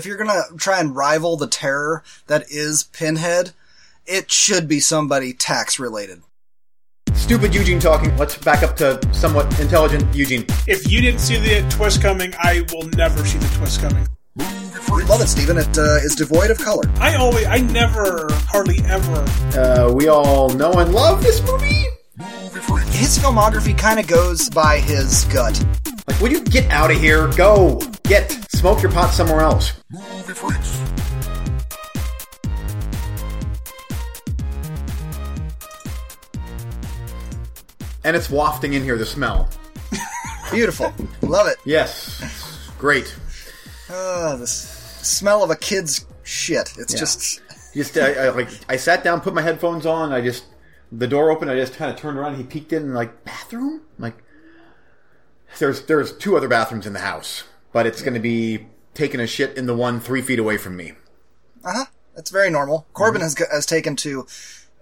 [0.00, 3.50] If you're gonna try and rival the terror that is Pinhead,
[4.06, 6.22] it should be somebody tax related.
[7.14, 8.16] Stupid Eugene talking.
[8.16, 10.46] Let's back up to somewhat intelligent Eugene.
[10.68, 14.06] If you didn't see the twist coming, I will never see the twist coming.
[15.08, 15.58] Love it, Steven.
[15.58, 16.84] It uh, is devoid of color.
[17.00, 19.24] I always, I never, hardly ever.
[19.58, 21.86] Uh, we all know and love this movie.
[22.92, 25.60] His filmography kind of goes by his gut.
[26.08, 27.28] Like, will you get out of here?
[27.34, 29.74] Go get smoke your pot somewhere else.
[38.04, 38.96] And it's wafting in here.
[38.96, 39.48] The smell.
[40.50, 40.92] Beautiful.
[41.22, 41.58] Love it.
[41.64, 43.14] Yes, great.
[43.90, 46.72] Uh, the s- smell of a kid's shit.
[46.78, 47.00] It's Yeah.
[47.00, 47.40] just.
[47.74, 50.10] Just I, I, like I sat down, put my headphones on.
[50.10, 50.44] I just
[50.90, 51.50] the door opened.
[51.50, 52.36] I just kind of turned around.
[52.36, 53.82] He peeked in, like bathroom.
[53.98, 54.16] Like
[55.58, 59.26] there's there's two other bathrooms in the house, but it's going to be taking a
[59.26, 60.92] shit in the one three feet away from me.
[61.64, 61.84] Uh huh.
[62.14, 62.88] That's very normal.
[62.94, 64.26] Corbin has, has taken to.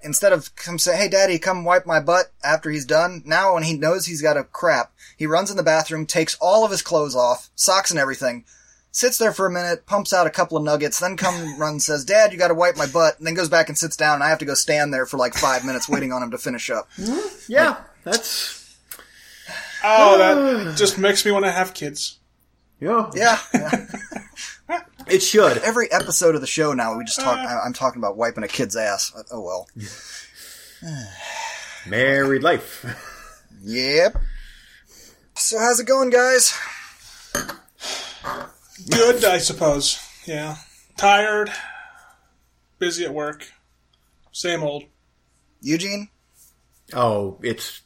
[0.03, 3.63] Instead of come say, "Hey, Daddy, come wipe my butt," after he's done, now when
[3.63, 6.83] he knows he's got a crap, he runs in the bathroom, takes all of his
[6.83, 8.45] clothes off, socks and everything,
[8.91, 12.05] sits there for a minute, pumps out a couple of nuggets, then come runs says,
[12.05, 14.15] "Dad, you got to wipe my butt," and then goes back and sits down.
[14.15, 16.39] And I have to go stand there for like five minutes waiting on him to
[16.39, 16.89] finish up.
[17.49, 18.66] Yeah, that's
[19.85, 22.19] Oh, that just makes me want to have kids.
[22.81, 23.11] yeah.
[23.15, 23.39] Yeah.
[23.55, 23.87] yeah.
[25.09, 25.59] It should.
[25.59, 27.39] Every episode of the show now, we just talk.
[27.39, 29.13] I- I'm talking about wiping a kid's ass.
[29.31, 29.69] Oh well.
[31.87, 32.85] Married life.
[33.63, 34.17] Yep.
[35.37, 36.53] So how's it going, guys?
[38.91, 39.99] Good, I suppose.
[40.27, 40.57] Yeah.
[40.97, 41.51] Tired.
[42.79, 43.47] Busy at work.
[44.33, 44.85] Same old.
[45.61, 46.09] Eugene?
[46.93, 47.83] Oh, it's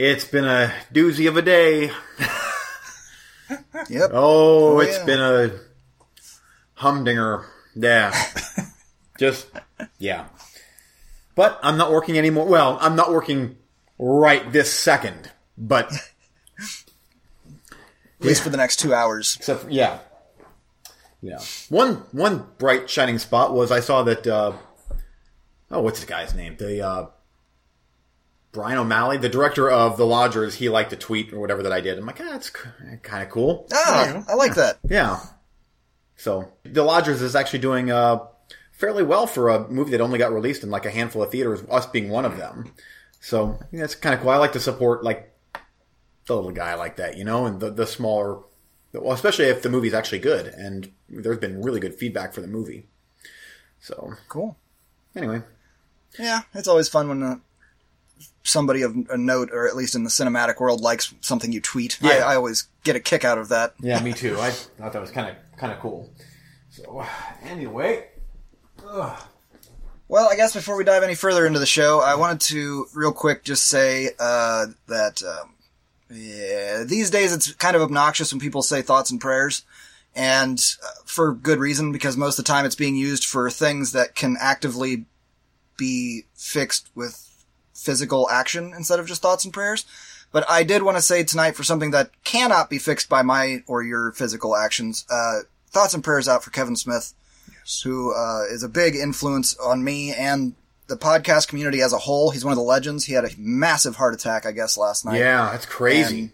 [0.00, 1.90] it's been a doozy of a day.
[3.88, 4.10] Yep.
[4.12, 5.04] Oh, Oh, it's yeah.
[5.06, 5.50] been a
[6.74, 7.46] humdinger.
[7.74, 8.12] Yeah.
[9.18, 9.46] Just,
[9.98, 10.26] yeah.
[11.34, 12.44] But I'm not working anymore.
[12.46, 13.56] Well, I'm not working
[13.98, 15.30] right this second.
[15.56, 15.90] But,
[18.20, 19.36] At least for the next two hours.
[19.38, 20.00] except, for, yeah.
[21.22, 21.38] Yeah.
[21.70, 24.52] One, one bright shining spot was I saw that, uh,
[25.70, 26.56] oh, what's this guy's name?
[26.58, 27.06] The, uh,
[28.52, 31.80] Brian O'Malley, the director of The Lodgers, he liked a tweet or whatever that I
[31.80, 31.98] did.
[31.98, 33.66] I'm like, ah, that's kind of cool.
[33.72, 34.78] Ah, I like that.
[34.88, 35.20] Yeah.
[36.16, 38.20] So The Lodgers is actually doing uh,
[38.72, 41.62] fairly well for a movie that only got released in like a handful of theaters,
[41.70, 42.72] us being one of them.
[43.20, 44.30] So I think that's kind of cool.
[44.30, 45.32] I like to support like
[46.26, 48.40] the little guy like that, you know, and the the smaller,
[48.92, 50.46] well, especially if the movie's actually good.
[50.46, 52.86] And there's been really good feedback for the movie.
[53.80, 54.56] So Cool.
[55.14, 55.42] anyway,
[56.18, 57.36] Yeah, it's always fun when uh,
[58.42, 61.98] somebody of a note, or at least in the cinematic world, likes something you tweet.
[62.02, 62.26] I, Yeah.
[62.26, 63.74] I always get a kick out of that.
[63.80, 64.38] yeah, me too.
[64.40, 66.10] I thought that was kind of kind of cool.
[66.70, 67.04] So
[67.42, 68.06] anyway,
[70.08, 73.12] Well, I guess before we dive any further into the show, I wanted to real
[73.12, 75.54] quick just say uh, that um,
[76.10, 79.64] yeah, these days it's kind of obnoxious when people say thoughts and prayers,
[80.16, 83.92] and uh, for good reason because most of the time it's being used for things
[83.92, 85.04] that can actively
[85.76, 87.27] be fixed with
[87.78, 89.86] physical action instead of just thoughts and prayers.
[90.30, 93.62] But I did want to say tonight for something that cannot be fixed by my
[93.66, 95.06] or your physical actions.
[95.10, 95.40] Uh,
[95.70, 97.14] thoughts and prayers out for Kevin Smith,
[97.84, 100.54] who uh, is a big influence on me and
[100.88, 102.30] the podcast community as a whole.
[102.30, 103.04] He's one of the legends.
[103.04, 105.18] He had a massive heart attack, I guess, last night.
[105.18, 106.32] yeah, that's crazy.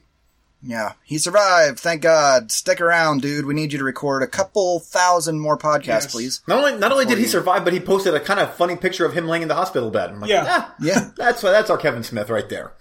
[0.65, 1.79] And- Yeah, he survived.
[1.79, 2.51] Thank God.
[2.51, 3.45] Stick around, dude.
[3.47, 6.13] We need you to record a couple thousand more podcasts, Yes.
[6.13, 6.41] please.
[6.49, 9.05] Not only not only did he survive, but he posted a kind of funny picture
[9.05, 10.11] of him laying in the hospital bed.
[10.11, 10.45] I'm like, Yeah.
[10.47, 11.11] "Ah, Yeah.
[11.17, 12.73] that's that's our Kevin Smith right there.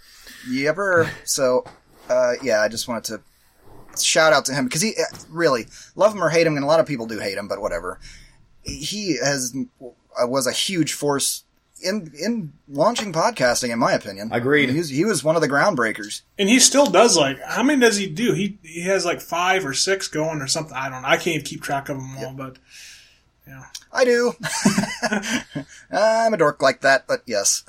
[0.49, 1.09] Yepper.
[1.25, 1.65] So,
[2.09, 6.13] uh, yeah, I just wanted to shout out to him because he uh, really love
[6.13, 7.99] him or hate him, and a lot of people do hate him, but whatever.
[8.63, 11.43] He has uh, was a huge force
[11.83, 14.29] in in launching podcasting, in my opinion.
[14.31, 14.69] Agreed.
[14.69, 16.21] He was, he was one of the groundbreakers.
[16.37, 18.33] And he still does like how many does he do?
[18.33, 20.75] He he has like five or six going or something.
[20.75, 21.07] I don't know.
[21.07, 22.57] I can't even keep track of them all, but
[23.47, 23.65] yeah.
[23.91, 24.33] I do.
[25.91, 27.63] I'm a dork like that, but yes.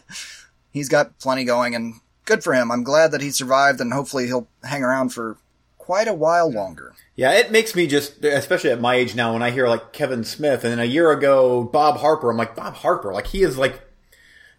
[0.70, 2.70] He's got plenty going and good for him.
[2.72, 5.36] I'm glad that he survived and hopefully he'll hang around for
[5.84, 6.94] quite a while longer.
[7.14, 10.24] Yeah, it makes me just, especially at my age now, when I hear like Kevin
[10.24, 13.58] Smith, and then a year ago Bob Harper, I'm like Bob Harper, like he is
[13.58, 13.82] like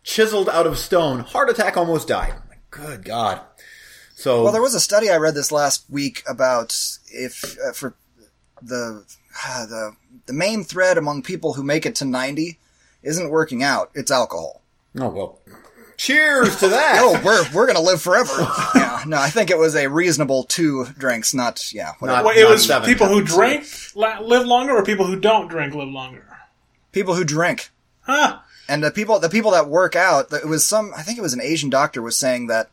[0.03, 1.21] chiseled out of stone.
[1.21, 2.33] Heart attack, almost died.
[2.33, 3.41] I'm like, good God.
[4.15, 6.77] So Well, there was a study I read this last week about
[7.07, 7.95] if uh, for
[8.61, 9.03] the
[9.43, 9.95] uh, the
[10.27, 12.59] the main thread among people who make it to 90
[13.01, 13.89] isn't working out.
[13.95, 14.61] It's alcohol.
[14.99, 15.39] oh well,
[15.97, 16.95] cheers to that.
[17.01, 18.31] Oh, we're we're gonna live forever.
[18.75, 19.03] yeah.
[19.05, 21.93] no, I think it was a reasonable two drinks, not yeah.
[21.99, 22.17] Whatever.
[22.17, 23.33] Not- Well, it was seven people who times.
[23.33, 23.65] drink
[23.95, 26.25] live longer, or people who don't drink live longer.
[26.91, 27.69] People who drink.
[28.01, 28.39] Huh?
[28.67, 31.33] And the people, the people that work out, it was some, I think it was
[31.33, 32.69] an Asian doctor was saying that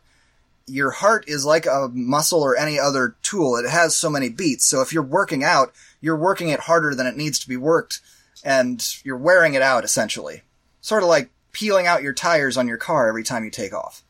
[0.65, 3.57] your heart is like a muscle or any other tool.
[3.57, 4.65] It has so many beats.
[4.65, 7.99] So if you're working out, you're working it harder than it needs to be worked
[8.43, 10.41] and you're wearing it out essentially.
[10.81, 14.03] Sort of like peeling out your tires on your car every time you take off.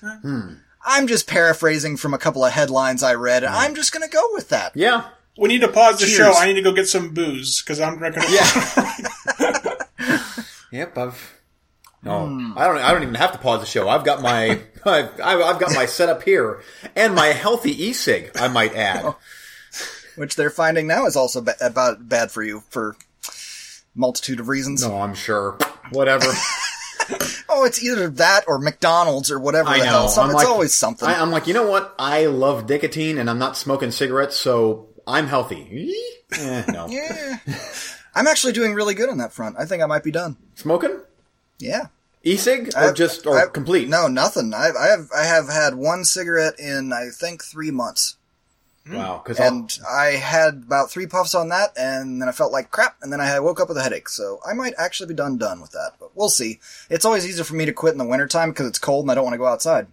[0.00, 0.54] Hmm.
[0.84, 3.60] I'm just paraphrasing from a couple of headlines I read and hmm.
[3.60, 4.72] I'm just going to go with that.
[4.74, 5.08] Yeah.
[5.36, 6.16] We need to pause the Cheers.
[6.16, 6.32] show.
[6.32, 8.24] I need to go get some booze because I'm drinking.
[8.30, 9.74] Yeah.
[10.70, 11.40] Yep, I've.
[12.02, 12.56] No, hmm.
[12.56, 12.78] I don't.
[12.78, 13.88] I don't even have to pause the show.
[13.88, 14.60] I've got my.
[14.84, 16.62] I've, I've got my setup here
[16.96, 18.30] and my healthy e-cig.
[18.36, 19.14] I might add.
[20.16, 22.96] Which they're finding now is also ba- about bad for you for
[23.94, 24.86] multitude of reasons.
[24.86, 25.58] No, I'm sure.
[25.90, 26.32] Whatever.
[27.52, 29.90] Oh, it's either that or McDonald's or whatever I the know.
[29.90, 30.08] hell.
[30.08, 31.08] Some, it's like- always something.
[31.08, 31.94] I, I'm like, you know what?
[31.98, 35.92] I love nicotine, and I'm not smoking cigarettes, so I'm healthy.
[36.38, 36.86] Eh, no.
[36.90, 37.38] yeah.
[38.14, 39.56] I'm actually doing really good on that front.
[39.58, 40.36] I think I might be done.
[40.54, 41.00] Smoking
[41.58, 41.86] Yeah.
[42.22, 43.88] e-cig or I've- just or I've- complete?
[43.88, 44.54] No, nothing.
[44.54, 48.16] I, I have I have had one cigarette in I think three months,
[48.86, 48.96] Mm.
[48.96, 49.22] Wow.
[49.22, 52.96] Because and I had about three puffs on that, and then I felt like crap,
[53.02, 54.08] and then I woke up with a headache.
[54.08, 56.60] So I might actually be done done with that, but we'll see.
[56.88, 59.14] It's always easier for me to quit in the wintertime because it's cold and I
[59.14, 59.86] don't want to go outside.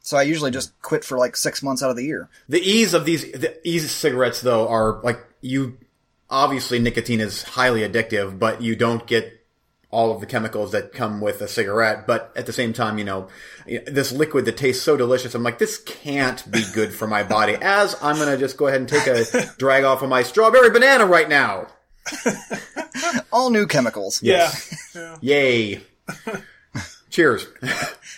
[0.00, 2.28] So I usually just quit for like six months out of the year.
[2.48, 5.78] The ease of these the ease cigarettes though are like you
[6.28, 9.43] obviously nicotine is highly addictive, but you don't get
[9.94, 12.06] all of the chemicals that come with a cigarette.
[12.06, 13.28] But at the same time, you know,
[13.66, 17.56] this liquid that tastes so delicious, I'm like, this can't be good for my body.
[17.62, 19.24] As I'm gonna just go ahead and take a
[19.58, 21.68] drag off of my strawberry banana right now.
[23.32, 24.22] All new chemicals.
[24.22, 24.52] Yeah.
[24.94, 25.16] yeah.
[25.22, 25.80] Yay!
[27.10, 27.46] Cheers.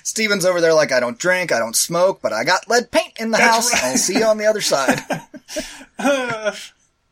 [0.03, 3.13] Steven's over there like I don't drink, I don't smoke, but I got lead paint
[3.21, 3.73] in the house.
[3.73, 3.85] right.
[3.85, 4.99] I'll see you on the other side.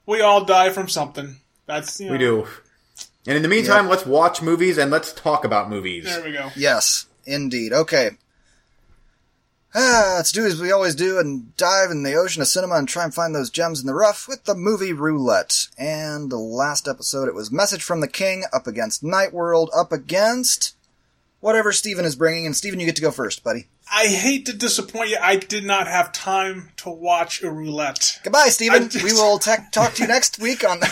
[0.06, 1.37] We all die from something.
[1.67, 2.46] That's you know, We do.
[3.26, 6.04] And in the meantime, let's watch movies and let's talk about movies.
[6.04, 6.50] There we go.
[6.56, 7.72] yes, indeed.
[7.72, 8.10] Okay.
[9.76, 12.88] Ah, let's do as we always do and dive in the ocean of cinema and
[12.88, 15.66] try and find those gems in the rough with the movie roulette.
[15.76, 19.90] And the last episode, it was Message from the King up against Night World up
[19.90, 20.76] against
[21.40, 22.46] whatever Steven is bringing.
[22.46, 23.66] And Steven, you get to go first, buddy.
[23.92, 25.19] I hate to disappoint you.
[25.20, 28.19] I did not have time to watch a roulette.
[28.25, 28.84] Goodbye, Steven.
[28.84, 30.81] I just- We will tech talk to you next week on.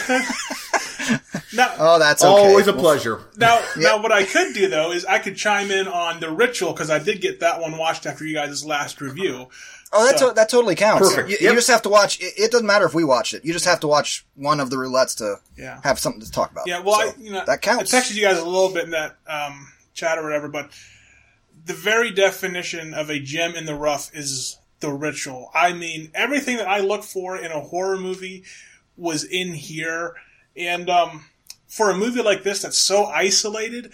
[1.55, 2.31] Now, oh, that's okay.
[2.33, 3.21] Always a pleasure.
[3.37, 6.73] now, now, what I could do though is I could chime in on the ritual
[6.73, 9.49] because I did get that one watched after you guys' last review.
[9.93, 11.07] Oh, that, So- to- that totally counts.
[11.11, 11.29] Perfect.
[11.29, 11.51] You, Yep.
[11.51, 12.19] you just have to watch.
[12.21, 13.45] It, it doesn't matter if we watched it.
[13.45, 15.81] You just have to watch one of the roulettes to Yeah.
[15.85, 16.67] have something to talk about.
[16.67, 17.93] Yeah, well, So, I, you know, that counts.
[17.93, 20.71] I texted you guys a little bit in that um, chat or whatever, but
[21.65, 25.51] the very definition of a gem in the rough is the ritual.
[25.55, 28.45] I mean, everything that I look for in a horror movie
[28.97, 30.15] was in here,
[30.57, 31.25] and um,
[31.67, 33.93] for a movie like this that's so isolated,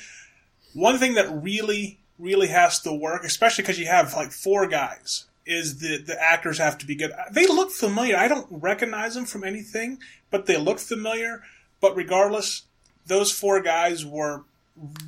[0.73, 5.27] one thing that really, really has to work, especially because you have like four guys,
[5.47, 7.13] is the the actors have to be good.
[7.33, 8.17] They look familiar.
[8.17, 9.99] I don't recognize them from anything,
[10.31, 11.43] but they look familiar.
[11.81, 12.63] But regardless,
[13.07, 14.45] those four guys were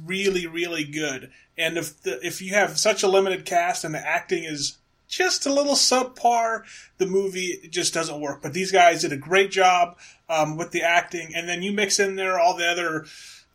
[0.05, 1.31] really, really good.
[1.57, 4.79] And if the, if you have such a limited cast and the acting is
[5.09, 6.63] just a little subpar,
[6.99, 8.43] the movie just doesn't work.
[8.43, 11.99] But these guys did a great job um, with the acting, and then you mix
[11.99, 13.07] in there all the other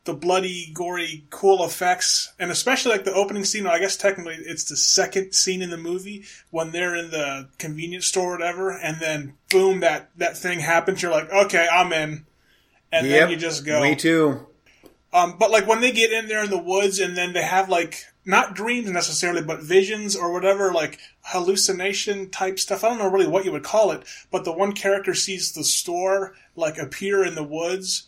[0.05, 3.65] the bloody, gory, cool effects, and especially like the opening scene.
[3.65, 8.05] I guess technically it's the second scene in the movie when they're in the convenience
[8.05, 11.01] store or whatever, and then boom, that that thing happens.
[11.01, 12.25] You're like, okay, I'm in,
[12.91, 13.81] and then you just go.
[13.81, 14.45] Me too.
[15.15, 17.69] Um, but like when they get in there in the woods and then they have
[17.69, 22.83] like not dreams necessarily, but visions or whatever, like hallucination type stuff.
[22.83, 25.63] I don't know really what you would call it, but the one character sees the
[25.63, 28.07] store like appear in the woods.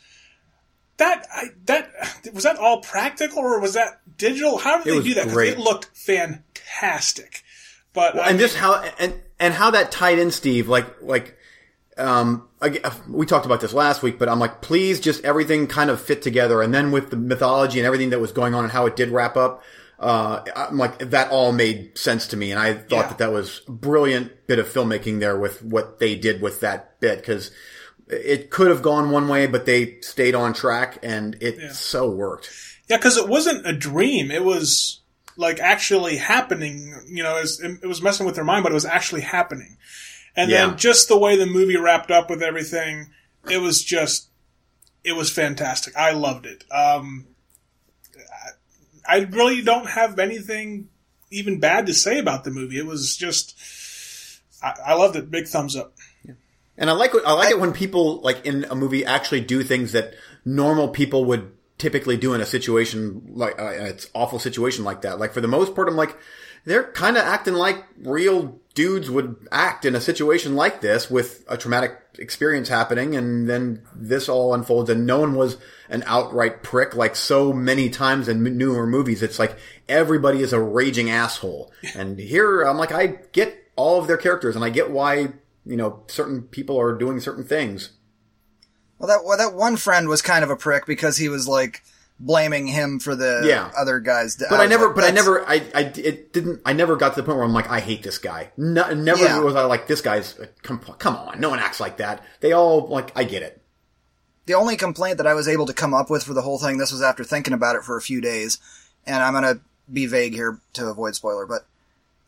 [0.98, 1.94] That I, that
[2.34, 4.58] was that all practical or was that digital?
[4.58, 5.28] How did It they do that?
[5.28, 7.44] it looked fantastic.
[7.94, 10.68] But I and just how and and how that tied in, Steve.
[10.68, 11.37] Like like
[11.98, 15.90] um, I, we talked about this last week, but I'm like, please, just everything kind
[15.90, 18.72] of fit together, and then with the mythology and everything that was going on and
[18.72, 19.64] how it did wrap up.
[20.00, 23.08] Uh, I'm like that all made sense to me, and I thought Yeah.
[23.08, 27.00] that that was a brilliant bit of filmmaking there with what they did with that
[27.00, 27.50] bit because
[28.08, 32.52] it could have gone one way, but they stayed on track, and it so worked.
[32.88, 34.30] Yeah, because it wasn't a dream.
[34.30, 35.02] It was
[35.36, 36.94] like actually happening.
[37.08, 39.78] You know, it was, it was messing with their mind, but it was actually happening.
[40.38, 40.68] And Yeah.
[40.68, 43.10] then just the way the movie wrapped up with everything,
[43.50, 44.30] it was just,
[45.04, 45.98] it was fantastic.
[45.98, 46.64] I loved it.
[46.72, 47.28] Um,
[49.08, 50.88] I, I really don't have anything
[51.32, 52.78] even bad to say about the movie.
[52.78, 53.58] It was just
[54.62, 55.30] I, I loved it.
[55.32, 55.94] Big thumbs up.
[56.78, 59.94] And I like I like it when people like in a movie actually do things
[59.94, 60.14] that
[60.46, 65.20] normal people would typically do in a situation like uh, it's awful situation like that.
[65.20, 66.16] Like for the most part, I'm like
[66.66, 71.44] they're kind of acting like real dudes would act in a situation like this with
[71.48, 75.58] a traumatic experience happening, and then this all unfolds, and no one was
[75.90, 79.24] an outright prick like so many times in newer movies.
[79.24, 84.08] It's like everybody is a raging asshole, and here I'm like I get all of
[84.08, 85.34] their characters, and I get why
[85.68, 87.92] you know, certain people are doing certain things.
[88.98, 91.84] Well, that well, that one friend was kind of a prick because he was like
[92.20, 93.72] blaming him for the Yeah.
[93.78, 94.36] other guys.
[94.38, 97.26] But I never, but I never, I, I, it didn't, I never got to the
[97.26, 98.52] point where I'm like, I hate this guy.
[98.58, 99.40] No, never Yeah.
[99.40, 102.24] was I like, this guy's, come, come on, no one acts like that.
[102.40, 103.62] They all, like, I get it.
[104.48, 106.78] The only complaint that I was able to come up with for the whole thing,
[106.78, 108.58] this was after thinking about it for a few days,
[109.06, 109.60] and I'm gonna
[109.92, 111.66] be vague here to avoid spoiler, but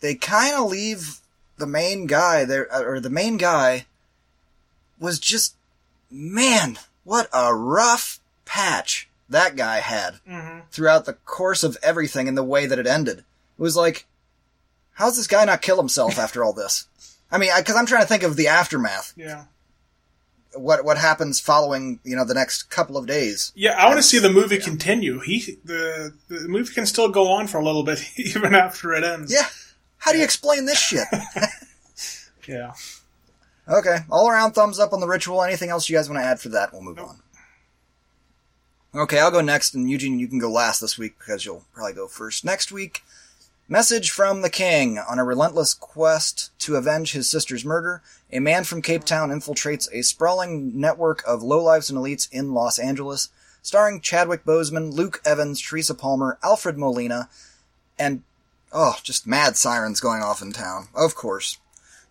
[0.01, 1.19] they kind of leave
[1.58, 3.86] the main guy there, uh, or the main guy
[5.00, 5.55] was just,
[6.12, 10.59] man, what a rough patch that guy had mm-hmm.
[10.71, 13.19] throughout the course of everything and the way that it ended.
[13.19, 13.25] It
[13.57, 14.05] was like,
[14.93, 16.88] how's this guy not kill himself after all this?
[17.31, 19.13] I mean, because I'm trying to think of the aftermath.
[19.15, 19.45] Yeah.
[20.55, 23.51] What what happens following you know the next couple of days?
[23.55, 25.19] Yeah, I want to see the movie continue.
[25.19, 29.03] He the the movie can still go on for a little bit even after it
[29.03, 29.31] ends.
[29.31, 29.45] Yeah,
[30.00, 31.07] how do you explain this shit?
[32.48, 32.74] Yeah.
[33.67, 35.43] okay, all around thumbs up on the ritual.
[35.43, 36.74] Anything else you guys want to add for that?
[36.74, 37.19] We'll move on.
[38.93, 41.93] Okay, I'll go next, and Eugene, you can go last this week because you'll probably
[41.93, 43.03] go first next week.
[43.67, 44.98] Message from the King.
[44.98, 49.88] On a relentless quest to avenge his sister's murder, a man from Cape Town infiltrates
[49.93, 53.29] a sprawling network of lowlives and elites in Los Angeles,
[53.62, 57.29] starring Chadwick Boseman, Luke Evans, Teresa Palmer, Alfred Molina,
[58.00, 58.24] and,
[58.72, 60.88] oh, just mad sirens going off in town.
[60.96, 61.60] Of course.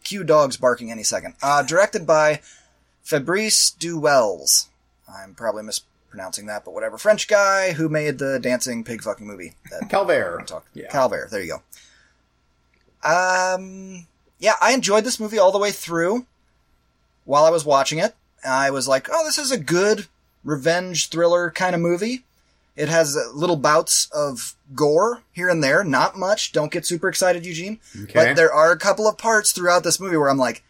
[0.04, 1.35] Cue dogs barking any second.
[1.42, 2.40] Uh, directed by
[3.02, 4.68] Fabrice Du Welz.
[5.12, 5.64] I'm probably
[6.09, 6.97] mispronouncing that, but whatever.
[6.99, 9.55] French guy who made the dancing pig fucking movie.
[9.71, 10.45] That Calvaire.
[10.47, 10.67] talk.
[10.75, 10.88] Yeah.
[10.91, 11.29] Calvaire.
[11.29, 11.62] There you go.
[13.09, 14.07] Um,
[14.38, 16.27] yeah, I enjoyed this movie all the way through.
[17.25, 18.15] While I was watching it,
[18.47, 20.07] I was like, "Oh, this is a good
[20.45, 22.25] revenge thriller kind of movie."
[22.75, 26.53] It has uh, little bouts of gore here and there, not much.
[26.53, 27.81] Don't get super excited, Eugene.
[28.05, 28.12] Okay.
[28.15, 30.65] But there are a couple of parts throughout this movie where I'm like,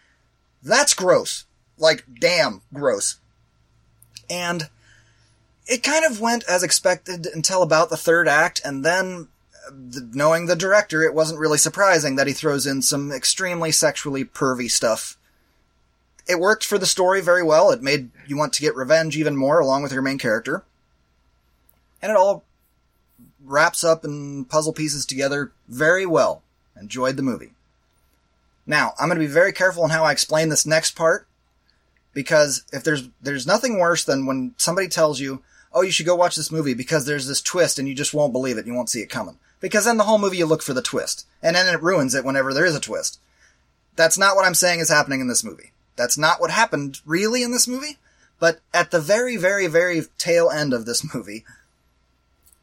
[0.62, 1.44] "That's gross."
[1.78, 3.18] Like, damn, gross.
[4.28, 4.68] And
[5.68, 9.28] it kind of went as expected until about the third act, and then,
[9.66, 9.70] uh,
[10.12, 14.70] knowing the director, it wasn't really surprising that he throws in some extremely sexually pervy
[14.70, 15.18] stuff.
[16.26, 17.70] It worked for the story very well.
[17.70, 20.64] It made you want to get revenge even more, along with your main character.
[22.00, 22.44] And it all
[23.44, 26.42] wraps up and puzzle pieces together very well.
[26.80, 27.52] Enjoyed the movie.
[28.66, 31.26] Now, I'm going to be very careful in how I explain this next part
[32.12, 36.14] because if there's there's nothing worse than when somebody tells you, "Oh, you should go
[36.16, 38.90] watch this movie because there's this twist and you just won't believe it, you won't
[38.90, 41.66] see it coming." Because then the whole movie you look for the twist, and then
[41.66, 43.18] it ruins it whenever there is a twist.
[43.96, 45.72] That's not what I'm saying is happening in this movie.
[45.96, 47.98] That's not what happened really in this movie,
[48.38, 51.44] but at the very very very tail end of this movie,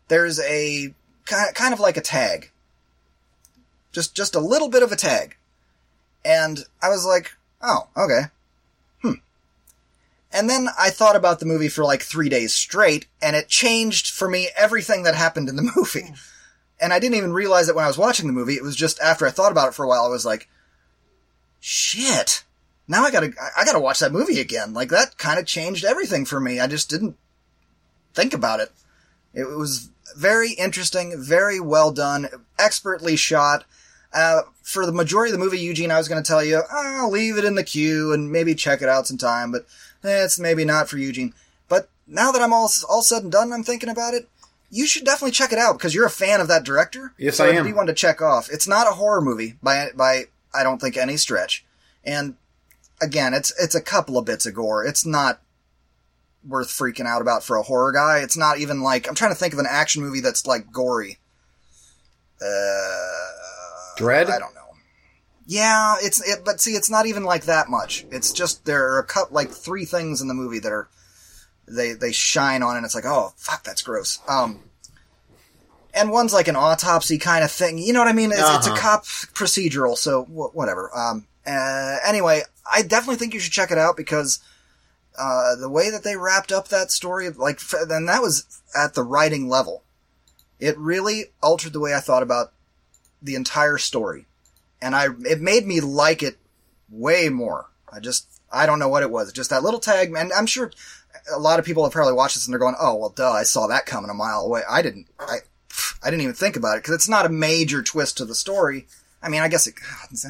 [0.07, 0.93] there's a
[1.25, 2.51] kind of like a tag.
[3.91, 5.35] Just just a little bit of a tag.
[6.23, 8.29] And I was like, "Oh, okay."
[10.31, 14.09] And then I thought about the movie for like three days straight, and it changed
[14.09, 16.13] for me everything that happened in the movie.
[16.79, 18.55] And I didn't even realize it when I was watching the movie.
[18.55, 20.49] It was just after I thought about it for a while, I was like,
[21.59, 22.43] shit.
[22.87, 24.73] Now I gotta, I gotta watch that movie again.
[24.73, 26.59] Like that kind of changed everything for me.
[26.59, 27.15] I just didn't
[28.13, 28.71] think about it.
[29.33, 32.27] It was very interesting, very well done,
[32.59, 33.65] expertly shot.
[34.13, 37.11] Uh, for the majority of the movie, Eugene, I was going to tell you, I'll
[37.11, 39.65] leave it in the queue and maybe check it out sometime, but
[40.07, 41.33] it's maybe not for Eugene.
[41.67, 44.27] But now that I'm all all said and done, I'm thinking about it.
[44.71, 47.13] You should definitely check it out because you're a fan of that director.
[47.17, 47.65] Yes, so I am.
[47.65, 48.49] Be one to check off.
[48.49, 51.65] It's not a horror movie by by I don't think any stretch.
[52.03, 52.35] And
[53.01, 54.85] again, it's it's a couple of bits of gore.
[54.85, 55.41] It's not
[56.47, 58.19] worth freaking out about for a horror guy.
[58.19, 61.19] It's not even like I'm trying to think of an action movie that's like gory.
[62.41, 64.29] Uh, Dread?
[64.29, 64.64] I don't know.
[65.45, 68.05] Yeah, it's it, but see, it's not even like that much.
[68.11, 70.87] It's just there are a cut like three things in the movie that are
[71.67, 74.19] they they shine on, and it's like, oh fuck, that's gross.
[74.27, 74.61] Um,
[75.93, 77.77] and one's like an autopsy kind of thing.
[77.77, 78.31] You know what I mean?
[78.31, 78.79] It's, it's a Uh-huh.
[78.81, 80.89] cop procedural, so wh- whatever.
[80.97, 84.39] Um, uh, anyway, I definitely think you should check it out because
[85.17, 89.03] uh, the way that they wrapped up that story, like, and that was at the
[89.03, 89.83] writing level.
[90.59, 92.51] It really altered the way I thought about
[93.21, 94.25] the entire story,
[94.85, 96.37] and I it made me like it
[96.89, 97.71] way more.
[97.91, 99.33] I just, I don't know what it was.
[99.33, 100.71] Just that little tag, and I'm sure
[101.33, 103.43] a lot of people have probably watched this and they're going, "Oh, well, duh, I
[103.43, 105.07] saw that coming a mile away." I didn't.
[105.19, 105.37] I,
[106.03, 108.85] I didn't even think about it because it's not a major twist to the story.
[109.23, 109.73] I mean, I guess it.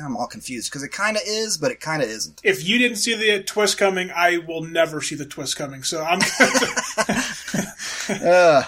[0.01, 2.39] I'm all confused because it kind of is, but it kind of isn't.
[2.41, 5.83] If you didn't see the twist coming, I will never see the twist coming.
[5.83, 6.21] So I'm.
[8.25, 8.63] uh,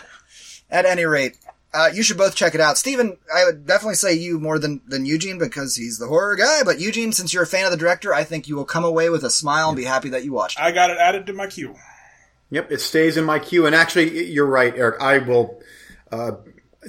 [0.69, 1.37] at any rate,
[1.73, 2.77] uh, you should both check it out.
[2.77, 6.63] Steven, I would definitely say you more than, than Eugene because he's the horror guy.
[6.63, 9.09] But Eugene, since you're a fan of the director, I think you will come away
[9.09, 10.63] with a smile and be happy that you watched it.
[10.63, 11.75] I got it added to my queue.
[12.49, 13.65] Yep, it stays in my queue.
[13.65, 15.01] And actually, you're right, Eric.
[15.01, 15.61] I will
[16.11, 16.31] uh,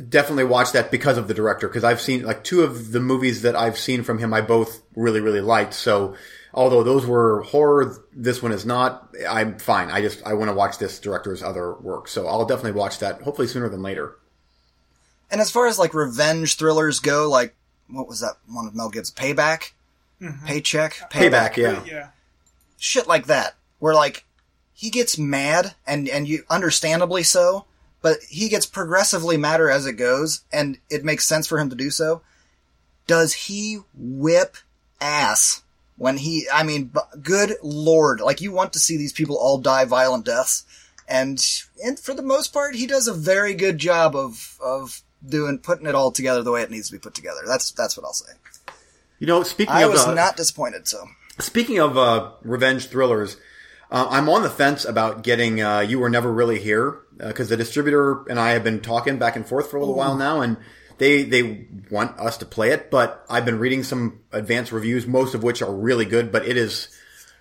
[0.08, 1.68] definitely watch that because of the director.
[1.68, 4.32] Because I've seen like two of the movies that I've seen from him.
[4.32, 5.74] I both really, really liked.
[5.74, 6.14] So
[6.54, 9.12] although those were horror, this one is not.
[9.28, 9.90] I'm fine.
[9.90, 12.06] I just I want to watch this director's other work.
[12.06, 13.22] So I'll definitely watch that.
[13.22, 14.14] Hopefully sooner than later.
[15.30, 17.54] And as far as like revenge thrillers go, like
[17.88, 19.14] what was that one of Mel Gibson?
[19.16, 19.72] Payback,
[20.20, 20.46] Mm-hmm.
[20.46, 21.84] paycheck, Payback, yeah.
[21.84, 22.08] Yeah.
[22.76, 24.24] shit like that, where like
[24.74, 27.66] he gets mad and and you understandably so,
[28.02, 31.76] but he gets progressively madder as it goes, and it makes sense for him to
[31.76, 32.22] do so.
[33.06, 34.56] Does he whip
[35.00, 35.62] ass
[35.96, 36.46] when he?
[36.52, 38.20] I mean, b- good lord!
[38.20, 40.64] Like you want to see these people all die violent deaths,
[41.08, 41.40] and
[41.84, 45.86] and for the most part, he does a very good job of of doing putting
[45.86, 47.40] it all together the way it needs to be put together.
[47.46, 48.32] That's that's what I'll say.
[49.18, 50.86] You know, speaking I of was uh, not disappointed.
[50.86, 51.06] So
[51.38, 53.36] Speaking of uh, revenge thrillers,
[53.90, 57.56] uh, I'm on the fence about getting uh, "You Were Never Really Here" because the
[57.56, 60.56] distributor and I have been talking back and forth for a little while now, and
[60.98, 62.90] they they want us to play it.
[62.90, 66.56] But I've been reading some advanced reviews, most of which are really good, but it
[66.56, 66.88] is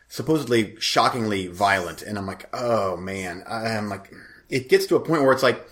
[0.10, 4.12] supposedly shockingly violent, and I'm like, oh man, I'm like,
[4.48, 5.68] it gets to a point where it's like,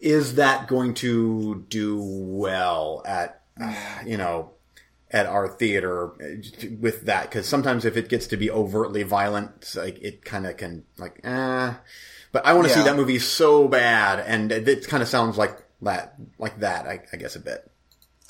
[0.00, 3.42] is that going to do well at
[4.06, 4.50] you know
[5.14, 6.12] at our theater
[6.80, 10.56] with that because sometimes if it gets to be overtly violent, like it kind of
[10.56, 11.72] can like eh.
[12.32, 15.38] But I want to see that movie so bad, and it, it kind of sounds
[15.38, 16.84] like that, like that.
[16.84, 17.70] I, I guess a bit.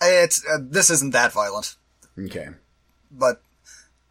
[0.02, 1.76] it's uh, this isn't that violent.
[2.18, 2.48] Okay.
[3.10, 3.40] but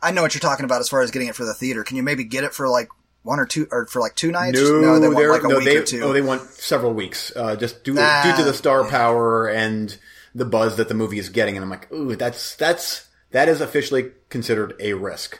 [0.02, 1.84] I know what you're talking about as far as getting it for the theater.
[1.84, 2.90] Can you maybe get it for like
[3.24, 4.60] one or two, or for like two nights?
[4.60, 6.02] No, they want like a no, week they, or two.
[6.04, 8.22] Oh, they want several weeks, uh, just due, Ah.
[8.24, 9.98] due to the star power and
[10.36, 11.56] the buzz that the movie is getting.
[11.56, 15.40] And I'm like, ooh, that's that's that is officially considered a risk.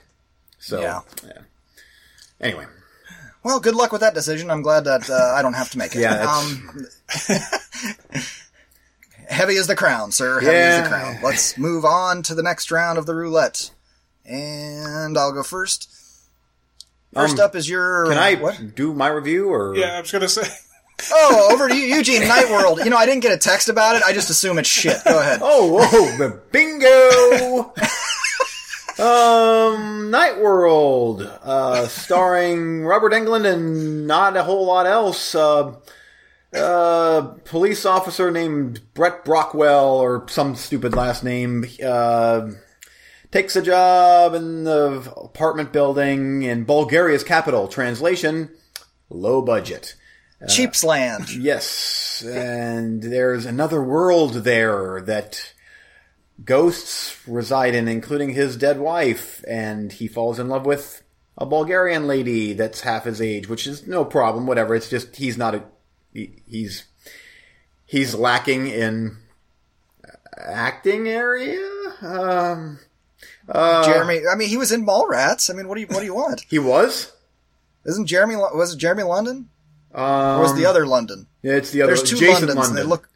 [0.60, 1.02] So, Yeah.
[2.42, 2.66] Anyway,
[3.44, 4.50] well, good luck with that decision.
[4.50, 6.00] I'm glad that uh, I don't have to make it.
[6.00, 6.86] Yeah, Um,
[9.28, 10.40] heavy as the crown, sir.
[10.40, 10.82] Heavy as Yeah.
[10.84, 11.20] the crown.
[11.24, 13.72] Let's move on to the next round of the roulette,
[14.26, 15.90] and I'll go first.
[17.14, 18.76] First Um, up is your can I what?
[18.76, 19.76] do my review or?
[19.76, 20.44] Yeah, I was gonna say.
[21.12, 22.80] Oh, over to you, Eugene Night World.
[22.80, 24.04] You know, I didn't get a text about it.
[24.04, 24.96] I just assume it's shit.
[25.04, 25.40] Go ahead.
[25.42, 27.74] Oh, whoa, the bingo!
[29.04, 35.34] um, Night World, uh, starring Robert Englund and not a whole lot else.
[35.36, 35.74] Uh,
[36.56, 42.52] uh, police officer named Brett Brockwell or some stupid last name, uh,
[43.34, 47.68] takes a job in the apartment building in Bulgaria's capital.
[47.68, 48.52] Translation,
[49.10, 49.96] low budget.
[50.48, 51.32] Cheap's Land.
[51.32, 55.54] Yes, and there's another world there that
[56.46, 61.02] ghosts reside in, including his dead wife, and he falls in love with
[61.36, 64.76] a Bulgarian lady that's half his age, which is no problem, whatever.
[64.76, 65.64] It's just he's not a
[66.14, 66.84] he, he's
[67.84, 69.18] he's lacking in
[70.38, 71.68] acting area.
[72.02, 72.80] Um,
[73.50, 74.22] uh, Jeremy.
[74.32, 75.50] I mean, he was in Mallrats.
[75.50, 76.46] I mean, what do you what do you want?
[76.50, 77.12] he was.
[77.86, 78.36] Isn't Jeremy?
[78.36, 79.50] Lo- Was it Jeremy London?
[79.94, 80.04] Um,
[80.40, 81.28] Or was the other London?
[81.42, 82.56] yeah, it's the other There's two Jason Londons.
[82.58, 82.76] London.
[82.76, 83.10] They look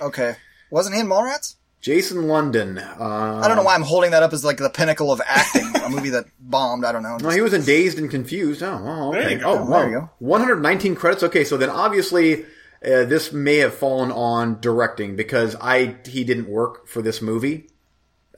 [0.00, 0.36] okay.
[0.70, 1.56] Wasn't he in Mallrats?
[1.80, 2.78] Jason London.
[2.78, 5.68] Uh, I don't know why I'm holding that up as like the pinnacle of acting.
[5.82, 6.84] a movie that bombed.
[6.84, 7.16] I don't know.
[7.16, 8.62] No, he was in Dazed and Confused.
[8.62, 9.32] Oh, oh There okay.
[9.32, 9.58] you go.
[9.58, 10.10] Oh, There you go.
[10.20, 11.24] 119 credits.
[11.24, 12.44] Okay, so then obviously
[12.84, 17.68] uh, this may have fallen on directing because I he didn't work for this movie.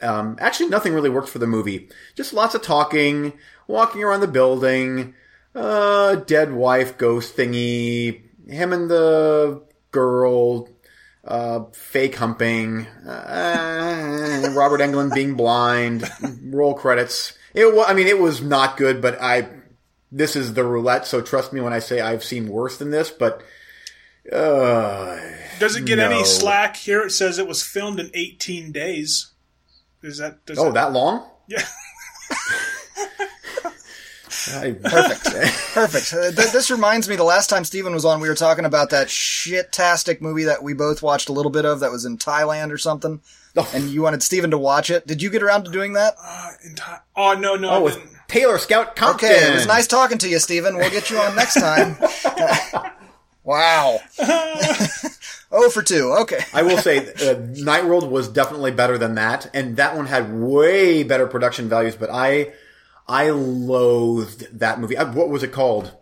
[0.05, 1.89] Um, actually, nothing really worked for the movie.
[2.15, 3.33] Just lots of talking,
[3.67, 5.15] walking around the building,
[5.55, 10.69] uh, dead wife ghost thingy, him and the girl,
[11.25, 16.05] uh, fake humping, uh, Robert Englund being blind,
[16.43, 17.33] roll credits.
[17.55, 19.49] It wa- I mean, it was not good, but I,
[20.13, 23.11] this is the roulette, so trust me when I say I've seen worse than this,
[23.11, 23.43] but,
[24.33, 25.19] uh,
[25.61, 26.11] Does it get No.
[26.11, 26.77] any slack?
[26.77, 29.31] Here it says it was filmed in 18 days.
[30.05, 30.45] Is that?
[30.45, 31.27] Does oh, that, that long?
[31.49, 31.63] Yeah.
[34.45, 35.25] Perfect.
[35.75, 36.13] Perfect.
[36.13, 38.91] Uh, th- this reminds me, the last time Steven was on, we were talking about
[38.91, 42.71] that shit-tastic movie that we both watched a little bit of that was in Thailand
[42.71, 43.23] or something.
[43.57, 43.71] Oh.
[43.73, 45.07] And you wanted Steven to watch it.
[45.07, 46.15] Did you get around to doing that?
[46.23, 47.99] Uh, enti- oh no, no, oh, with.
[48.29, 49.31] Taylor Scout Compton.
[49.31, 50.77] Okay, it was nice talking to you, Steven.
[50.77, 51.97] We'll get you on next time.
[53.45, 53.99] wow.
[55.55, 56.13] Oh for two.
[56.21, 56.41] Okay.
[56.53, 60.33] I will say, uh, Night World was definitely better than that, and that one had
[60.35, 61.95] way better production values.
[61.97, 62.53] But I,
[63.09, 64.97] I loathed that movie.
[64.97, 65.93] Uh, What was it called?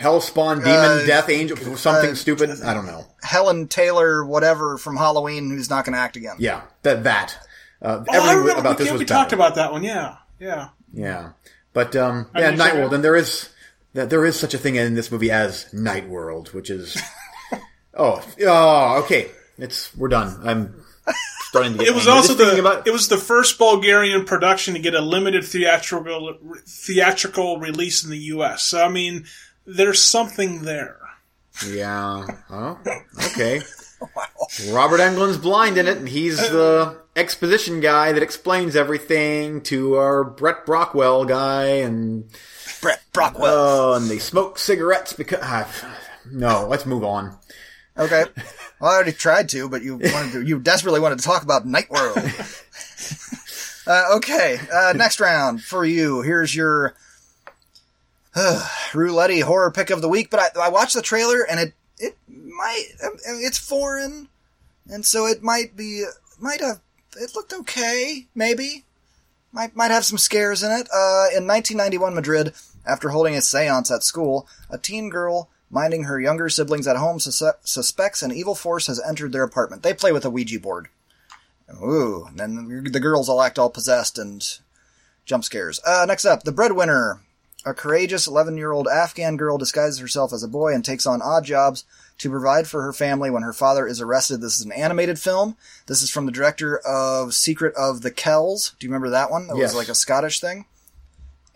[0.00, 2.50] Hellspawn, Demon, Uh, Death Angel, something uh, stupid.
[2.62, 3.04] I don't know.
[3.22, 6.36] Helen Taylor, whatever, from Halloween, who's not going to act again.
[6.38, 7.36] Yeah, that that.
[7.82, 9.14] Uh, Oh, I remember about we, this was we better.
[9.18, 9.82] talked about that one.
[9.82, 10.68] Yeah, yeah.
[10.92, 11.30] Yeah,
[11.72, 12.74] but um, yeah, mean, Night.
[12.76, 13.50] World, and there is
[13.94, 16.96] that there is such a thing in this movie as Night World, which is
[17.98, 20.40] oh oh okay, it's we're done.
[20.44, 20.84] I'm
[21.48, 21.88] starting to get.
[21.88, 22.16] It was angry.
[22.16, 26.36] also Just the about it was the first Bulgarian production to get a limited theatrical
[26.66, 28.62] theatrical release in the U.S.
[28.62, 29.26] So I mean,
[29.66, 30.98] there's something there.
[31.66, 32.26] yeah.
[32.50, 32.78] Oh,
[33.26, 33.60] okay.
[34.70, 40.22] Robert Englund's blind in it, and he's the exposition guy that explains everything to our
[40.22, 42.30] Brett Brockwell guy, and
[42.80, 43.40] Brett Brockwell.
[43.48, 45.40] oh, and they smoke cigarettes because.
[45.42, 45.98] ah,
[46.30, 47.36] no, let's move on.
[47.98, 48.24] Okay.
[48.80, 51.66] Well, I already tried to, but you wanted to, you desperately wanted to talk about
[51.66, 52.16] Night World.
[53.86, 54.60] uh, okay.
[54.72, 56.22] Uh, next round for you.
[56.22, 56.94] Here's your
[58.36, 60.30] uh, roulette horror pick of the week.
[60.30, 62.84] But I, I watched the trailer and it it might
[63.26, 64.28] it's foreign,
[64.88, 66.04] and so it might be
[66.38, 66.80] might have
[67.16, 68.84] it looked okay maybe
[69.50, 70.88] might might have some scares in it.
[70.94, 72.52] Uh, in 1991 Madrid,
[72.86, 77.20] after holding a séance at school, a teen girl minding her younger siblings at home
[77.20, 79.82] sus- suspects an evil force has entered their apartment.
[79.82, 80.88] They play with a Ouija board.
[81.82, 84.42] Ooh, and then the girls all act all possessed and
[85.26, 85.80] jump scares.
[85.86, 87.20] Uh, next up, the breadwinner.
[87.66, 91.20] A courageous 11 year old Afghan girl disguises herself as a boy and takes on
[91.20, 91.84] odd jobs
[92.18, 94.40] to provide for her family when her father is arrested.
[94.40, 95.56] This is an animated film.
[95.86, 98.74] This is from the director of Secret of the Kells.
[98.78, 99.48] Do you remember that one?
[99.48, 99.70] That Yes.
[99.70, 100.66] was like a Scottish thing.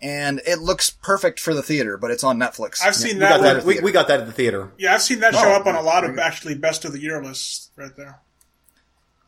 [0.03, 2.79] And it looks perfect for the theater, but it's on Netflix.
[2.83, 3.29] I've seen We that.
[3.29, 3.55] got one.
[3.55, 3.65] that.
[3.65, 4.71] We, we got that at the theater.
[4.77, 6.99] Yeah, I've seen that show Oh, up on a lot of actually best of the
[6.99, 8.19] year lists right there.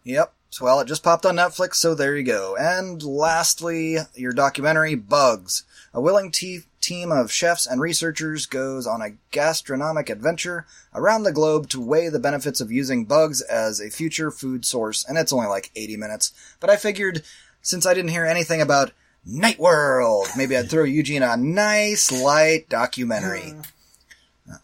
[0.04, 0.34] Yep.
[0.50, 2.56] So, well, it just popped on Netflix, so there you go.
[2.58, 5.64] And lastly, your documentary, Bugs.
[5.94, 11.32] A willing te- team of chefs and researchers goes on a gastronomic adventure around the
[11.34, 15.04] globe to weigh the benefits of using bugs as a future food source.
[15.08, 16.32] And it's only like 80 minutes.
[16.60, 17.24] But I figured,
[17.62, 18.92] since I didn't hear anything about
[19.26, 23.54] Night World, maybe I'd throw Eugene a nice, light documentary.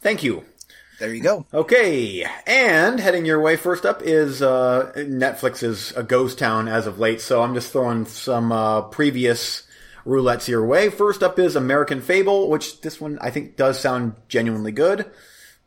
[0.02, 0.45] Thank you.
[1.00, 1.47] There you go.
[1.52, 7.00] Okay, and heading your way first up is uh, Netflix's A Ghost Town as of
[7.00, 7.21] late.
[7.21, 9.63] So I'm just throwing some uh, previous
[10.06, 10.91] roulettes your way.
[10.91, 15.10] First up is American Fable, which this one I think does sound genuinely good,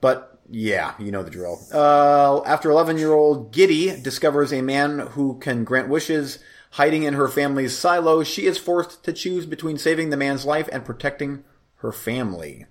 [0.01, 1.61] but yeah, you know the drill.
[1.73, 6.39] Uh, after 11 year old Giddy discovers a man who can grant wishes
[6.75, 10.69] hiding in her family's silo, she is forced to choose between saving the man's life
[10.73, 11.45] and protecting
[11.77, 12.67] her family.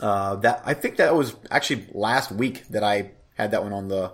[0.00, 3.88] Uh, that I think that was actually last week that I had that one on
[3.88, 4.12] the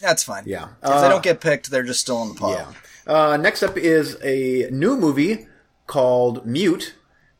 [0.00, 0.44] That's fine.
[0.46, 0.64] Yeah.
[0.82, 2.50] If Uh, they don't get picked, they're just still in the pile.
[2.50, 2.72] yeah.
[3.32, 5.46] Uh, next up is a new movie
[5.86, 6.94] called Mute.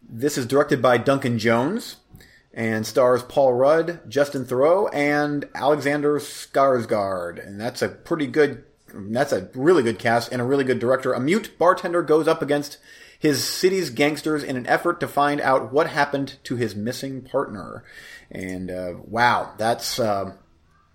[0.08, 1.96] This is directed by Duncan Jones
[2.52, 7.44] and stars Paul Rudd, Justin Theroux, and Alexander Skarsgård.
[7.46, 8.64] And that's a pretty good.
[8.94, 11.12] That's a really good cast and a really good director.
[11.12, 12.78] A mute bartender goes up against
[13.18, 17.84] his city's gangsters in an effort to find out what happened to his missing partner.
[18.30, 20.34] And uh, wow, that's uh,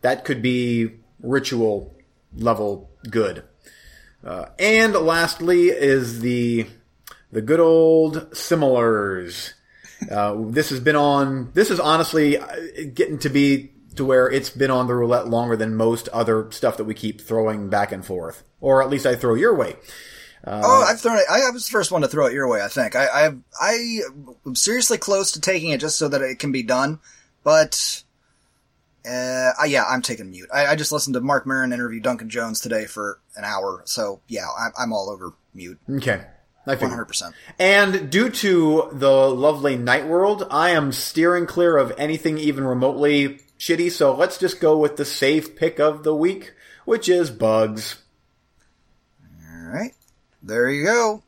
[0.02, 1.96] that could be ritual
[2.36, 3.44] level good.
[4.24, 6.68] Uh, and lastly is the
[7.32, 9.54] the good old similars.
[10.12, 11.52] Uh, this has been on.
[11.54, 12.48] This is honestly uh,
[12.94, 16.78] getting to be to where it's been on the roulette longer than most other stuff
[16.78, 19.76] that we keep throwing back and forth, or at least I throw your way.
[20.46, 21.26] Oh, I've thrown it.
[21.30, 22.62] I I was the first one to throw it your way.
[22.62, 24.00] I think I I I
[24.46, 27.00] am seriously close to taking it just so that it can be done,
[27.44, 28.04] but
[29.06, 30.50] uh, I, yeah, I'm taking mute.
[30.54, 34.22] I, I just listened to Mark Maron interview Duncan Jones today for an hour, so
[34.28, 36.22] yeah, I'm, I'm all over mute, Okay,
[36.66, 37.06] I 100.
[37.06, 42.64] percent And due to the lovely night world, I am steering clear of anything even
[42.66, 43.92] remotely shitty.
[43.92, 46.54] So let's just go with the safe pick of the week,
[46.86, 48.02] which is bugs.
[49.50, 49.94] All right,
[50.42, 51.24] there you go.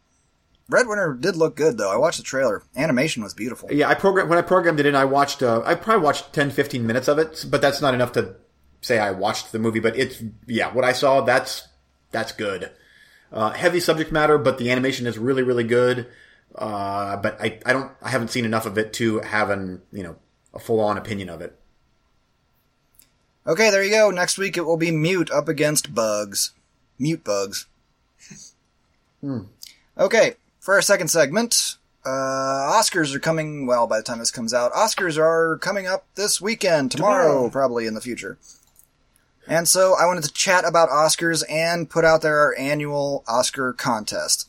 [0.69, 1.91] Breadwinner did look good though.
[1.91, 2.63] I watched the trailer.
[2.75, 3.71] Animation was beautiful.
[3.71, 4.95] Yeah, I program when I programmed it in.
[4.95, 5.41] I watched.
[5.41, 8.35] Uh, I probably watched 10, 15 minutes of it, but that's not enough to
[8.81, 9.79] say I watched the movie.
[9.79, 11.67] But it's yeah, what I saw that's
[12.11, 12.71] that's good.
[13.31, 16.07] Uh, heavy subject matter, but the animation is really really good.
[16.55, 20.03] uh, but I, I don't I haven't seen enough of it to have an you
[20.03, 20.15] know
[20.53, 21.58] a full on opinion of it.
[23.49, 24.11] Okay, there you go.
[24.11, 26.51] Next week it will be Mute up against Bugs.
[26.99, 27.65] Mute Bugs.
[29.97, 34.53] Okay, for our second segment, uh, Oscars are coming, well, by the time this comes
[34.53, 37.49] out, Oscars are coming up this weekend, tomorrow, Tomorrow.
[37.49, 38.37] probably in the future.
[39.47, 43.73] And so I wanted to chat about Oscars and put out there our annual Oscar
[43.73, 44.47] contest.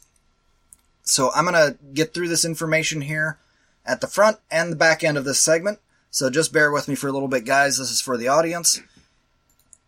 [1.02, 3.38] So I'm gonna get through this information here
[3.86, 5.78] at the front and the back end of this segment.
[6.12, 7.78] So just bear with me for a little bit, guys.
[7.78, 8.80] This is for the audience.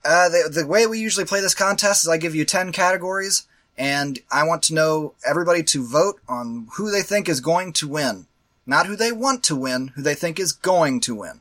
[0.05, 3.47] Uh, the, the way we usually play this contest is I give you 10 categories,
[3.79, 7.89] and I want to know everybody to vote on who they think is going to
[7.89, 8.27] win.
[8.67, 11.41] Not who they want to win, who they think is going to win.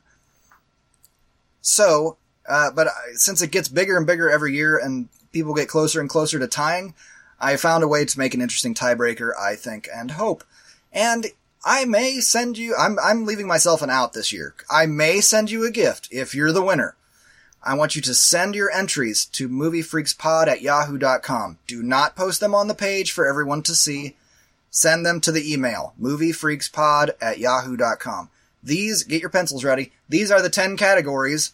[1.61, 5.99] So, uh, but since it gets bigger and bigger every year and people get closer
[5.99, 6.93] and closer to tying,
[7.39, 10.43] I found a way to make an interesting tiebreaker, I think, and hope.
[10.91, 11.27] And
[11.63, 14.55] I may send you, I'm, I'm leaving myself an out this year.
[14.69, 16.95] I may send you a gift if you're the winner.
[17.63, 21.59] I want you to send your entries to moviefreakspod at yahoo.com.
[21.67, 24.15] Do not post them on the page for everyone to see.
[24.71, 28.29] Send them to the email, moviefreakspod at yahoo.com.
[28.63, 29.91] These, get your pencils ready.
[30.09, 31.53] These are the 10 categories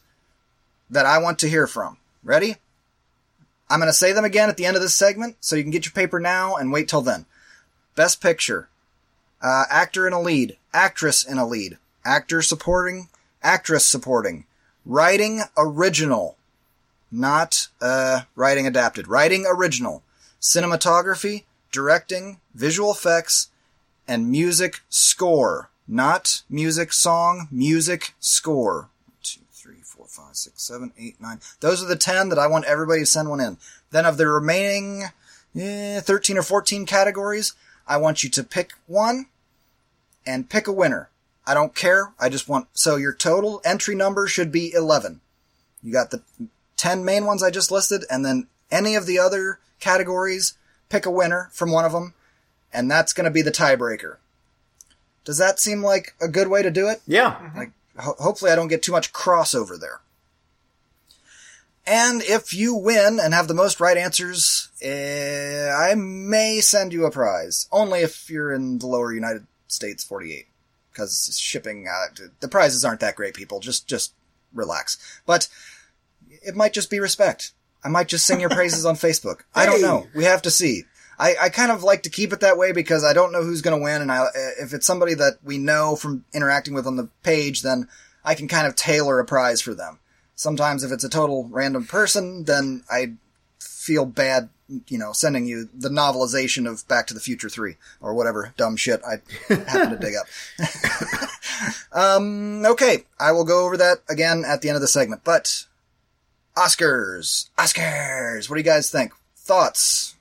[0.89, 1.97] that I want to hear from.
[2.23, 2.55] Ready?
[3.69, 5.71] I'm going to say them again at the end of this segment, so you can
[5.71, 7.25] get your paper now and wait till then.
[7.95, 8.69] Best Picture.
[9.41, 10.57] Uh, actor in a lead.
[10.73, 11.77] Actress in a lead.
[12.05, 13.09] Actor supporting.
[13.43, 14.45] Actress supporting.
[14.87, 16.37] Writing original.
[17.11, 19.09] Not, uh, writing adapted.
[19.09, 20.01] Writing original.
[20.39, 21.43] Cinematography.
[21.73, 22.39] Directing.
[22.55, 23.49] Visual effects.
[24.07, 25.69] And music score.
[25.89, 27.49] Not music song.
[27.51, 28.87] Music score.
[29.21, 31.41] Two, three, four, five, six, seven, eight, nine.
[31.59, 33.57] Those are the ten that I want everybody to send one in.
[33.91, 35.03] Then of the remaining
[35.53, 37.53] eh, 13 or 14 categories,
[37.85, 39.25] I want you to pick one
[40.25, 41.09] and pick a winner.
[41.47, 42.13] I don't care.
[42.19, 45.21] I just want, so your total entry number should be 11.
[45.81, 46.21] You got the
[46.75, 50.57] 10 main ones I just listed, and then any of the other categories,
[50.89, 52.13] pick a winner from one of them,
[52.73, 54.17] and that's going to be the tiebreaker.
[55.23, 57.01] Does that seem like a good way to do it?
[57.07, 60.01] Yeah, Like, ho- hopefully I don't get too much crossover there.
[61.85, 67.05] And if you win and have the most right answers, eh, I may send you
[67.05, 67.67] a prize.
[67.71, 70.46] Only if you're in the lower United States 48.
[70.97, 73.59] Because shipping, uh, the prizes aren't that great, people.
[73.59, 74.13] Just, just
[74.51, 74.97] relax.
[75.27, 75.47] But
[76.27, 77.51] it might just be respect.
[77.83, 79.41] I might just sing your praises on Facebook.
[79.53, 80.07] I don't know.
[80.15, 80.83] We have to see.
[81.19, 83.61] I, I kind of like to keep it that way because I don't know who's
[83.61, 84.27] going to win, and I,
[84.59, 87.87] if it's somebody that we know from interacting with on the page, then
[88.23, 89.99] I can kind of tailor a prize for them.
[90.35, 93.13] Sometimes if it's a total random person, then I
[93.59, 94.49] feel bad,
[94.87, 98.75] you know, sending you the novelization of Back to the Future 3 or whatever dumb
[98.75, 99.21] shit I
[99.53, 100.27] happen to dig up.
[101.91, 105.65] um, okay, I will go over that again at the end of the segment, but
[106.55, 109.13] Oscars, Oscars, what do you guys think?
[109.35, 110.15] Thoughts?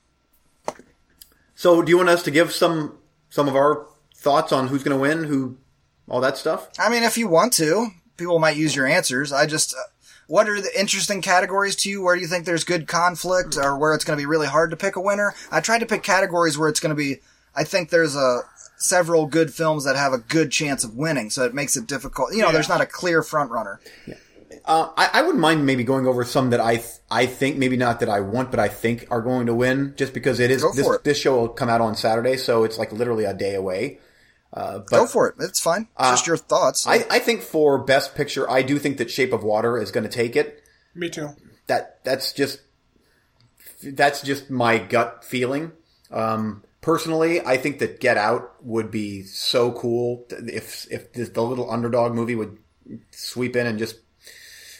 [1.55, 2.97] So, do you want us to give some
[3.29, 5.57] some of our thoughts on who's going to win, who,
[6.07, 6.69] all that stuff?
[6.77, 9.31] I mean, if you want to, people might use your answers.
[9.31, 9.83] I just, uh,
[10.27, 12.01] what are the interesting categories to you?
[12.01, 14.69] Where do you think there's good conflict or where it's going to be really hard
[14.71, 15.33] to pick a winner?
[15.51, 17.17] I tried to pick categories where it's going to be,
[17.55, 18.41] I think there's a,
[18.79, 22.31] several good films that have a good chance of winning, so it makes it difficult.
[22.31, 22.51] You know, Yeah.
[22.53, 23.79] there's not a clear front runner.
[24.65, 27.75] Uh, I, I wouldn't mind maybe going over some that I th- I think maybe
[27.77, 30.61] not that I want, but I think are going to win, just because it is
[30.75, 31.03] this it.
[31.03, 33.99] this show will come out on Saturday, so it's like literally a day away.
[34.57, 35.35] Uh, but Go for it.
[35.39, 35.87] It's fine.
[35.99, 36.87] It's just your thoughts.
[36.87, 40.03] I, I think for Best Picture, I do think that Shape of Water is going
[40.03, 40.63] to take it.
[40.95, 41.29] Me too.
[41.67, 42.61] That that's just
[43.83, 45.73] that's just my gut feeling.
[46.09, 51.43] Um, personally, I think that Get Out would be so cool if if the, the
[51.43, 52.57] little underdog movie would
[53.11, 53.99] sweep in and just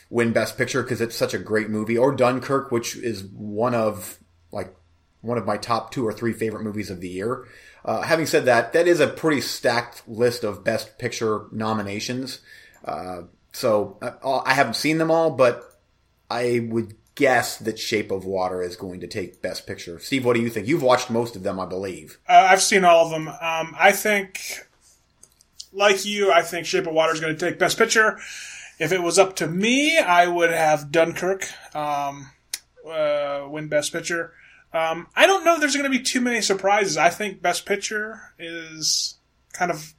[0.10, 2.00] win Best Picture because it's such a great movie.
[2.00, 4.18] Or Dunkirk, which is one of
[4.52, 4.76] like
[5.22, 7.46] one of my top two or three favorite movies of the year.
[7.86, 12.42] Uh, having said that, that is a pretty stacked list of Best Picture nominations.
[12.84, 15.64] Uh, so uh, I haven't seen them all, but
[16.30, 20.00] I would guess that Shape of Water is going to take Best Picture.
[20.00, 20.68] Steve, what do you think?
[20.68, 22.20] You've watched most of them, I believe.
[22.28, 23.28] Uh, I've seen all of them.
[23.28, 24.68] Um, I think,
[25.74, 28.20] like you, I think Shape of Water is going to take Best Picture.
[28.80, 32.30] If it was up to me, I would have Dunkirk um,
[32.88, 34.34] uh, win Best Picture.
[34.74, 36.98] Um, I don't know there's going to be too many surprises.
[36.98, 39.18] I think Best Picture is
[39.54, 39.94] kind of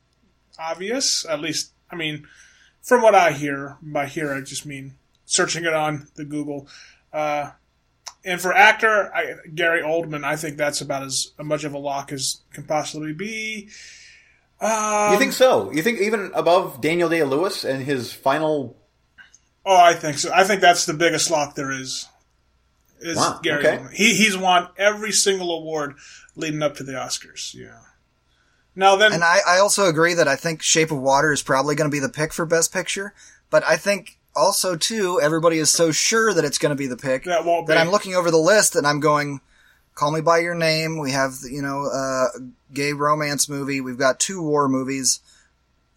[0.59, 1.25] obvious.
[1.27, 2.27] At least, I mean,
[2.83, 6.69] from what I hear, by here I just mean searching it on the Google.
[7.13, 7.51] Uh,
[8.25, 12.13] and for actor, I, Gary Oldman, I think that's about as much of a lock
[12.13, 13.69] as can possibly be.
[14.61, 15.71] Um, you think so?
[15.73, 18.77] You think even above Daniel Day Lewis and his final?
[19.65, 20.33] Oh, I think so.
[20.35, 22.09] I think that's the biggest lock there is.
[23.01, 23.79] Is Wow, Gary okay.
[23.79, 23.93] Oldman.
[23.93, 25.95] He he's won every single award
[26.37, 27.55] leading up to the Oscars.
[27.55, 27.79] Yeah.
[28.75, 31.75] Now then, And I, I also agree that I think Shape of Water is probably
[31.75, 33.13] going to be the pick for Best Picture,
[33.51, 36.97] but I think also too everybody is so sure that it's going to be the
[36.97, 37.81] pick That won't that be.
[37.81, 39.41] I'm looking over the list and I'm going,
[39.95, 40.99] Call Me by Your Name.
[40.99, 42.27] We have you know uh,
[42.73, 43.81] gay romance movie.
[43.81, 45.21] We've got two war movies.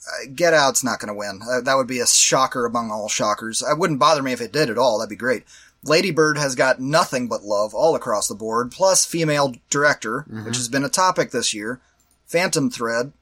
[0.07, 1.41] Uh, Get Out's not going to win.
[1.47, 3.61] Uh, that would be a shocker among all shockers.
[3.61, 4.97] It wouldn't bother me if it did at all.
[4.97, 5.43] That'd be great.
[5.83, 10.55] Lady Bird has got nothing but love all across the board, plus female director, which
[10.57, 11.81] has been a topic this year.
[12.27, 13.13] Phantom Thread,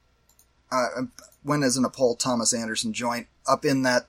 [0.72, 1.04] uh,
[1.44, 4.08] when isn't a Paul Thomas Anderson joint up in that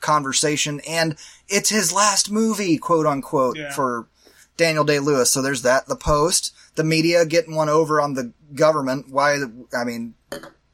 [0.00, 0.80] conversation?
[0.88, 1.16] And
[1.48, 3.70] it's his last movie, quote unquote, Yeah.
[3.72, 4.08] for
[4.56, 5.30] Daniel Day Lewis.
[5.30, 5.86] So there's that.
[5.86, 9.06] The Post, the media getting one over on the government.
[9.10, 9.38] Why?
[9.76, 10.14] I mean,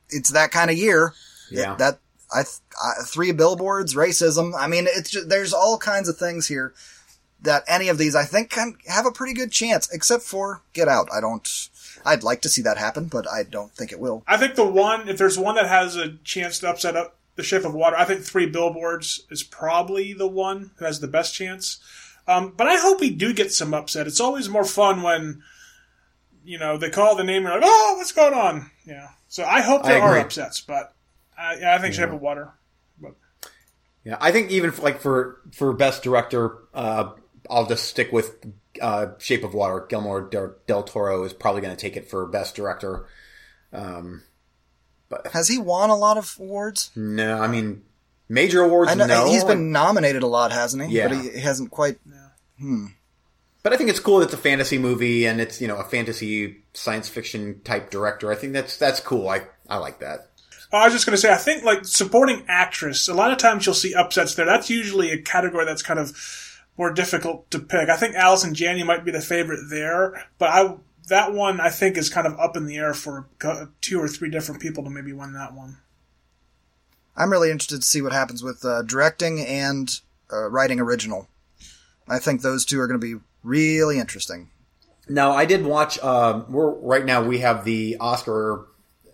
[0.08, 1.12] it's that kind of year.
[1.50, 1.74] Yeah.
[1.76, 2.00] That
[2.32, 2.40] I,
[2.82, 4.52] I three billboards, racism.
[4.58, 6.74] I mean, it's just, there's all kinds of things here
[7.40, 10.88] that any of these I think can have a pretty good chance, except for Get
[10.88, 11.08] Out.
[11.12, 11.46] I don't.
[12.04, 14.22] I'd like to see that happen, but I don't think it will.
[14.26, 17.42] I think the one, if there's one that has a chance to upset up the
[17.42, 21.34] Shape of Water, I think Three Billboards is probably the one who has the best
[21.34, 21.78] chance.
[22.26, 24.06] Um, but I hope we do get some upset.
[24.06, 25.42] It's always more fun when,
[26.44, 28.70] you know, they call the name and you're like, oh, what's going on?
[28.84, 29.08] Yeah.
[29.28, 30.94] So I hope I there are upsets, but
[31.38, 32.52] uh, yeah, I think Shape of Water.
[33.00, 33.14] But
[34.04, 37.12] Yeah, I think even for, like for for best director, uh,
[37.48, 38.36] I'll just stick with
[38.80, 39.86] uh, Shape of Water.
[39.88, 43.06] Guillermo del, del Toro is probably going to take it for best director.
[43.72, 44.22] Um,
[45.32, 46.90] Has he won a lot of awards?
[46.94, 47.82] no, I mean
[48.28, 48.90] major awards.
[48.90, 50.96] I know no, he's been nominated a lot, hasn't he?
[50.96, 51.08] Yeah.
[51.08, 51.98] But he, he hasn't quite.
[52.58, 52.86] Hmm.
[53.62, 54.20] But I think it's cool.
[54.20, 58.30] That it's a fantasy movie, and it's you know a fantasy science fiction type director.
[58.30, 59.28] I think that's that's cool.
[59.28, 60.30] I I like that.
[60.72, 63.64] I was just going to say, I think like supporting actress, a lot of times
[63.64, 64.44] you'll see upsets there.
[64.44, 66.10] That's usually a category that's kind of
[66.78, 67.88] more difficult to pick.
[67.88, 70.76] I think Allison Janney might be the favorite there, but I
[71.08, 73.28] that one I think is kind of up in the air for
[73.80, 75.78] two or three different people to maybe win that one.
[77.16, 80.00] I'm really interested to see what happens with uh, directing and
[80.32, 81.28] uh, writing original.
[82.08, 84.50] I think those two are going to be really interesting.
[85.08, 85.98] Now I did watch.
[85.98, 88.66] Um, we're right now we have the Oscar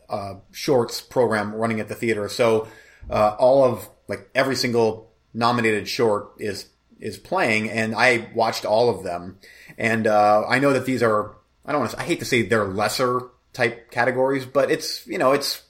[0.09, 2.68] uh, shorts program running at the theater, so
[3.09, 6.68] uh, all of like every single nominated short is
[7.05, 9.38] is playing, and I watched all of them,
[9.79, 11.37] and uh, I know that these are.
[11.64, 12.01] I don't want to.
[12.01, 13.21] I hate to say they're lesser
[13.53, 15.62] type categories, but it's you know it's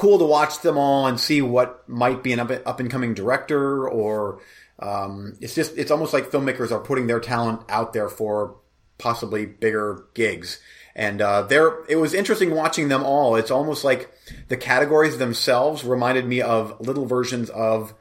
[0.00, 3.12] cool to watch them all and see what might be an up, up and coming
[3.12, 4.40] director or
[4.78, 8.56] um, it's just it's almost like filmmakers are putting their talent out there for
[8.96, 10.58] possibly bigger gigs
[10.94, 14.10] and uh, there it was interesting watching them all it's almost like
[14.48, 17.92] the categories themselves reminded me of little versions of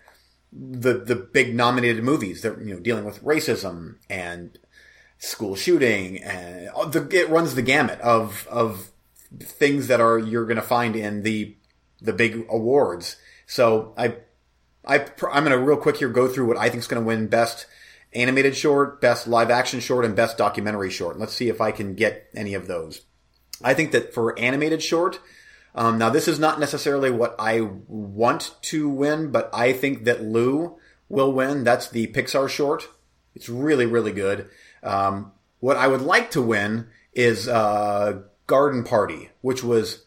[0.52, 4.58] the the big nominated movies that you know dealing with racism and
[5.20, 8.92] school shooting and uh, the, it runs the gamut of of
[9.40, 11.56] things that are you're going to find in the
[12.02, 13.18] the big awards.
[13.46, 14.16] So I
[14.86, 17.08] I I'm going to real quick here go through what I think is going to
[17.08, 17.66] win best
[18.14, 21.20] animated short, best live action short, and best documentary short.
[21.20, 23.02] Let's see if I can get any of those.
[23.64, 25.20] I think that for animated short,
[25.76, 30.24] um, now this is not necessarily what I want to win, but I think that
[30.24, 30.78] Lou
[31.08, 31.64] will win.
[31.64, 32.90] That's the Pixar short.
[33.36, 34.50] It's really really good.
[34.84, 40.04] Um, what I would like to win is uh, Garden Party, which was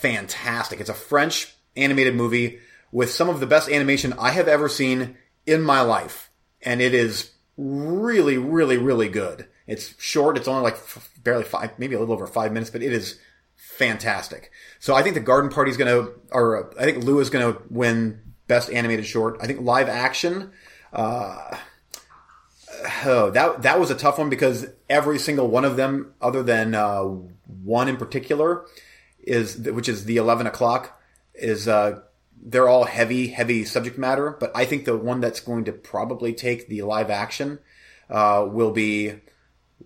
[0.00, 0.80] fantastic.
[0.80, 2.58] It's a French animated movie
[2.90, 5.16] with some of the best animation I have ever seen
[5.46, 6.30] in my life.
[6.62, 9.46] And it is really, really, really good.
[9.66, 10.36] It's short.
[10.36, 10.78] It's only like
[11.22, 13.18] barely five, maybe a little over five minutes, but it is
[13.58, 14.50] fantastic.
[14.78, 17.52] So I think the Garden Party is going to, or I think Lou is going
[17.52, 19.36] to win best animated short.
[19.42, 20.52] I think live action,
[20.92, 21.56] uh,
[23.04, 26.74] oh, that that was a tough one because every single one of them, other than
[26.74, 28.64] uh, one in particular,
[29.22, 30.98] is which is the eleven o'clock,
[31.34, 32.00] is uh,
[32.40, 34.30] they're all heavy, heavy subject matter.
[34.30, 37.58] But I think the one that's going to probably take the live action
[38.08, 39.20] uh, will be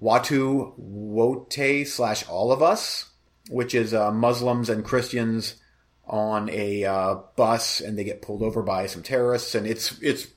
[0.01, 3.11] Watu Wote slash All of Us,
[3.51, 5.57] which is uh, Muslims and Christians
[6.07, 10.29] on a uh, bus and they get pulled over by some terrorists, and it's it's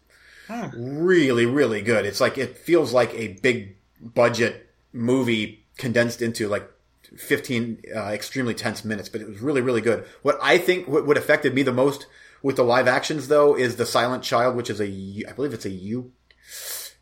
[0.73, 2.05] really really good.
[2.05, 6.69] It's like it feels like a big budget movie condensed into like
[7.17, 10.05] 15 uh, extremely tense minutes, but it was really really good.
[10.21, 12.07] What I think what, what affected me the most
[12.41, 15.65] with the live actions though is the Silent Child, which is a I believe it's
[15.65, 16.11] a U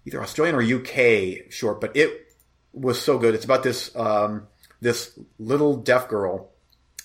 [0.06, 2.28] either Australian or UK short, but it
[2.74, 3.36] was so good.
[3.36, 4.47] It's about this um,
[4.84, 6.51] this little deaf girl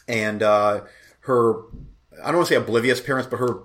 [0.07, 0.83] and uh,
[1.21, 1.63] her
[2.23, 3.63] I don't want to say oblivious parents, but her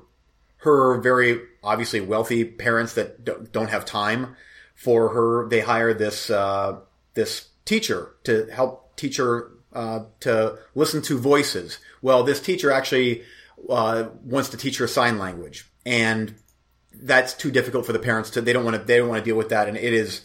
[0.57, 4.35] her very obviously wealthy parents that don't- have time
[4.75, 5.49] for her.
[5.49, 6.79] They hire this uh,
[7.13, 11.79] this teacher to help teach her uh, to listen to voices.
[12.01, 13.23] Well, this teacher actually
[13.69, 16.35] uh, wants to teach her sign language, and
[16.93, 18.41] that's too difficult for the parents to.
[18.41, 18.83] They don't want to.
[18.83, 20.21] They don't want to deal with that, and it is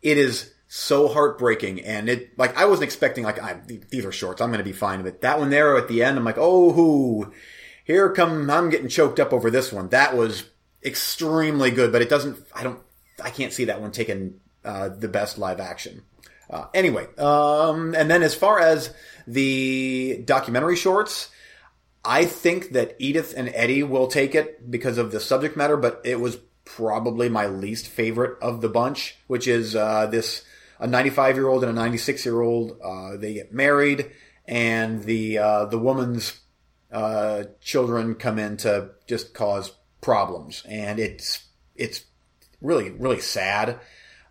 [0.00, 1.82] it is so heartbreaking.
[1.82, 3.60] And it like I wasn't expecting like I,
[3.90, 4.40] these are shorts.
[4.40, 5.02] I'm going to be fine.
[5.02, 7.30] But that one there at the end, I'm like, oh,
[7.84, 9.90] here come I'm getting choked up over this one.
[9.90, 10.44] That was
[10.82, 12.38] extremely good, but it doesn't.
[12.54, 12.80] I don't.
[13.22, 16.04] I can't see that one taking uh, the best live action.
[16.48, 18.94] Uh, anyway, um, and then as far as
[19.26, 21.30] the documentary shorts,
[22.02, 26.00] I think that Edith and Eddie will take it because of the subject matter, but
[26.04, 30.44] it was probably my least favorite of the bunch, which is uh, this
[30.82, 32.78] a 95 year old and a 96 year old.
[32.84, 34.10] Uh, they get married,
[34.46, 36.40] and the uh, the woman's
[36.90, 42.04] uh, children come in to just cause problems, and it's it's
[42.60, 43.78] really really sad.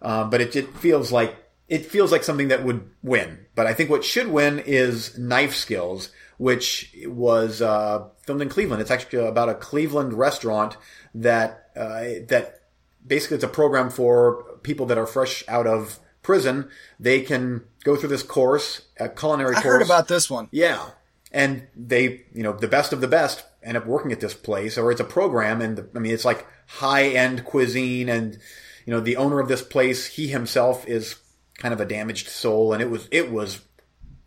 [0.02, 1.38] Uh, but it, it feels like
[1.70, 3.46] it feels like something that would win.
[3.56, 8.82] But I think what should win is Knife Skills, which was uh, filmed in Cleveland.
[8.82, 10.76] It's actually about a Cleveland restaurant
[11.16, 12.64] that uh, that
[13.08, 16.70] basically it's a program for people that are fresh out of prison.
[17.00, 19.66] They can go through this course, a culinary I course.
[19.66, 20.48] heard about this one.
[20.52, 20.90] Yeah.
[21.32, 24.78] And they, you know, the best of the best end up working at this place,
[24.78, 28.38] or it's a program, and I mean, it's like high end cuisine, and
[28.86, 31.16] you know, the owner of this place, he himself is
[31.58, 33.62] kind of a damaged soul, and it was it was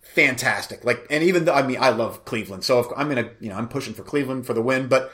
[0.00, 0.84] fantastic.
[0.84, 3.56] Like, and even though I mean, I love Cleveland, so if, I'm gonna, you know,
[3.56, 5.12] I'm pushing for Cleveland for the win, but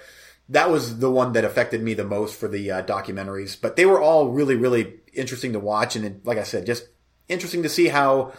[0.51, 3.61] that was the one that affected me the most for the uh, documentaries.
[3.61, 6.88] But they were all really, really interesting to watch, and it, like I said, just
[7.28, 8.32] interesting to see how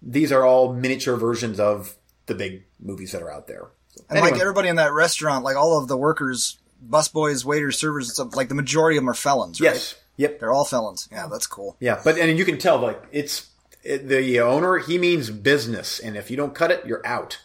[0.00, 3.68] these are all miniature versions of the big movies that are out there.
[3.88, 7.78] So, And anyway, like everybody in that restaurant, like all of the workers, busboys, waiters,
[7.78, 9.72] servers, like the majority of them are felons, right?
[9.72, 11.08] yes, yep, They're all felons.
[11.10, 11.76] Yeah, that's cool.
[11.80, 12.00] yeah.
[12.02, 13.48] But and you can tell like it's
[13.82, 14.78] it, the owner.
[14.78, 17.40] He means business, and if you don't cut it, you're out.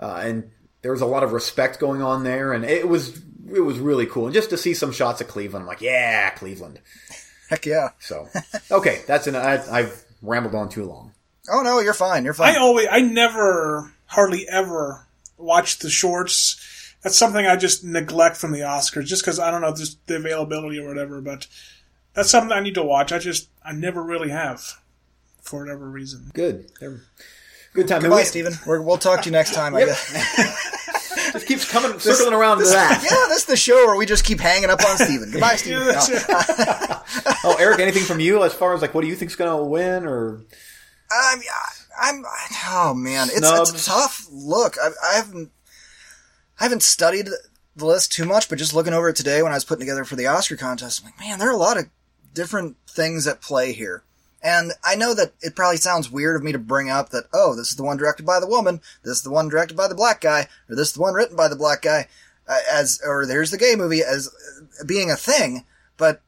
[0.00, 0.50] Uh, and
[0.82, 3.20] there was a lot of respect going on there, and it was
[3.52, 4.26] it was really cool.
[4.26, 6.80] And just to see some shots of Cleveland, I'm like, yeah, Cleveland.
[7.48, 7.90] Heck yeah.
[7.98, 8.28] So
[8.70, 11.12] okay, that's an I, I've rambled on too long.
[11.50, 12.24] Oh no, you're fine.
[12.24, 12.54] You're fine.
[12.54, 15.06] I always, I never, hardly ever
[15.38, 16.94] watch the shorts.
[17.02, 20.16] That's something I just neglect from the Oscars, just because I don't know just the
[20.16, 21.20] availability or whatever.
[21.20, 21.46] But
[22.12, 23.12] that's something I need to watch.
[23.12, 24.62] I just, I never really have,
[25.40, 26.30] for whatever reason.
[26.34, 27.04] Good, They're-
[27.74, 28.02] good time.
[28.04, 28.54] And Bye, we- Stephen.
[28.66, 29.74] We're, we'll talk to you next time.
[29.74, 30.74] I guess.
[31.32, 33.02] Just keeps coming circling around to that.
[33.02, 35.30] Yeah, this is the show where we just keep hanging up on Stephen.
[35.30, 35.86] Goodbye, Stephen.
[35.88, 35.94] No.
[37.44, 39.62] Oh, Eric, anything from you as far as like what do you think's going to
[39.64, 40.40] win or
[41.10, 41.36] I-
[42.00, 42.24] I'm.
[42.66, 43.74] Oh man, it's, Snubs.
[43.74, 44.76] it's a tough look.
[44.82, 45.50] I, I haven't.
[46.60, 47.28] I haven't studied
[47.76, 50.04] the list too much, but just looking over it today when I was putting together
[50.04, 51.86] for the Oscar contest, I'm like, man, there are a lot of
[52.34, 54.02] different things at play here.
[54.42, 57.56] And I know that it probably sounds weird of me to bring up that, oh,
[57.56, 59.94] this is the one directed by the woman, this is the one directed by the
[59.94, 62.06] black guy, or this is the one written by the black guy,
[62.46, 64.28] uh, as, or there's the gay movie as
[64.80, 65.64] uh, being a thing,
[65.96, 66.22] but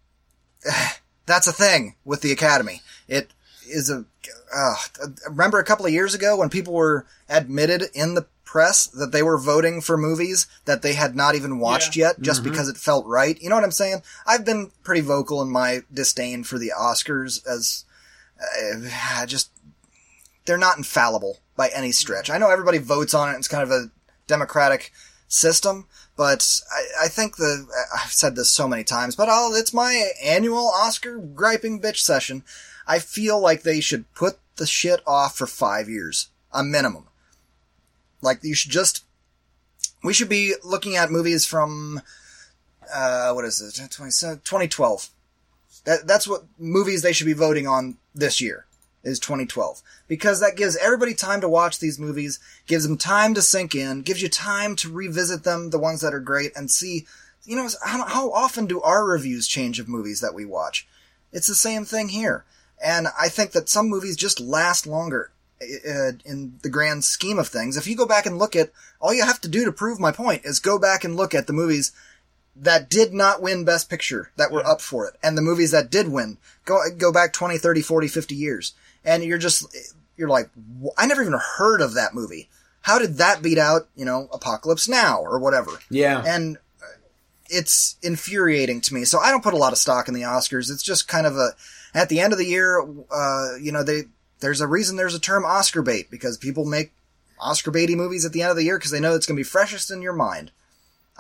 [1.26, 2.82] that's a thing with the Academy.
[3.08, 3.32] It
[3.68, 4.04] is a.
[4.54, 4.74] Uh,
[5.28, 9.22] remember a couple of years ago when people were admitted in the press that they
[9.22, 13.06] were voting for movies that they had not even watched yet just because it felt
[13.06, 13.40] right.
[13.40, 14.02] You know what I'm saying?
[14.26, 17.84] I've been pretty vocal in my disdain for the Oscars as
[18.41, 19.51] uh, just
[20.47, 22.30] they're not infallible by any stretch.
[22.30, 23.38] I know everybody votes on it.
[23.38, 23.91] It's kind of a
[24.26, 24.93] democratic
[25.28, 25.86] system,
[26.16, 30.11] but I, I think the I've said this so many times, but I'll, it's my
[30.22, 32.43] annual Oscar griping bitch session.
[32.86, 37.05] I feel like they should put the shit off for five years, a minimum.
[38.22, 39.05] Like you should just,
[40.03, 42.03] we should be looking at movies from,
[42.93, 45.11] uh, what is it, 2012.
[45.84, 48.66] That, that's what movies they should be voting on this year
[49.02, 53.42] is 2012 because that gives everybody time to watch these movies, gives them time to
[53.42, 57.06] sink in, gives you time to revisit them, the ones that are great, and see,
[57.44, 60.86] you know, how, often do our reviews change of movies that we watch?
[61.32, 62.44] It's the same thing here.
[62.82, 67.76] And I think that some movies just last longer in the grand scheme of things.
[67.76, 68.70] If you go back and look at,
[69.00, 71.46] all you have to do to prove my point is go back and look at
[71.46, 71.92] the movies
[72.61, 75.90] that did not win Best Picture that were up for it, and the movies that
[75.90, 76.38] did win.
[76.64, 79.66] Go go back 20, 30, 40, 50 years, and you're just
[80.16, 80.50] you're like,
[80.98, 82.48] I never even heard of that movie.
[82.82, 85.72] How did that beat out, you know, Apocalypse Now or whatever?
[85.90, 86.22] Yeah.
[86.26, 86.86] And uh,
[87.48, 89.04] it's infuriating to me.
[89.04, 90.70] So I don't put a lot of stock in the Oscars.
[90.70, 91.50] It's just kind of a
[91.94, 92.80] at the end of the year,
[93.11, 94.04] uh, you know, they
[94.40, 96.92] there's a reason there's a term Oscar bait because people make
[97.40, 99.40] Oscar baity movies at the end of the year because they know it's going to
[99.40, 100.52] be freshest in your mind.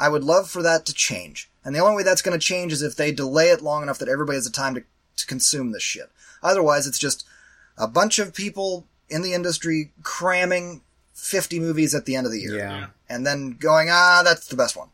[0.00, 1.50] I would love for that to change.
[1.62, 3.98] And the only way that's going to change is if they delay it long enough
[3.98, 4.82] that everybody has the time to,
[5.16, 6.10] to consume this shit.
[6.42, 7.28] Otherwise, it's just
[7.76, 10.80] a bunch of people in the industry cramming
[11.12, 12.56] 50 movies at the end of the year.
[12.56, 12.86] Yeah.
[13.10, 14.88] And then going, ah, that's the best one.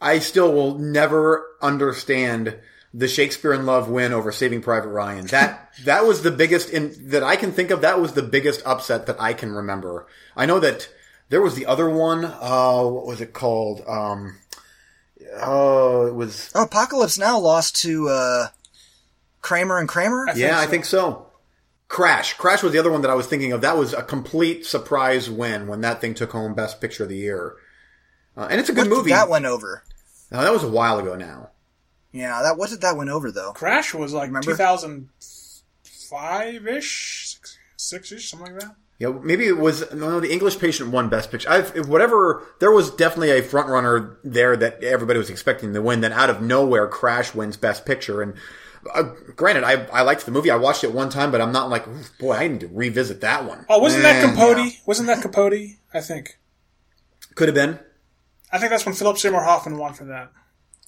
[0.00, 2.56] I still will never understand
[2.94, 5.26] the Shakespeare in Love win over Saving Private Ryan.
[5.26, 7.82] That that was the biggest in that I can think of.
[7.82, 10.06] That was the biggest upset that I can remember.
[10.34, 10.88] I know that
[11.28, 12.24] there was the other one.
[12.24, 13.82] Uh, what was it called?
[13.86, 14.38] Um,
[15.42, 16.50] oh, it was.
[16.54, 18.46] Oh, Apocalypse Now lost to, uh,
[19.40, 20.26] Kramer and Kramer?
[20.28, 21.26] I think Yeah, I think so.
[21.88, 22.34] Crash.
[22.34, 23.60] Crash was the other one that I was thinking of.
[23.62, 27.16] That was a complete surprise win when that thing took home Best Picture of the
[27.16, 27.54] Year.
[28.36, 29.10] Uh, and it's a good What movie.
[29.10, 29.82] that went over?
[30.30, 31.50] No, that was a while ago now.
[32.12, 33.52] Yeah, that what did that went over though?
[33.52, 34.50] Crash was like Remember?
[34.50, 37.38] 2005 ish,
[37.76, 38.74] six ish, something like that.
[38.98, 40.20] Yeah, maybe it was no, no.
[40.20, 41.48] The English Patient won Best Picture.
[41.48, 42.42] I've, whatever.
[42.58, 46.00] There was definitely a front runner there that everybody was expecting to win.
[46.00, 48.22] Then out of nowhere, Crash wins Best Picture.
[48.22, 48.34] And
[48.92, 49.04] uh,
[49.36, 50.50] granted, I I liked the movie.
[50.50, 51.86] I watched it one time, but I'm not like,
[52.18, 53.66] boy, I need to revisit that one.
[53.68, 54.80] Oh, wasn't that Eh, Capote?
[54.84, 55.76] Wasn't that Capote?
[55.94, 56.38] I think.
[57.36, 57.78] Could have been.
[58.50, 60.32] I think that's when Philip Seymour Hoffman won for that.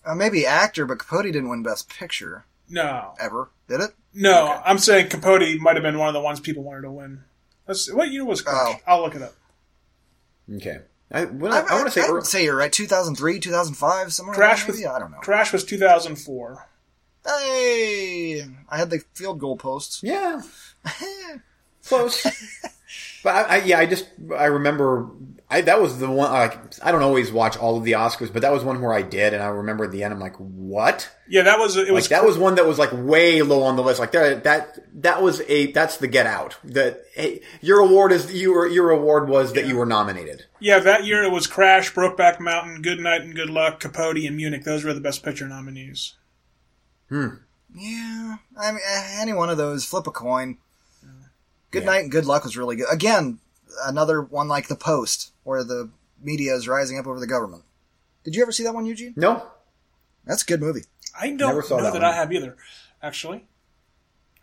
[0.05, 3.91] Uh, maybe actor, but Capote didn't win Best Picture No, ever, did it?
[4.15, 7.23] no, I'm saying Capote might have been one of the ones people wanted to win.
[7.71, 8.57] Let's, what year was Crash?
[8.57, 8.75] Oh.
[8.85, 9.33] I'll look it up.
[10.57, 10.81] Okay.
[11.13, 12.73] I, when I, I, want to say I'd say you're right.
[12.73, 14.35] 2003, 2005, somewhere.
[14.35, 14.85] Crash around was?
[14.85, 15.19] I don't know.
[15.19, 16.67] Crash was 2004.
[17.25, 20.01] Hey, I had the field goal posts.
[20.03, 20.43] Yeah.
[21.87, 22.25] Close.
[23.23, 25.09] but I, I, yeah, I just I remember
[25.53, 26.31] I that was the one.
[26.31, 29.03] Like I don't always watch all of the Oscars, but that was one where I
[29.03, 31.11] did, and I remember at the end, I'm like, what?
[31.29, 31.93] Yeah, that was it.
[31.93, 33.99] Was Like that was one that was like way low on the list.
[33.99, 36.57] Like that that that was a that's the Get Out.
[36.63, 40.45] That hey, your award is your your award was that you were nominated.
[40.61, 41.25] yeah that year.
[41.25, 44.63] It was Crash, Brokeback Mountain, Good Night and Good Luck, Capote, and Munich.
[44.63, 46.15] Those were the Best Picture nominees.
[47.09, 47.29] Hmm.
[47.75, 50.59] Yeah, I mean, eh, any one of those, flip a coin.
[51.71, 52.89] Good night and good luck was really good.
[52.91, 53.39] Again,
[53.85, 55.91] another one like The Post, where the
[56.23, 57.65] media is rising up over the government.
[58.25, 59.15] Did you ever see that one, Eugene?
[59.17, 59.47] No,
[60.27, 60.83] That's a good movie.
[61.19, 62.05] I don't Never saw know that that.
[62.05, 62.57] I have either.
[63.03, 63.45] Actually,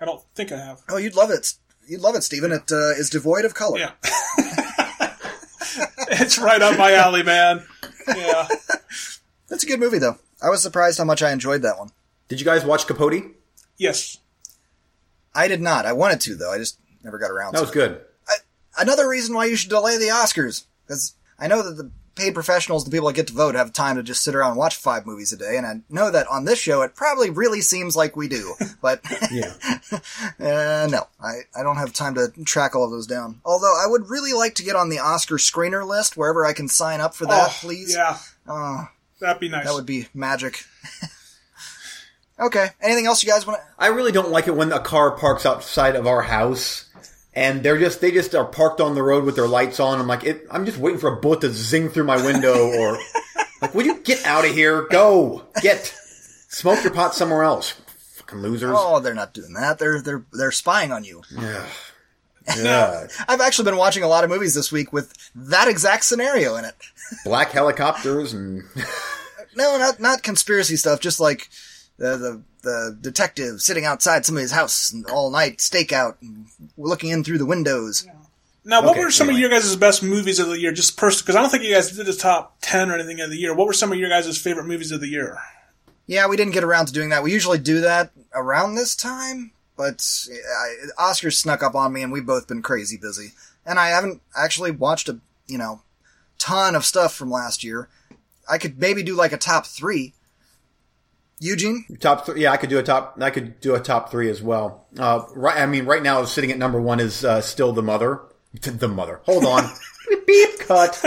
[0.01, 0.81] I don't think I have.
[0.89, 1.53] Oh, you'd love it.
[1.87, 2.51] You'd love it, Stephen.
[2.51, 3.79] It uh, is devoid of color.
[3.79, 3.91] Yeah,
[6.09, 7.63] it's right up my alley, man.
[8.07, 8.47] Yeah,
[9.49, 10.17] That's a good movie, though.
[10.41, 11.89] I was surprised how much I enjoyed that one.
[12.27, 13.23] did you guys watch Capote?
[13.77, 14.17] yes.
[15.35, 15.85] I did not.
[15.85, 16.51] I wanted to, though.
[16.51, 17.73] I just never got around That to was it.
[17.75, 18.01] good.
[18.79, 20.65] Another reason why you should delay the Oscars.
[20.87, 23.95] Because I know that the paid professionals, the people that get to vote, have time
[23.95, 25.55] to just sit around and watch five movies a day.
[25.57, 28.55] And I know that on this show, it probably really seems like we do.
[28.81, 29.53] But Yeah.
[30.39, 33.41] uh, no, I, I don't have time to track all of those down.
[33.45, 36.67] Although I would really like to get on the Oscar screener list wherever I can
[36.67, 37.93] sign up for that, oh, please.
[37.95, 38.17] Yeah,
[38.47, 38.87] Oh,
[39.19, 39.65] that'd be nice.
[39.65, 40.63] that would be magic.
[42.39, 42.69] okay.
[42.81, 43.65] Anything else you guys want to?
[43.77, 46.86] I really don't like it when a car parks outside of our house
[47.37, 49.99] and they're just they just are parked on the road with their lights on.
[49.99, 52.97] I'm like, it, I'm just waiting for a bullet to zing through my window or
[53.61, 54.87] like, will you get out of here?
[54.89, 55.85] Go get
[56.49, 57.79] smoke your pot somewhere else.
[58.15, 58.75] Fucking losers.
[58.75, 59.77] Oh, they're not doing that.
[59.77, 61.21] They're they're they're spying on you.
[61.31, 61.65] Yeah.
[63.27, 66.65] I've actually been watching a lot of movies this week with that exact scenario in
[66.65, 66.75] it.
[67.23, 68.63] Black helicopters and
[69.55, 71.01] No, not not conspiracy stuff.
[71.01, 71.49] Just like
[71.97, 77.37] the the, the detective sitting outside somebody's house all night stakeout, and looking in through
[77.37, 78.07] the windows.
[78.65, 79.45] Now, what Okay, were some anyway.
[79.45, 80.73] of your guys' best movies of the year?
[80.73, 83.29] Just personal, because I don't think you guys did a top ten or anything of
[83.29, 83.53] the year.
[83.55, 85.37] What were some of your guys' favorite movies of the year?
[86.05, 87.23] Yeah, we didn't get around to doing that.
[87.23, 90.05] We usually do that around this time, but
[90.99, 93.31] I, Oscars snuck up on me, and we've both been crazy busy.
[93.65, 95.81] And I haven't actually watched a you know
[96.37, 97.87] ton of stuff from last year.
[98.49, 100.13] I could maybe do like a top three.
[101.39, 102.41] Eugene, top three.
[102.41, 103.17] Yeah, I could do a top.
[103.21, 104.87] I could do a top three as well.
[104.97, 105.57] Uh, right.
[105.57, 108.21] I mean, right now, sitting at number one is uh, still the mother.
[108.61, 109.19] The mother.
[109.25, 109.69] Hold on.
[110.25, 110.59] Beep.
[110.59, 111.03] Cut.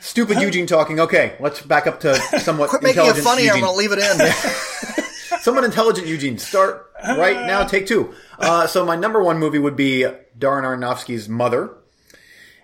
[0.00, 0.98] Stupid Eugene talking.
[0.98, 3.48] Okay, let's back up to somewhat quit making it funny.
[3.48, 5.38] I'm going to leave it in.
[5.40, 6.38] Somewhat intelligent Eugene.
[6.38, 7.64] Start right now.
[7.64, 8.12] Take two.
[8.38, 10.04] Uh, so my number one movie would be
[10.36, 11.76] Darren Aronofsky's Mother,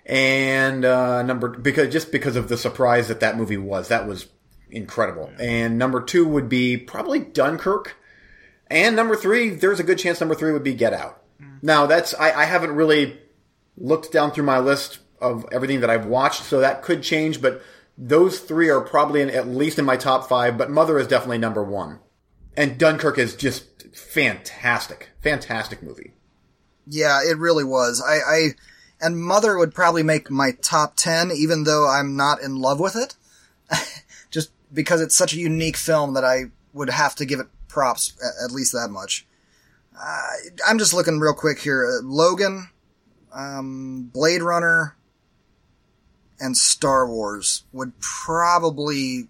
[0.05, 4.27] and uh, number because just because of the surprise that that movie was, that was
[4.71, 5.31] incredible.
[5.39, 7.97] And number two would be probably Dunkirk,
[8.69, 11.23] and number three, there's a good chance number three would be Get Out.
[11.43, 11.63] Mm.
[11.63, 13.19] Now that's I, I haven't really
[13.77, 17.63] looked down through my list of everything that I've watched, so that could change, but.
[18.01, 21.39] Those three are probably in, at least in my top five, but Mother is definitely
[21.39, 21.99] number one.
[22.57, 26.13] And Dunkirk is just fantastic, fantastic movie.
[26.87, 28.03] Yeah, it really was.
[28.05, 28.49] I, I
[29.01, 32.97] And Mother would probably make my top 10, even though I'm not in love with
[32.97, 33.17] it.
[34.73, 38.13] Because it's such a unique film that I would have to give it props,
[38.45, 39.27] at least that much.
[39.99, 40.27] Uh,
[40.67, 41.87] I'm just looking real quick here.
[41.87, 42.69] Uh, Logan,
[43.33, 44.97] um, Blade Runner,
[46.41, 49.29] and Star Wars would probably,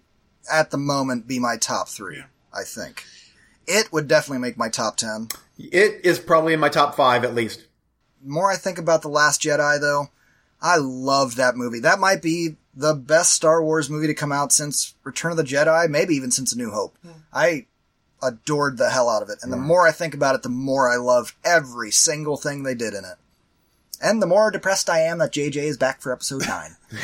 [0.51, 2.23] at the moment, be my top three, Yeah.
[2.53, 3.03] I think.
[3.67, 5.29] It would definitely make my top 10.
[5.57, 7.65] It is probably in my top five at least.
[8.23, 10.09] more I think about The Last Jedi, though,
[10.61, 11.79] I love that movie.
[11.79, 15.43] That might be the best Star Wars movie to come out since Return of the
[15.43, 16.97] Jedi, maybe even since A New Hope.
[17.33, 17.65] I
[18.21, 19.39] adored the hell out of it.
[19.41, 22.75] And the more I think about it, the more I love every single thing they
[22.75, 23.15] did in it.
[24.01, 26.75] And the more depressed I am that JJ is back for episode 9.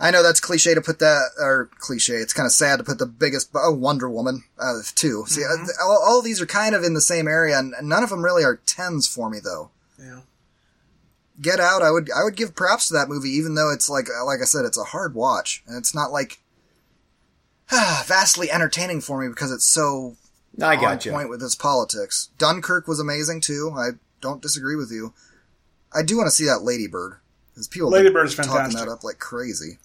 [0.00, 2.14] I know that's cliche to put that, or cliche.
[2.14, 5.24] It's kind of sad to put the biggest, oh, Wonder Woman, uh, too.
[5.28, 8.10] See, uh, all, all these are kind of in the same area, and none of
[8.10, 9.70] them really are tens for me, though.
[9.98, 10.20] Yeah.
[11.40, 14.06] Get Out, I would I would give props to that movie, even though it's like
[14.24, 16.38] like I said, it's a hard watch, and it's not like
[17.70, 20.16] vastly entertaining for me because it's so
[20.62, 21.12] I on got you.
[21.12, 22.30] point with its politics.
[22.38, 23.72] Dunkirk was amazing too.
[23.76, 25.12] I don't disagree with you.
[25.92, 27.16] I do want to see that Ladybird
[27.52, 28.80] because people have Lady been Bird's talking fantastic.
[28.86, 29.78] that up like crazy.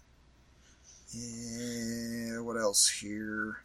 [1.12, 3.58] Yeah, what else here?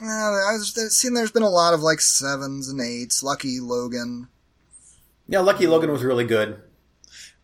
[0.00, 3.22] Uh, I was I've seen there's been a lot of like sevens and eights.
[3.22, 4.28] Lucky Logan.
[5.28, 6.60] Yeah, Lucky Logan was really good.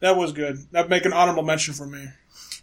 [0.05, 0.59] That was good.
[0.71, 2.07] That'd make an honorable mention for me.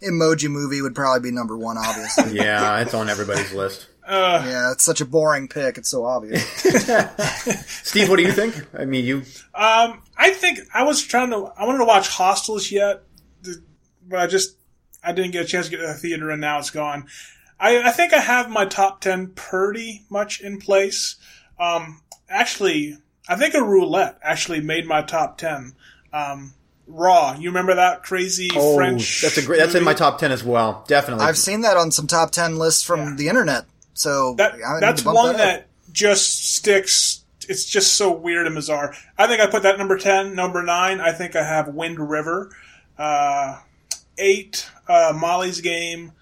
[0.00, 2.36] Emoji Movie would probably be number one, obviously.
[2.40, 3.88] Yeah, it's on everybody's list.
[4.06, 5.76] Uh, yeah, it's such a boring pick.
[5.76, 6.44] It's so obvious.
[7.82, 8.64] Steve, what do you think?
[8.78, 9.16] I mean, you
[9.56, 11.52] Um, I think I was trying to.
[11.56, 13.02] I wanted to watch Hostiles yet,
[14.08, 14.56] but I just
[15.02, 17.08] I didn't get a chance to get to the theater, and now it's gone.
[17.58, 21.16] I, I think I have my top ten pretty much in place.
[21.58, 25.72] Um, actually, I think a roulette actually made my top ten.
[26.12, 26.54] Um,
[26.86, 29.22] Raw, you remember that crazy oh, French?
[29.22, 29.58] that's a great.
[29.58, 30.84] That's in my top ten as well.
[30.88, 31.24] Definitely.
[31.24, 33.14] I've seen that on some top ten lists from Yeah.
[33.16, 33.64] the internet.
[33.94, 37.24] So That that's one that, that just sticks.
[37.48, 38.94] It's just so weird and bizarre.
[39.18, 40.34] I think I put that number ten.
[40.34, 42.50] Number nine, I think I have Wind River.
[42.98, 43.58] Uh,
[44.18, 46.12] eight, uh, Molly's Game.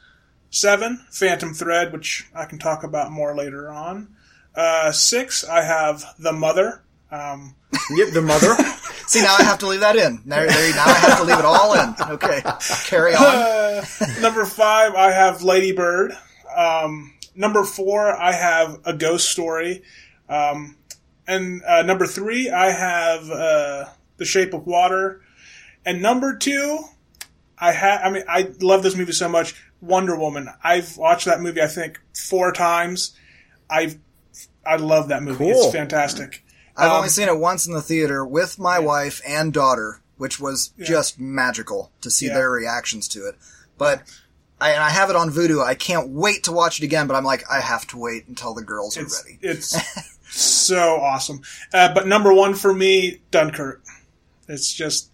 [0.52, 4.16] Seven, Phantom Thread, which I can talk about more later on.
[4.52, 6.82] Uh, six, I have The Mother.
[7.10, 7.54] Um,
[7.96, 8.54] Yep, the mother.
[9.06, 10.22] See, now I have to leave that in.
[10.26, 11.94] There, there, now I have to leave it all in.
[12.14, 12.42] Okay,
[12.86, 13.24] carry on.
[13.24, 13.84] uh,
[14.20, 16.12] number five, I have Lady Bird.
[16.56, 19.82] Um, number four, I have A Ghost Story.
[20.28, 20.76] Um,
[21.26, 23.84] and uh, number three, I have uh,
[24.18, 25.22] The Shape of Water.
[25.84, 26.78] And number two,
[27.58, 29.54] I ha- I mean, I love this movie so much.
[29.80, 30.48] Wonder Woman.
[30.62, 33.16] I've watched that movie, I think, four times.
[33.68, 33.98] I've
[34.64, 35.38] I love that movie.
[35.38, 35.50] Cool.
[35.64, 36.44] It's fantastic.
[36.80, 40.40] I've Um, only seen it once in the theater with my wife and daughter, which
[40.40, 42.34] was just magical to see Yeah.
[42.34, 43.36] their reactions to it.
[43.78, 44.02] But
[44.60, 45.64] I, and I have it on Vudu.
[45.64, 47.06] I can't wait to watch it again.
[47.06, 49.38] But I'm like, I have to wait until the girls are ready.
[49.40, 49.74] it's
[50.30, 51.40] so awesome.
[51.72, 53.82] Uh, but number one for me, Dunkirk.
[54.48, 55.10] It's just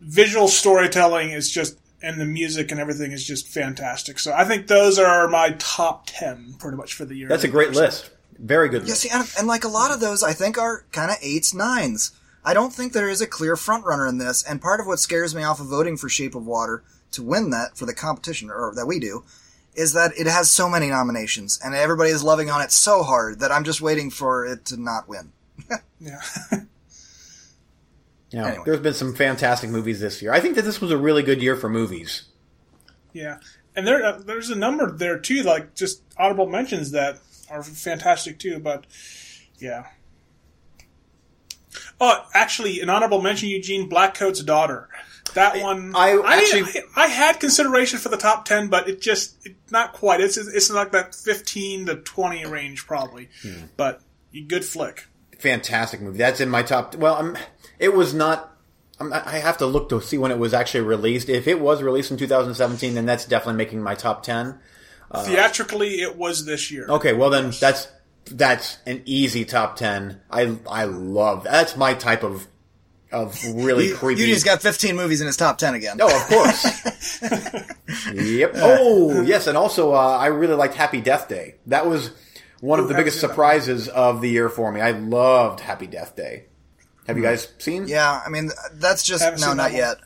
[0.00, 4.18] visual storytelling is just, and the music and everything is just fantastic.
[4.18, 7.28] So I think those are my top ten pretty much for the year.
[7.28, 8.10] That's a great list.
[8.38, 11.10] Very good Yeah, see, and, and like a lot of those, I think are kind
[11.10, 12.12] of eights, nines.
[12.44, 15.00] I don't think there is a clear front runner in this, and part of what
[15.00, 16.82] scares me off of voting for Shape of Water
[17.12, 19.24] to win that for the competition, or that we do,
[19.74, 23.40] is that it has so many nominations, and everybody is loving on it so hard
[23.40, 25.32] that I'm just waiting for it to not win.
[26.00, 26.20] Yeah.
[28.30, 28.62] Yeah, Anyway.
[28.66, 30.32] there's been some fantastic movies this year.
[30.32, 32.24] I think that this was a really good year for movies.
[33.12, 33.38] yeah.
[33.74, 37.18] And there, uh, there's a number there too, like just audible mentions that
[37.50, 38.58] are fantastic too.
[38.58, 38.86] But
[39.58, 39.86] yeah.
[42.00, 44.88] Oh, actually, an honorable mention, Eugene Blackcoat's daughter.
[45.34, 49.46] That one, I actually- I, I had consideration for the top ten, but it just
[49.46, 50.20] it, not quite.
[50.20, 53.64] It's it's like that fifteen to twenty range probably, Hmm.
[53.76, 54.00] but
[54.46, 55.06] good flick.
[55.38, 56.18] Fantastic movie.
[56.18, 56.94] That's in my top.
[56.96, 57.36] Well, I'm,
[57.78, 58.56] it was not.
[58.98, 61.28] I'm, I have to look to see when it was actually released.
[61.28, 64.22] If it was released in 2017, then that's definitely making my top
[65.14, 65.24] 10.
[65.24, 66.86] Theatrically, it was this year.
[66.88, 67.88] Okay, well then that's
[68.26, 70.20] that's an easy top 10.
[70.30, 72.46] I I love that's my type of
[73.10, 74.22] of really creepy.
[74.22, 75.98] Eugene's got 15 movies in his top 10 again.
[76.00, 77.22] Oh, of course.
[78.12, 78.52] yep.
[78.56, 81.54] Oh, yes, and also uh, I really liked Happy Death Day.
[81.66, 82.10] That was
[82.60, 83.34] one of the biggest seen that.
[83.34, 84.80] surprises of the year for me.
[84.80, 86.46] I loved Happy Death Day.
[87.06, 87.88] Have you guys seen?
[87.88, 89.96] Yeah, I mean, that's just, Haven't no, not that yet.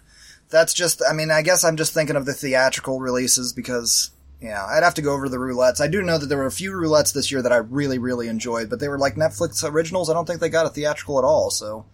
[0.50, 4.10] That's just, I mean, I guess I'm just thinking of the theatrical releases because,
[4.42, 5.80] yeah, I'd have to go over the roulettes.
[5.80, 8.26] I do know that there were a few roulettes this year that I really, really
[8.28, 10.10] enjoyed, but they were like Netflix originals.
[10.10, 11.86] I don't think they got a theatrical at all, so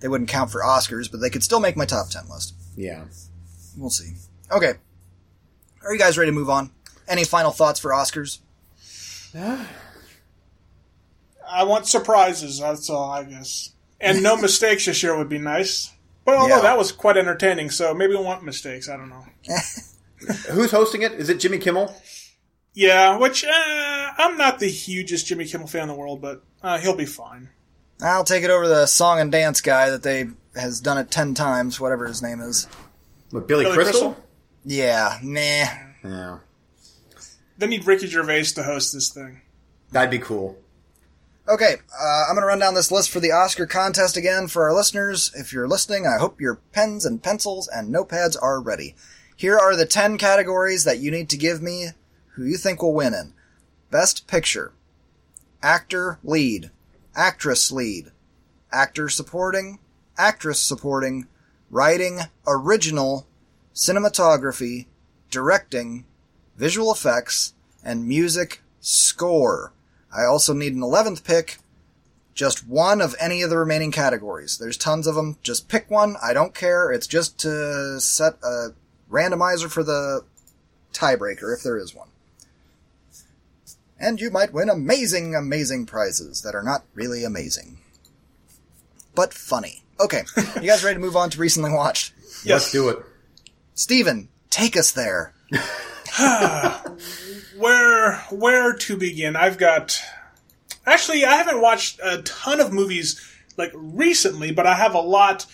[0.00, 2.54] they wouldn't count for Oscars, but they could still make my top 10 list.
[2.76, 3.04] Yeah.
[3.76, 4.14] We'll see.
[4.50, 4.74] Okay.
[5.84, 6.70] Are you guys ready to move on?
[7.06, 8.38] Any final thoughts for Oscars?
[11.46, 12.58] I want surprises.
[12.60, 13.70] That's all, I guess.
[14.00, 15.92] And no mistakes this year would be nice.
[16.24, 16.62] But although Yeah.
[16.62, 18.88] that was quite entertaining, so maybe we want mistakes.
[18.88, 19.24] I don't know.
[20.50, 21.12] Who's hosting it?
[21.12, 21.94] Is it Jimmy Kimmel?
[22.72, 26.78] Yeah, which uh, I'm not the hugest Jimmy Kimmel fan in the world, but uh,
[26.78, 27.50] he'll be fine.
[28.02, 31.34] I'll take it over the song and dance guy that they has done it 10
[31.34, 32.66] times, whatever his name is.
[33.32, 34.12] With Billy, Billy Crystal?
[34.12, 34.24] Crystal?
[34.64, 35.66] Yeah, nah.
[36.04, 36.38] Yeah.
[37.58, 39.42] They need Ricky Gervais to host this thing.
[39.92, 40.58] That'd be cool.
[41.48, 44.64] Okay, uh, I'm going to run down this list for the Oscar contest again for
[44.64, 45.30] our listeners.
[45.36, 48.94] If you're listening, I hope your pens and pencils and notepads are ready.
[49.36, 51.88] Here are the 10 categories that you need to give me
[52.34, 53.32] who you think will win in.
[53.90, 54.72] Best Picture,
[55.62, 56.70] Actor Lead,
[57.14, 58.10] Actress Lead,
[58.72, 59.78] Actor Supporting,
[60.18, 61.26] Actress Supporting,
[61.70, 62.20] Writing.
[62.46, 63.26] Original,
[63.74, 64.86] Cinematography,
[65.30, 66.04] Directing,
[66.56, 69.72] Visual Effects, and Music Score.
[70.14, 71.58] I also need an 11th pick,
[72.34, 74.58] just one of any of the remaining categories.
[74.58, 75.38] There's tons of them.
[75.42, 76.16] Just pick one.
[76.22, 76.90] I don't care.
[76.90, 78.74] It's just to set a
[79.14, 80.22] randomizer for the
[80.92, 82.08] tiebreaker, if there is one.
[83.98, 87.78] And you might win amazing, amazing prizes that are not really amazing.
[89.14, 89.82] But funny.
[90.00, 90.24] Okay,
[90.56, 92.12] you guys ready to move on to recently watched?
[92.46, 92.98] Let's do it.
[93.74, 95.32] Steven, take us there.
[97.56, 99.36] Where where to begin?
[99.36, 100.00] I've got
[100.86, 103.20] actually I haven't watched a ton of movies
[103.56, 105.46] like recently, but I have a lot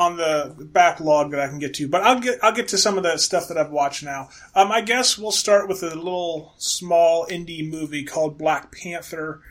[0.00, 1.86] on the backlog that I can get to.
[1.86, 4.30] But I'll get I'll get to some of the stuff that I've watched now.
[4.54, 9.42] Um, I guess we'll start with a little small indie movie called Black Panther.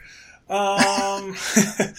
[0.50, 1.36] Um,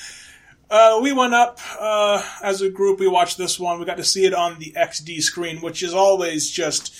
[0.70, 2.98] uh, we went up uh, as a group.
[2.98, 3.78] We watched this one.
[3.78, 6.92] We got to see it on the XD screen, which is always just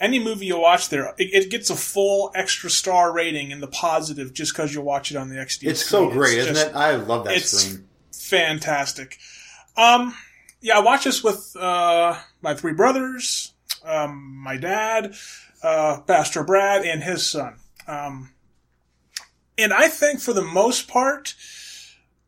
[0.00, 3.68] any movie you watch there, it, it gets a full extra star rating in the
[3.68, 5.68] positive just because you watch it on the XD.
[5.68, 6.10] It's screen.
[6.10, 6.74] so great, isn't just it?
[6.74, 7.86] I love that it's- screen.
[8.10, 9.18] Fantastic.
[9.76, 10.14] Um,
[10.62, 13.52] yeah, I watched this with uh, my three brothers,
[13.84, 15.14] um, my dad,
[15.62, 17.56] uh, Pastor Brad, and his son.
[17.86, 18.30] Um,
[19.58, 21.34] and I think for the most part,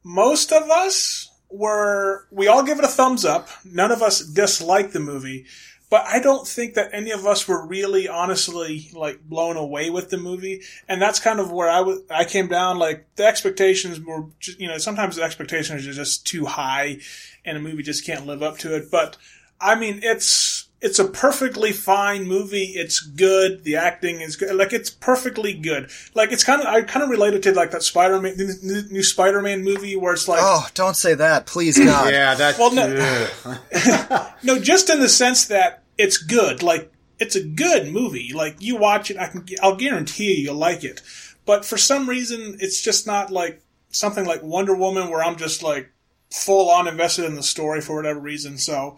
[0.03, 3.49] most of us were we all give it a thumbs up.
[3.65, 5.47] None of us dislike the movie,
[5.89, 10.11] but I don't think that any of us were really honestly like blown away with
[10.11, 10.63] the movie.
[10.89, 14.27] And that's kind of where I was I came down like the expectations were
[14.59, 16.99] you know, sometimes the expectations are just too high
[17.45, 18.91] and a movie just can't live up to it.
[18.91, 19.17] But
[19.61, 22.73] I mean, it's it's a perfectly fine movie.
[22.77, 23.65] It's good.
[23.65, 24.55] The acting is good.
[24.55, 25.91] Like it's perfectly good.
[26.15, 29.65] Like it's kind of I kind of related to like that Spider-Man new, new Spider-Man
[29.65, 32.13] movie where it's like Oh, don't say that, please, God.
[32.13, 36.63] Yeah, that's Well, no- no, just in the sense that it's good.
[36.63, 38.33] Like it's a good movie.
[38.35, 41.01] Like you watch it, I can I'll guarantee you you'll like it.
[41.47, 45.63] But for some reason, it's just not like something like Wonder Woman where I'm just
[45.63, 45.91] like
[46.35, 48.59] full on invested in the story for whatever reason.
[48.59, 48.97] So,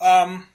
[0.00, 0.48] um,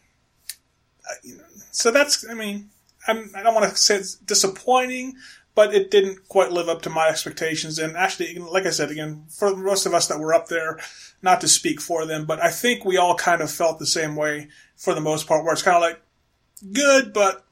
[1.72, 2.70] so that's I mean
[3.08, 5.16] I'm, I don't want to say it's disappointing.
[5.56, 7.80] But it didn't quite live up to my expectations.
[7.80, 10.80] And actually, like I said, again, for the most of us that were up there,
[11.24, 14.16] not to speak for them, but I think we all kind of felt the same
[14.16, 16.00] way for the most part, where it's kind of like
[16.74, 17.44] good, but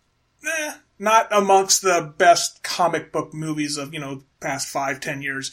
[0.46, 5.52] eh, not amongst the best comic book movies of you know past five, ten years.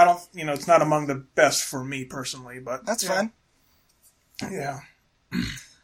[0.00, 3.14] I don't, you know, it's not among the best for me personally, but That's yeah,
[3.14, 3.32] fine.
[4.50, 4.80] Yeah,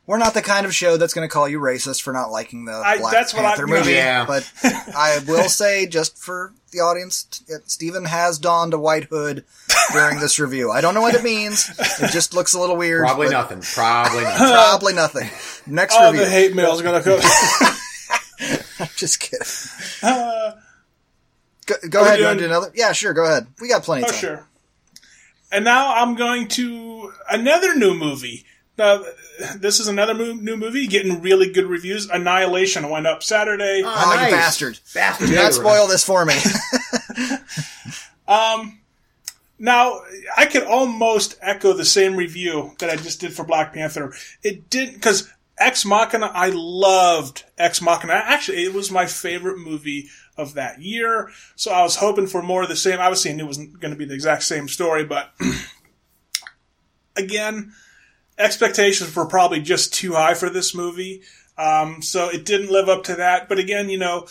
[0.06, 2.64] We're not the kind of show that's going to call you racist for not liking
[2.64, 3.92] the I- Black that's what I- Panther movie.
[3.92, 4.24] Yeah.
[4.24, 9.44] But I will say, just for the audience, t- Stephen has donned a white hood
[9.92, 10.70] during this review.
[10.70, 11.68] I don't know what it means.
[12.00, 13.02] It just looks a little weird.
[13.02, 13.62] probably nothing.
[13.62, 14.46] Probably nothing.
[14.46, 15.28] Probably nothing.
[15.66, 16.24] Next oh, review.
[16.24, 17.20] the hate mail is gonna come.
[18.78, 19.46] I'm just kidding.
[20.02, 20.52] Uh,
[21.66, 22.18] Go, go ahead.
[22.18, 22.72] You doing- to do another?
[22.74, 23.12] Yeah, sure.
[23.12, 23.46] Go ahead.
[23.60, 24.20] We got plenty of Oh, time.
[24.20, 24.46] sure.
[25.52, 28.44] And now I'm going to another new movie.
[28.78, 29.04] Now,
[29.56, 32.08] this is another mo- new movie getting really good reviews.
[32.10, 33.82] Annihilation went up Saturday.
[33.84, 34.30] Oh, Nice.
[34.30, 34.78] you bastard.
[34.94, 35.28] Bastard.
[35.28, 36.34] Do not spoil this for me.
[38.28, 38.80] Um,
[39.58, 40.00] now,
[40.36, 44.12] I could almost echo the same review that I just did for Black Panther.
[44.42, 48.14] It didn't, because Ex Machina, I loved Ex Machina.
[48.14, 51.30] Actually, it was my favorite movie of that year.
[51.54, 53.00] So I was hoping for more of the same.
[53.00, 55.32] Obviously, I knew it wasn't going to be the exact same story, but
[57.16, 57.72] again,
[58.38, 61.22] expectations were probably just too high for this movie.
[61.58, 63.48] Um, so it didn't live up to that.
[63.48, 64.26] But again, you know,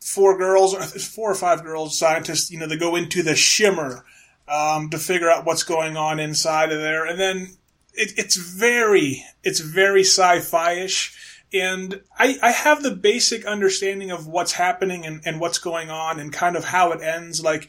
[0.00, 0.74] four girls,
[1.06, 4.04] four or five girls, scientists, you know, they go into the shimmer
[4.48, 7.48] um, to figure out what's going on inside of there, and then
[7.92, 11.27] it, it's very it's very sci-fi ish.
[11.52, 16.20] And I, I have the basic understanding of what's happening and, and what's going on
[16.20, 17.42] and kind of how it ends.
[17.42, 17.68] Like,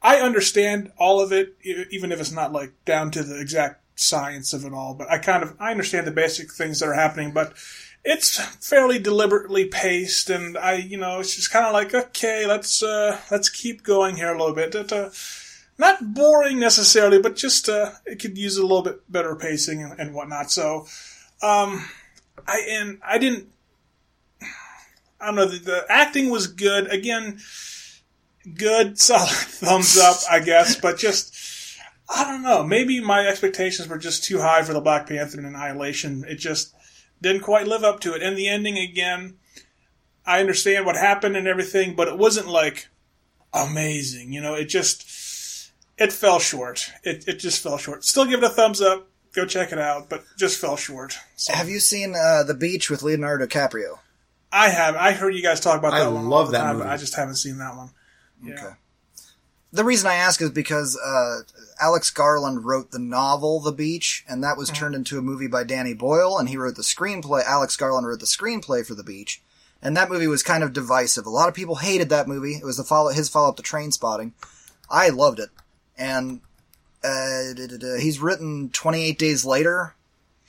[0.00, 4.52] I understand all of it, even if it's not like down to the exact science
[4.52, 4.94] of it all.
[4.94, 7.32] But I kind of I understand the basic things that are happening.
[7.32, 7.54] But
[8.04, 12.82] it's fairly deliberately paced, and I you know it's just kind of like okay, let's
[12.82, 14.74] uh, let's keep going here a little bit.
[14.74, 15.10] It, uh,
[15.78, 19.98] not boring necessarily, but just uh, it could use a little bit better pacing and,
[19.98, 20.50] and whatnot.
[20.50, 20.86] So,
[21.42, 21.88] um,
[22.46, 23.48] I and I didn't.
[25.20, 25.46] I don't know.
[25.46, 26.88] The, the acting was good.
[26.92, 27.38] Again,
[28.56, 30.80] good, solid thumbs up, I guess.
[30.80, 31.34] But just,
[32.08, 32.64] I don't know.
[32.64, 36.24] Maybe my expectations were just too high for the Black Panther and Annihilation.
[36.28, 36.74] It just
[37.20, 38.22] didn't quite live up to it.
[38.22, 39.38] And the ending again.
[40.24, 42.88] I understand what happened and everything, but it wasn't like
[43.52, 44.32] amazing.
[44.32, 45.04] You know, it just
[45.98, 46.92] it fell short.
[47.04, 48.04] It it just fell short.
[48.04, 49.08] Still give it a thumbs up.
[49.34, 51.18] Go check it out, but just fell short.
[51.36, 53.98] So, Have you seen uh, The Beach with Leonardo DiCaprio?
[54.52, 54.94] I have.
[54.96, 56.26] I heard you guys talk about I that one.
[56.26, 56.84] I love all the that time, movie.
[56.84, 57.90] But I just haven't seen that one.
[58.44, 58.54] Yeah.
[58.54, 58.74] Okay.
[59.72, 61.38] The reason I ask is because uh,
[61.80, 65.64] Alex Garland wrote the novel The Beach, and that was turned into a movie by
[65.64, 67.42] Danny Boyle, and he wrote the screenplay.
[67.44, 69.40] Alex Garland wrote the screenplay for The Beach,
[69.80, 71.24] and that movie was kind of divisive.
[71.24, 72.56] A lot of people hated that movie.
[72.56, 74.32] It was the follow his follow up to Trainspotting.
[74.90, 75.48] I loved it,
[75.96, 76.42] and
[77.04, 79.94] uh, da- da- da- he's written Twenty Eight Days Later.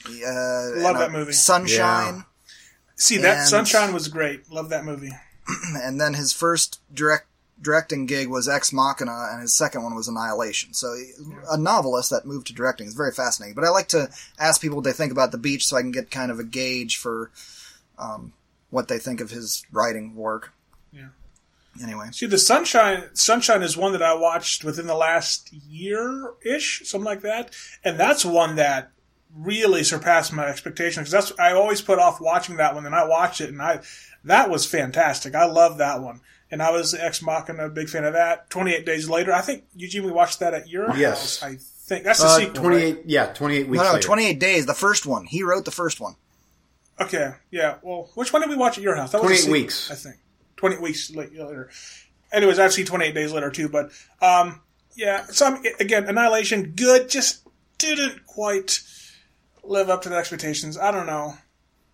[0.06, 1.32] Uh, Love uh, that movie.
[1.34, 2.26] Sunshine.
[2.96, 4.52] See that And- Sunshine was great.
[4.52, 5.12] Love that movie.
[5.76, 7.28] and then his first direct
[7.62, 10.74] directing gig was Ex Machina, and his second one was Annihilation.
[10.74, 10.96] So
[11.50, 13.56] a novelist that moved to directing is very fascinating.
[13.56, 15.92] But I like to ask people what they think about the beach, so I can
[15.92, 17.32] get kind of a gauge for
[17.98, 18.34] um,
[18.70, 20.53] what they think of his writing work.
[21.78, 21.86] Yeah.
[21.86, 23.04] Anyway, See the Sunshine.
[23.14, 27.54] Sunshine is one that I watched within the last year ish, something like that,
[27.84, 28.92] and that's one that
[29.36, 31.10] really surpassed my expectations.
[31.10, 33.80] Because that's I always put off watching that one, and I watched it, and I
[34.24, 35.34] that was fantastic.
[35.36, 36.22] I love that one.
[36.52, 38.50] And I was Ex Machina, a big fan of that.
[38.52, 41.40] Twenty Eight Days Later, I think Eugene, we watched that at your Yes.
[41.40, 41.44] house.
[41.52, 41.58] I
[41.88, 42.54] think that's the Uh, sequel.
[42.54, 43.02] twenty right?
[43.06, 43.80] Yeah, twenty eight weeks.
[43.80, 44.06] no, no, later.
[44.06, 45.26] Twenty Eight Days, the first one.
[45.26, 46.16] He wrote the first one.
[47.02, 47.76] Okay, yeah.
[47.82, 49.12] Well, which one did we watch at your house?
[49.14, 49.90] That was 28 the sequel, weeks.
[49.92, 50.16] I think.
[50.64, 51.70] Twenty weeks later.
[52.32, 53.68] Anyways, I've seen twenty eight days later too.
[53.68, 53.92] But
[54.22, 54.62] um,
[54.96, 55.26] yeah.
[55.26, 57.10] So I'm, again, Annihilation, good.
[57.10, 57.46] Just
[57.78, 58.80] didn't quite
[59.62, 60.78] live up to the expectations.
[60.78, 61.34] I don't know.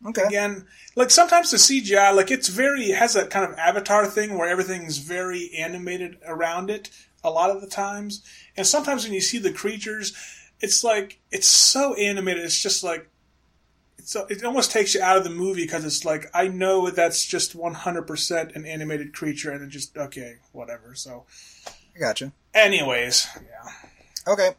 [0.05, 0.21] Okay.
[0.21, 4.47] Again, like sometimes the CGI, like it's very has that kind of Avatar thing where
[4.47, 6.91] everything's very animated around it.
[7.23, 8.21] A lot of the times,
[8.55, 10.15] and sometimes when you see the creatures,
[10.59, 12.43] it's like it's so animated.
[12.43, 13.09] It's just like
[14.03, 17.25] so it almost takes you out of the movie because it's like I know that's
[17.25, 21.25] just 100% an animated creature and it just okay whatever so
[21.95, 22.31] I gotcha.
[22.53, 23.71] anyways yeah
[24.27, 24.51] Okay.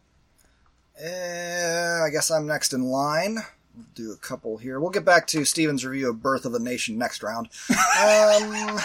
[1.02, 3.36] Uh, I guess I'm next in line.
[3.76, 4.80] We'll do a couple here.
[4.80, 7.48] We'll get back to Steven's review of Birth of a Nation next round.
[8.00, 8.78] Um,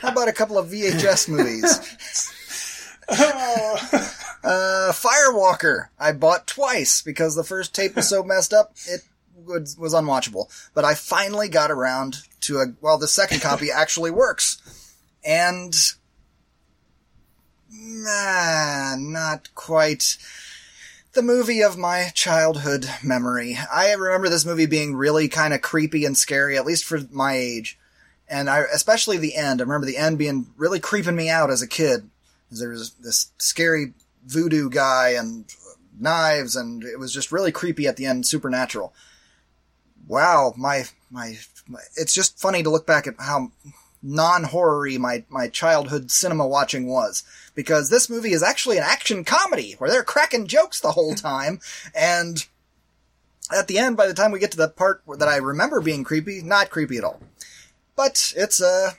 [0.00, 2.88] how about a couple of VHS movies?
[4.44, 5.88] Uh, Firewalker.
[6.00, 9.02] I bought twice because the first tape was so messed up it
[9.44, 10.48] was, was unwatchable.
[10.74, 14.60] But I finally got around to a well, the second copy actually works,
[15.24, 15.74] and
[17.70, 20.16] nah, not quite
[21.12, 23.58] the movie of my childhood memory.
[23.72, 27.34] I remember this movie being really kind of creepy and scary, at least for my
[27.34, 27.78] age.
[28.28, 29.60] And I, especially the end.
[29.60, 32.08] I remember the end being really creeping me out as a kid.
[32.50, 33.92] There was this scary
[34.24, 35.44] voodoo guy and
[35.98, 38.94] knives, and it was just really creepy at the end, supernatural.
[40.06, 41.38] Wow, my, my,
[41.68, 43.52] my it's just funny to look back at how
[44.02, 47.22] non-horror-y my, my childhood cinema watching was.
[47.54, 51.60] Because this movie is actually an action comedy, where they're cracking jokes the whole time,
[51.94, 52.46] and
[53.54, 56.04] at the end, by the time we get to the part that I remember being
[56.04, 57.20] creepy, not creepy at all.
[57.94, 58.92] But it's a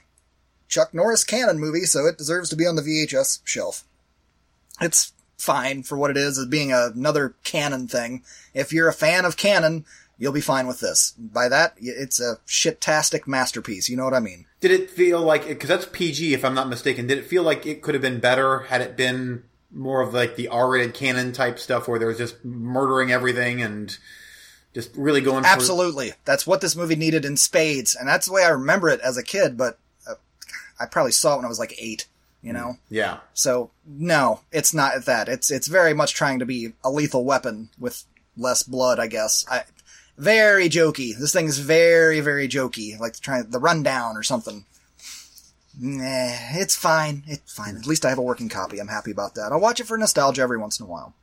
[0.68, 3.84] Chuck Norris Cannon movie, so it deserves to be on the VHS shelf.
[4.80, 8.22] It's fine for what it is, as being another Cannon thing.
[8.54, 9.84] If you're a fan of Cannon,
[10.18, 11.14] you'll be fine with this.
[11.18, 13.88] By that, it's a shit-tastic masterpiece.
[13.88, 14.46] You know what I mean?
[14.60, 17.06] Did it feel like because that's PG, if I'm not mistaken?
[17.06, 20.36] Did it feel like it could have been better had it been more of like
[20.36, 23.96] the R-rated Cannon type stuff, where there was just murdering everything and
[24.72, 26.12] just really going for Absolutely.
[26.24, 29.16] That's what this movie needed in spades, and that's the way I remember it as
[29.16, 30.14] a kid, but uh,
[30.78, 32.06] I probably saw it when I was like eight,
[32.42, 32.76] you know?
[32.90, 35.28] Yeah, So, no, it's not that.
[35.28, 38.04] It's, it's very much trying to be a lethal weapon with
[38.36, 39.46] less blood, I guess.
[39.48, 39.62] I,
[40.16, 41.16] very jokey.
[41.16, 42.98] This thing is very, very jokey.
[42.98, 44.64] Like trying the rundown or something.
[45.80, 47.24] Nah, it's fine.
[47.26, 47.76] It's fine.
[47.76, 48.78] At least I have a working copy.
[48.78, 49.50] I'm happy about that.
[49.50, 51.14] I'll watch it for nostalgia every once in a while.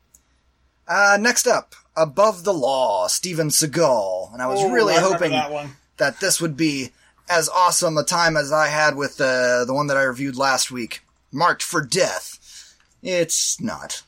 [0.88, 4.34] Uh, next up, Above the Law, Steven Seagal.
[4.34, 5.68] And I was Oh, really I hoping that
[5.98, 6.90] that this would be
[7.30, 10.70] as awesome a time as I had with the the one that I reviewed last
[10.70, 12.76] week, Marked for Death.
[13.02, 14.04] It's not.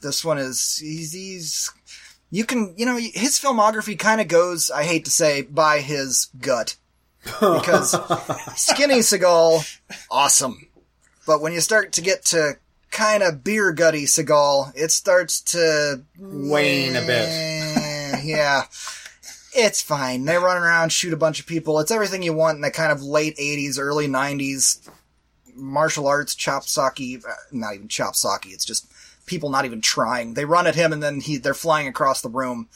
[0.00, 1.72] This one is he's, he's
[2.30, 6.28] you can you know his filmography kind of goes I hate to say by his
[6.40, 6.76] gut
[7.24, 7.92] because
[8.56, 10.68] Skinny Seagal awesome,
[11.26, 12.58] but when you start to get to
[12.90, 17.84] kind of beer gutty Seagal, it starts to Wane a bit.
[18.24, 18.64] Yeah.
[19.54, 20.24] It's fine.
[20.24, 21.78] They run around, shoot a bunch of people.
[21.78, 24.88] It's everything you want in the kind of late 80s, early 90s
[25.54, 28.52] martial arts, chop socky, uh, not even chop socky.
[28.52, 28.90] It's just
[29.28, 30.34] people not even trying.
[30.34, 32.68] They run at him and then he, they're flying across the room.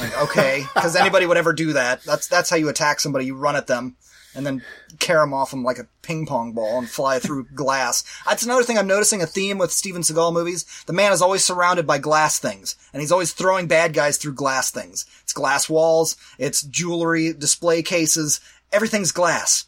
[0.00, 2.02] Like, okay, because anybody would ever do that.
[2.02, 3.24] That's, that's how you attack somebody.
[3.26, 3.96] You run at them
[4.34, 4.62] and then
[4.98, 8.04] carry them off them like a ping pong ball and fly through glass.
[8.26, 10.64] That's another thing I'm noticing a theme with Steven Seagal movies.
[10.86, 14.34] The man is always surrounded by glass things, and he's always throwing bad guys through
[14.34, 15.06] glass things.
[15.22, 18.40] It's glass walls, it's jewelry, display cases,
[18.72, 19.66] everything's glass.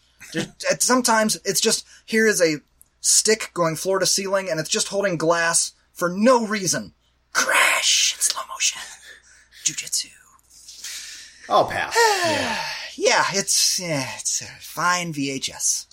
[0.79, 2.61] Sometimes it's just, here is a
[3.01, 6.95] stick going floor to ceiling, and it's just holding glass for no reason.
[7.35, 8.15] Crash!
[8.17, 8.81] in Slow motion.
[9.65, 10.09] Jujitsu.
[11.49, 11.95] I'll pass.
[12.25, 12.59] Yeah.
[12.97, 15.87] Yeah, it's yeah, it's a fine VHS.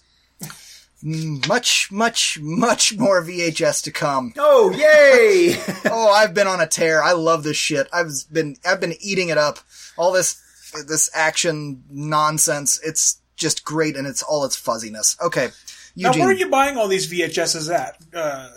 [1.03, 4.33] Much, much, much more VHS to come.
[4.37, 5.61] Oh, yay!
[5.91, 7.03] Oh, I've been on a tear.
[7.03, 7.87] I love this shit.
[7.93, 9.59] I've been, I've been eating it up.
[9.95, 10.41] All this,
[10.87, 12.79] this action nonsense.
[12.83, 15.15] It's just great, and it's all its fuzziness.
[15.21, 15.49] Okay,
[15.95, 17.97] Now, where are you buying all these VHSs at?
[18.13, 18.49] Uh,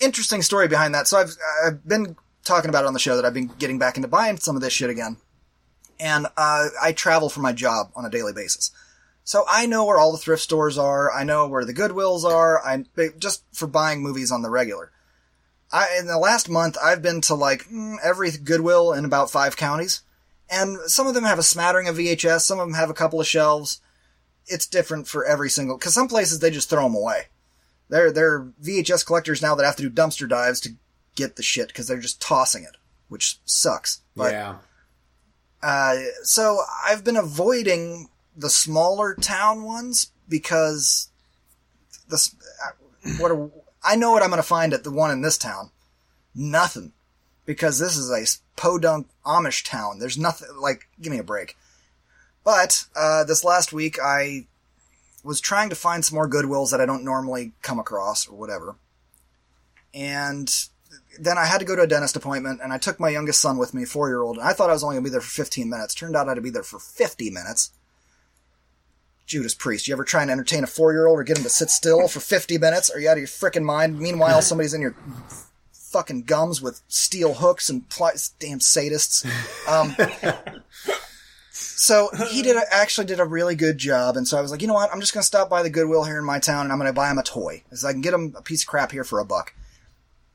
[0.00, 1.06] interesting story behind that.
[1.06, 3.96] So I've I've been talking about it on the show that I've been getting back
[3.96, 5.18] into buying some of this shit again,
[5.98, 8.72] and uh, I travel for my job on a daily basis.
[9.24, 11.12] So I know where all the thrift stores are.
[11.12, 12.60] I know where the Goodwills are.
[12.64, 12.84] I
[13.18, 14.90] just for buying movies on the regular.
[15.72, 19.56] I in the last month I've been to like mm, every Goodwill in about five
[19.56, 20.02] counties,
[20.48, 22.40] and some of them have a smattering of VHS.
[22.40, 23.80] Some of them have a couple of shelves.
[24.46, 27.26] It's different for every single because some places they just throw them away.
[27.90, 30.70] They're they're VHS collectors now that have to do dumpster dives to
[31.16, 32.76] get the shit because they're just tossing it,
[33.08, 34.00] which sucks.
[34.16, 34.56] But yeah.
[35.62, 41.10] uh, so I've been avoiding the smaller town ones because
[42.08, 42.34] this
[43.18, 43.50] what are,
[43.82, 45.70] I know what I'm going to find at the one in this town.
[46.32, 46.92] Nothing,
[47.44, 48.24] because this is a
[48.56, 49.98] podunk Amish town.
[49.98, 50.88] There's nothing like.
[51.00, 51.56] Give me a break.
[52.44, 54.46] But uh, this last week, I
[55.22, 58.76] was trying to find some more Goodwills that I don't normally come across or whatever,
[59.94, 60.52] and
[61.18, 63.58] then I had to go to a dentist appointment, and I took my youngest son
[63.58, 65.20] with me, four year old, and I thought I was only going to be there
[65.20, 65.94] for 15 minutes.
[65.94, 67.70] Turned out I had to be there for 50 minutes.
[69.26, 71.50] Judas Priest, you ever try and entertain a four year old or get him to
[71.50, 72.90] sit still for 50 minutes?
[72.90, 74.00] Are you out of your freaking mind?
[74.00, 74.96] Meanwhile, somebody's in your
[75.72, 79.24] fucking gums with steel hooks and damn sadists.
[79.68, 79.94] Um,
[81.80, 84.60] so he did a, actually did a really good job, and so I was like,
[84.60, 84.92] you know what?
[84.92, 86.90] I'm just going to stop by the Goodwill here in my town, and I'm going
[86.90, 89.04] to buy him a toy, because I can get him a piece of crap here
[89.04, 89.54] for a buck.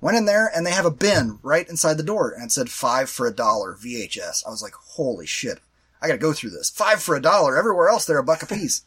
[0.01, 2.69] Went in there, and they have a bin right inside the door, and it said
[2.69, 4.45] five for a dollar VHS.
[4.45, 5.59] I was like, holy shit!
[6.01, 6.69] I got to go through this.
[6.69, 7.57] Five for a dollar.
[7.57, 8.83] Everywhere else, they're a buck a piece.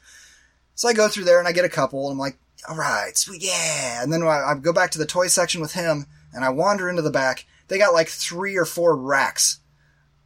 [0.74, 2.38] So I go through there and I get a couple, and I'm like,
[2.68, 4.02] all right, sweet, yeah.
[4.02, 6.88] And then I, I go back to the toy section with him, and I wander
[6.88, 7.46] into the back.
[7.68, 9.60] They got like three or four racks,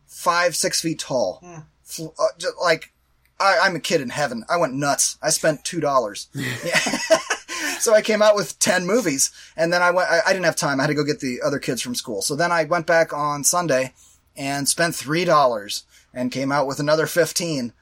[0.06, 1.40] five, six feet tall.
[1.42, 1.60] Hmm.
[1.92, 2.92] Fl- uh, just like,
[3.38, 4.44] I, I'm a kid in heaven.
[4.48, 5.18] I went nuts.
[5.22, 6.28] I spent two dollars.
[7.82, 10.54] So I came out with 10 movies and then I went, I, I didn't have
[10.54, 10.78] time.
[10.78, 12.22] I had to go get the other kids from school.
[12.22, 13.92] So then I went back on Sunday
[14.36, 15.82] and spent $3
[16.14, 17.72] and came out with another 15.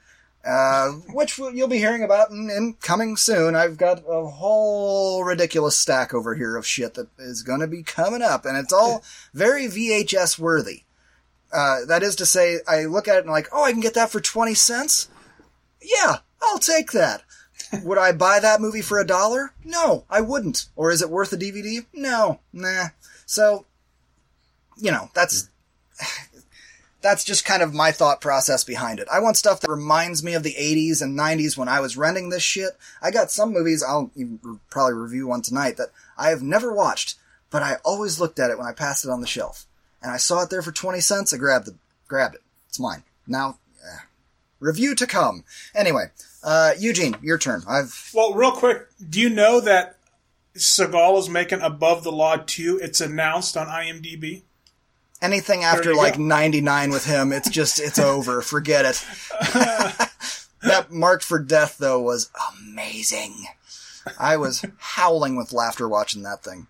[0.43, 3.55] Uh, which you'll be hearing about in, in coming soon.
[3.55, 7.83] I've got a whole ridiculous stack over here of shit that is going to be
[7.83, 9.03] coming up, and it's all
[9.35, 10.81] very VHS worthy.
[11.53, 13.93] Uh, that is to say, I look at it and like, oh, I can get
[13.95, 15.09] that for 20 cents?
[15.81, 17.23] Yeah, I'll take that.
[17.83, 19.53] Would I buy that movie for a dollar?
[19.63, 20.65] No, I wouldn't.
[20.75, 21.85] Or is it worth a DVD?
[21.93, 22.87] No, nah.
[23.25, 23.65] So,
[24.77, 25.49] you know, that's
[27.01, 29.07] that's just kind of my thought process behind it.
[29.11, 32.29] I want stuff that reminds me of the 80s and 90s when I was renting
[32.29, 32.71] this shit.
[33.01, 34.11] I got some movies, I'll
[34.69, 37.15] probably review one tonight, that I have never watched,
[37.49, 39.65] but I always looked at it when I passed it on the shelf.
[40.01, 41.75] And I saw it there for 20 cents, I grabbed it.
[42.07, 42.41] Grabbed it.
[42.67, 43.03] It's mine.
[43.27, 43.57] Now,
[44.61, 45.43] review to come.
[45.75, 46.05] Anyway,
[46.43, 47.63] uh, Eugene, your turn.
[47.67, 49.97] I've, well, real quick, do you know that
[50.55, 52.79] Seagal is making Above the Law 2?
[52.81, 54.43] It's announced on IMDb.
[55.21, 56.23] anything after like go.
[56.23, 58.41] 99 with him, it's just, it's over.
[58.41, 59.05] Forget it.
[60.63, 62.29] that Marked for Death, though, was
[62.59, 63.45] amazing.
[64.19, 66.67] I was howling with laughter watching that thing.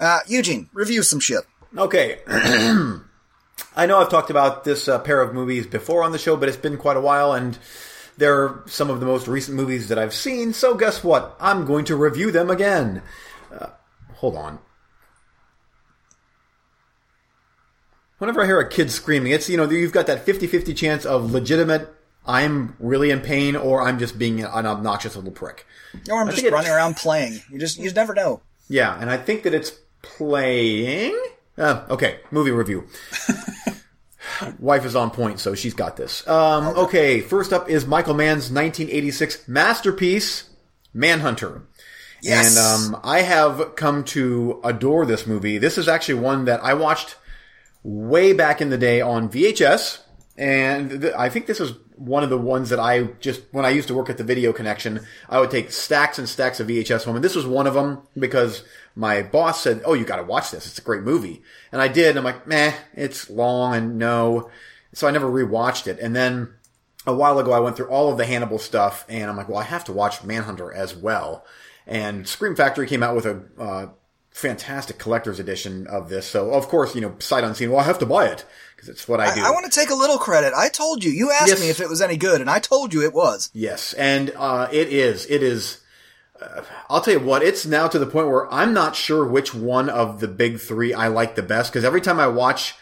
[0.00, 1.44] Uh, Eugene, review some shit.
[1.76, 2.20] Okay.
[2.28, 6.48] I know I've talked about this uh, pair of movies before on the show, but
[6.48, 7.58] it's been quite a while, and
[8.16, 10.52] they're some of the most recent movies that I've seen.
[10.52, 11.36] So guess what?
[11.40, 13.02] I'm going to review them again.
[13.52, 13.68] Uh,
[14.14, 14.58] hold on.
[18.18, 21.30] Whenever I hear a kid screaming, it's, you know, you've got that 50-50 chance of
[21.30, 21.88] legitimate,
[22.26, 25.64] I'm really in pain, or I'm just being an obnoxious little prick.
[26.10, 27.40] Or I'm just running around playing.
[27.48, 28.42] You just, you just never know.
[28.68, 29.70] Yeah, and I think that it's
[30.02, 31.16] playing.
[31.58, 32.86] Uh, okay, movie review.
[34.58, 36.26] Wife is on point, so she's got this.
[36.28, 40.50] Um, okay, first up is Michael Mann's 1986 masterpiece,
[40.94, 41.62] Manhunter.
[42.22, 42.56] Yes.
[42.56, 45.58] And um, I have come to adore this movie.
[45.58, 47.16] This is actually one that I watched
[47.82, 50.00] way back in the day on VHS,
[50.36, 53.70] and th- I think this is one of the ones that I just when I
[53.70, 57.04] used to work at the Video Connection, I would take stacks and stacks of VHS
[57.04, 58.62] home, and this was one of them because
[58.96, 60.66] my boss said, "Oh, you got to watch this.
[60.66, 62.10] It's a great movie," and I did.
[62.10, 64.50] And I'm like, "Meh, it's long and no,"
[64.92, 66.54] so I never rewatched it, and then.
[67.06, 69.56] A while ago, I went through all of the Hannibal stuff, and I'm like, well,
[69.56, 71.42] I have to watch Manhunter as well.
[71.86, 73.86] And Scream Factory came out with a uh,
[74.30, 76.26] fantastic collector's edition of this.
[76.26, 78.44] So, of course, you know, sight unseen, well, I have to buy it
[78.76, 79.40] because it's what I do.
[79.42, 80.52] I, I want to take a little credit.
[80.54, 81.10] I told you.
[81.10, 81.60] You asked Yes.
[81.60, 83.48] me if it was any good, and I told you it was.
[83.54, 85.24] Yes, and uh, it is.
[85.30, 85.80] It is.
[86.88, 87.42] I'll tell you what.
[87.42, 90.94] It's now to the point where I'm not sure which one of the big three
[90.94, 92.74] I like the best because every time I watch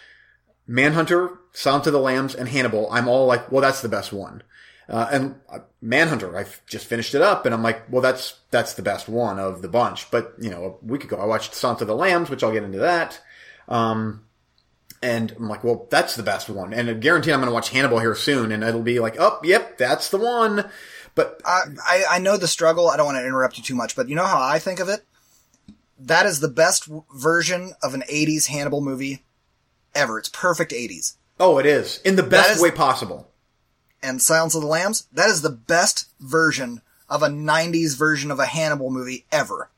[0.66, 4.42] Manhunter, Silence of the Lambs, and Hannibal, I'm all like, "Well, that's the best one."
[4.88, 8.74] Uh, and uh, Manhunter, I've just finished it up, and I'm like, "Well, that's that's
[8.74, 11.80] the best one of the bunch." But you know, a week ago I watched Silence
[11.80, 13.20] of the Lambs, which I'll get into that.
[13.68, 14.26] Um,
[15.02, 16.72] and I'm like, well, that's the best one.
[16.72, 19.38] And I guarantee I'm going to watch Hannibal here soon, and it'll be like, oh,
[19.44, 20.68] yep, that's the one.
[21.16, 22.88] But I, I, I know the struggle.
[22.88, 24.88] I don't want to interrupt you too much, but you know how I think of
[24.88, 25.04] it?
[25.98, 29.22] That is the best version of an 80s Hannibal movie
[29.94, 30.18] ever.
[30.18, 31.16] It's perfect 80s.
[31.40, 33.28] oh, it is in the best is- way possible.
[34.02, 38.38] And Silence of the Lambs, that is the best version of a 90s version of
[38.38, 39.70] a Hannibal movie ever.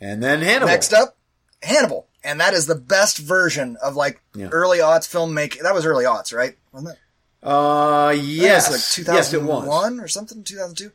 [0.00, 0.68] And then Hannibal.
[0.68, 1.16] Next up,
[1.62, 2.06] Hannibal.
[2.24, 5.60] And that is the best version of like early aughts filmmaking.
[5.62, 6.56] That was early aughts, right?
[6.72, 6.98] Wasn't it?
[7.42, 8.66] Uh, yes,
[8.98, 9.66] like yes, it 2001
[9.96, 10.04] was.
[10.04, 10.90] or something, 2002.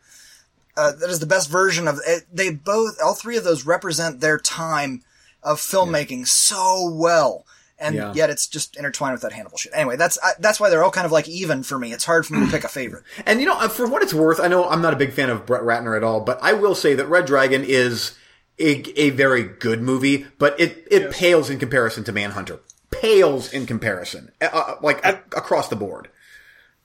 [0.75, 2.23] Uh, that is the best version of it.
[2.33, 5.03] They both, all three of those represent their time
[5.43, 7.45] of filmmaking so well.
[7.79, 8.13] And Yeah.
[8.13, 9.71] yet it's just intertwined with that Hannibal shit.
[9.75, 11.91] Anyway, that's, I, that's why they're all kind of like even for me.
[11.93, 13.03] It's hard for me to pick a favorite.
[13.25, 15.29] And you know, uh, for what it's worth, I know I'm not a big fan
[15.29, 18.17] of Brett Ratner at all, but I will say that Red Dragon is
[18.59, 22.59] a, a very good movie, but it it pales in comparison to Manhunter.
[22.91, 26.07] Pales in comparison, uh, uh, like a- across the board.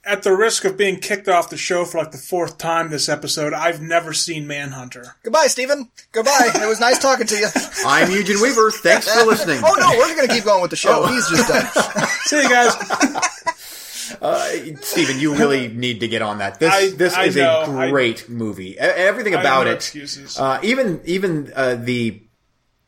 [0.04, 3.08] At the risk of being kicked off the show for like the fourth time this
[3.10, 5.16] episode, I've never seen Manhunter.
[5.22, 5.90] Goodbye, Stephen.
[6.12, 6.50] Goodbye.
[6.54, 7.46] it was nice talking to you.
[7.86, 8.70] I'm Eugene Weaver.
[8.70, 9.60] Thanks for listening.
[9.62, 11.04] oh no, we're going to keep going with the show.
[11.06, 12.06] He's just done.
[12.24, 12.72] See you guys.
[14.80, 16.58] Stephen, you really need to get on that.
[16.58, 17.64] This I- this I is know.
[17.78, 18.70] a great movie.
[18.72, 19.74] E- Everything about no it.
[19.74, 20.38] excuses.
[20.38, 22.22] Uh, even even uh, the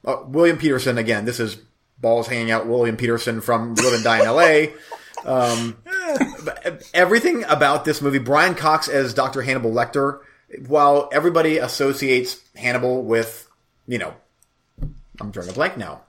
[0.05, 1.25] uh, William Petersen again.
[1.27, 1.59] This is
[1.99, 2.67] balls hanging out.
[2.67, 4.73] William Petersen from Live and Die in L.A.
[5.25, 5.95] Um, but
[6.95, 9.43] everything about this movie, Brian Cox as Dr.
[9.43, 10.21] Hannibal Lecter,
[10.67, 13.49] while everybody associates Hannibal with,
[13.87, 14.15] you know,
[15.21, 16.03] I'm drawing a blank now.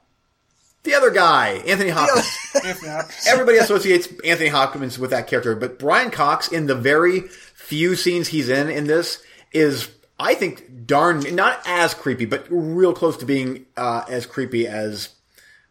[0.83, 2.37] The other guy, Anthony Hopkins.
[2.65, 3.27] Anthony Hopkins.
[3.27, 7.21] Everybody associates Anthony Hopkins with that character, but Brian Cox, in the very
[7.53, 9.21] few scenes he's in in this,
[9.51, 9.89] is
[10.19, 15.09] I think darn not as creepy, but real close to being uh, as creepy as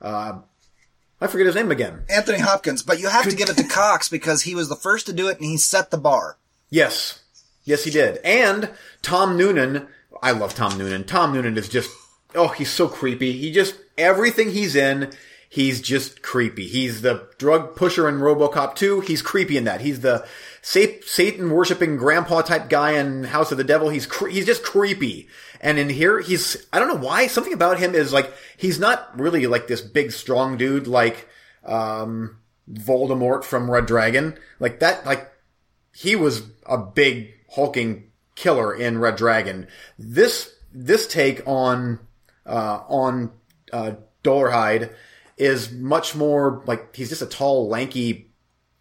[0.00, 0.40] uh,
[1.20, 2.04] I forget his name again.
[2.08, 5.06] Anthony Hopkins, but you have to give it to Cox because he was the first
[5.06, 6.38] to do it and he set the bar.
[6.70, 7.22] Yes,
[7.64, 8.18] yes, he did.
[8.24, 8.70] And
[9.02, 9.88] Tom Noonan,
[10.22, 11.04] I love Tom Noonan.
[11.04, 11.90] Tom Noonan is just
[12.34, 13.32] oh, he's so creepy.
[13.32, 15.12] He just everything he's in.
[15.48, 16.68] He's just creepy.
[16.68, 19.00] He's the drug pusher in RoboCop 2.
[19.00, 19.80] He's creepy in that.
[19.80, 20.24] He's the
[20.62, 23.88] Satan worshipping grandpa type guy in House of the Devil.
[23.88, 25.28] He's cre- he's just creepy.
[25.60, 29.18] And in here, he's I don't know why something about him is like he's not
[29.18, 31.28] really like this big strong dude like
[31.64, 32.38] um
[32.70, 34.38] Voldemort from Red Dragon.
[34.58, 35.30] Like that like
[35.92, 39.66] he was a big hulking killer in Red Dragon.
[39.98, 41.98] This this take on
[42.46, 43.32] uh, on
[43.72, 43.92] uh,
[44.24, 44.92] Dolarhyde
[45.36, 48.29] is much more like he's just a tall, lanky,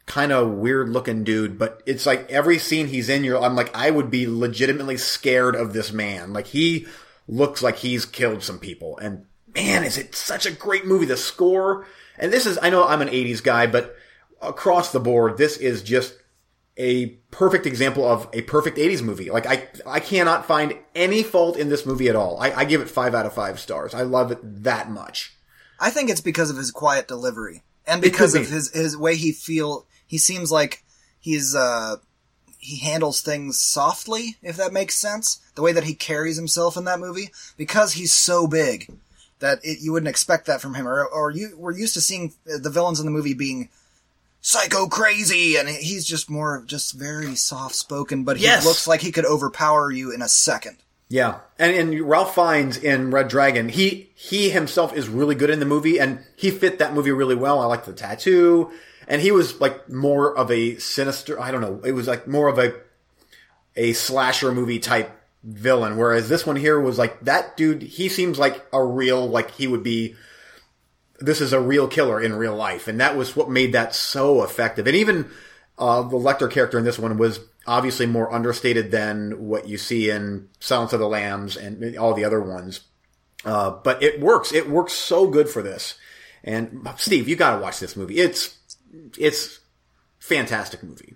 [0.09, 1.57] kind of weird looking dude.
[1.57, 5.55] But it's like every scene he's in, you're I'm like I would be legitimately scared
[5.55, 6.33] of this man.
[6.33, 6.87] Like he
[7.27, 9.25] looks like he's killed some people, and
[9.55, 11.05] man, is it such a great movie.
[11.05, 11.85] The score,
[12.17, 13.95] and this is I know I'm an '80s guy, but
[14.41, 16.15] across the board, this is just
[16.75, 19.29] a perfect example of a perfect 80s movie.
[19.29, 22.39] Like I, I cannot find any fault in this movie at all.
[22.39, 23.93] I, I give it five out of five stars.
[23.93, 25.35] I love it that much.
[25.77, 29.15] I think it's because of his quiet delivery and because could of his his way
[29.15, 29.85] he feel.
[30.09, 30.83] He seems like
[31.21, 31.97] he's uh
[32.57, 35.39] he handles things softly, if that makes sense.
[35.55, 38.91] The way that he carries himself in that movie, because he's so big
[39.39, 40.85] that it, you wouldn't expect that from him.
[40.85, 43.69] Or, or you we're used to seeing the villains in the movie being
[44.41, 48.23] psycho crazy, and he's just more just very soft spoken.
[48.23, 48.65] But he Yes.
[48.65, 50.77] looks like he could overpower you in a second.
[51.07, 55.59] Yeah, and and Ralph Fiennes in Red Dragon, he he himself is really good in
[55.59, 57.59] the movie, and he fit that movie really well.
[57.59, 58.69] I like the tattoo,
[59.09, 61.41] and he was like more of a sinister.
[61.41, 61.81] I don't know.
[61.83, 62.75] It was like more of a
[63.75, 65.11] a slasher movie type
[65.43, 67.81] villain, whereas this one here was like that dude.
[67.81, 70.15] He seems like a real like he would be.
[71.19, 74.43] This is a real killer in real life, and that was what made that so
[74.43, 74.87] effective.
[74.87, 75.29] And even
[75.77, 80.09] uh, the Lecter character in this one was obviously more understated than what you see
[80.09, 82.81] in Silence of the Lambs and all the other ones.
[83.43, 84.53] Uh, but it works.
[84.53, 85.95] It works so good for this.
[86.41, 88.19] And Steve, you got to watch this movie.
[88.19, 88.58] It's
[89.17, 89.59] it's
[90.19, 91.15] fantastic movie.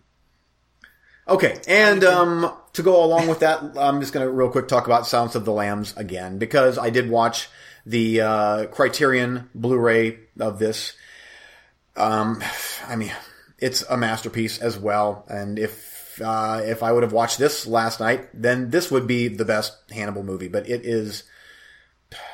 [1.27, 4.87] Okay, and um, to go along with that, I'm just going to real quick talk
[4.87, 7.47] about Silence of the Lambs again because I did watch
[7.85, 10.93] the uh, Criterion Blu-ray of this.
[11.95, 12.43] Um,
[12.87, 13.13] I mean,
[13.59, 15.25] it's a masterpiece as well.
[15.29, 19.29] And if uh, if I would have watched this last night, then this would be
[19.29, 20.47] the best Hannibal movie.
[20.49, 21.23] But it is,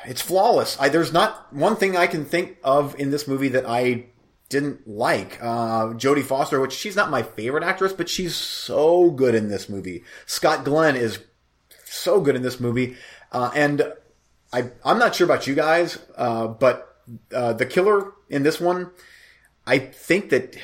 [0.04, 0.76] it's flawless.
[0.80, 4.06] I, there's not one thing I can think of in this movie that I
[4.50, 5.38] didn't like.
[5.40, 9.68] Uh, Jodie Foster, which she's not my favorite actress, but she's so good in this
[9.70, 10.04] movie.
[10.26, 11.20] Scott Glenn is
[11.84, 12.96] so good in this movie,
[13.32, 13.92] uh, and
[14.52, 16.96] I I'm not sure about you guys, uh, but
[17.34, 18.90] uh, the killer in this one,
[19.66, 20.56] I think that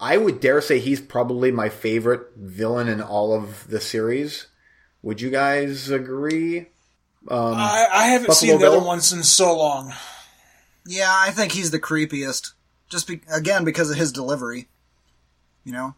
[0.00, 4.46] I would dare say he's probably my favorite villain in all of the series.
[5.02, 6.66] Would you guys agree?
[7.28, 8.86] I, I haven't Buffalo seen the other Bill?
[8.86, 9.92] ones in so long.
[10.86, 12.52] Yeah, I think he's the creepiest.
[12.88, 14.68] Just be- again because of his delivery.
[15.64, 15.94] You know,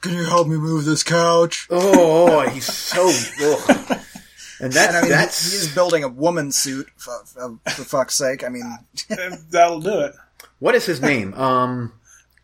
[0.00, 1.68] can you help me move this couch?
[1.70, 3.08] Oh, he's so.
[3.08, 3.98] ugh.
[4.62, 8.14] And that, And I mean, that's he's building a woman suit for, for, for fuck's
[8.14, 8.44] sake.
[8.44, 8.62] I mean,
[9.50, 10.14] That'll do it.
[10.58, 11.32] what is his name?
[11.34, 11.92] Um,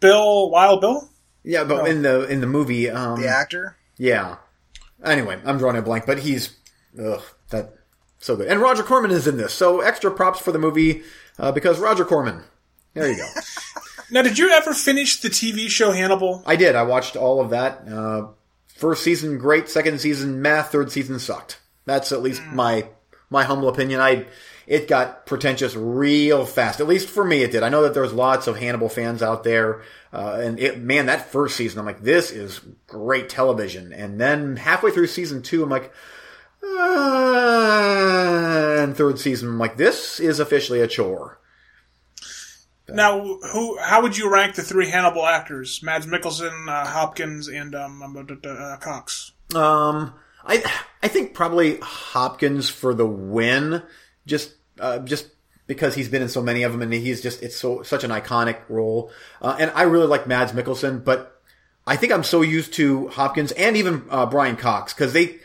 [0.00, 1.10] Bill, Wild Bill?
[1.44, 3.76] yeah, but in the in the movie, um, the actor.
[3.98, 4.36] yeah.
[5.04, 6.56] Anyway, I'm drawing a blank, but he's
[6.98, 7.74] ugh, that
[8.18, 8.48] so good.
[8.48, 11.02] And Roger Corman is in this, so extra props for the movie
[11.38, 12.42] uh, because Roger Corman.
[12.94, 13.28] There you go.
[14.10, 16.42] Now, did you ever finish the TV show Hannibal?
[16.46, 16.76] I did.
[16.76, 17.88] I watched all of that.
[17.88, 18.28] Uh,
[18.68, 19.68] first season, great.
[19.68, 20.62] Second season, meh.
[20.62, 21.60] Third season sucked.
[21.86, 22.88] That's at least my
[23.30, 24.00] my humble opinion.
[24.00, 24.26] I
[24.66, 26.80] it got pretentious real fast.
[26.80, 27.62] At least for me, it did.
[27.62, 31.30] I know that there's lots of Hannibal fans out there, uh, and it, man, that
[31.30, 33.92] first season, I'm like, this is great television.
[33.92, 35.92] And then halfway through season two, I'm like.
[36.62, 37.66] Uh,
[38.80, 41.38] and third season, I'm like, this is officially a chore.
[42.88, 43.78] Now, who?
[43.78, 45.82] How would you rank the three Hannibal actors?
[45.82, 48.02] Mads Mikkelsen, uh, Hopkins, and um,
[48.44, 49.32] uh, Cox.
[49.54, 50.14] Um,
[50.44, 50.64] I
[51.02, 53.82] I think probably Hopkins for the win,
[54.26, 55.28] just uh, just
[55.66, 58.10] because he's been in so many of them, and he's just it's so such an
[58.10, 59.10] iconic role.
[59.42, 61.40] Uh, and I really like Mads Mikkelsen, but
[61.86, 65.38] I think I'm so used to Hopkins and even uh, Brian Cox because they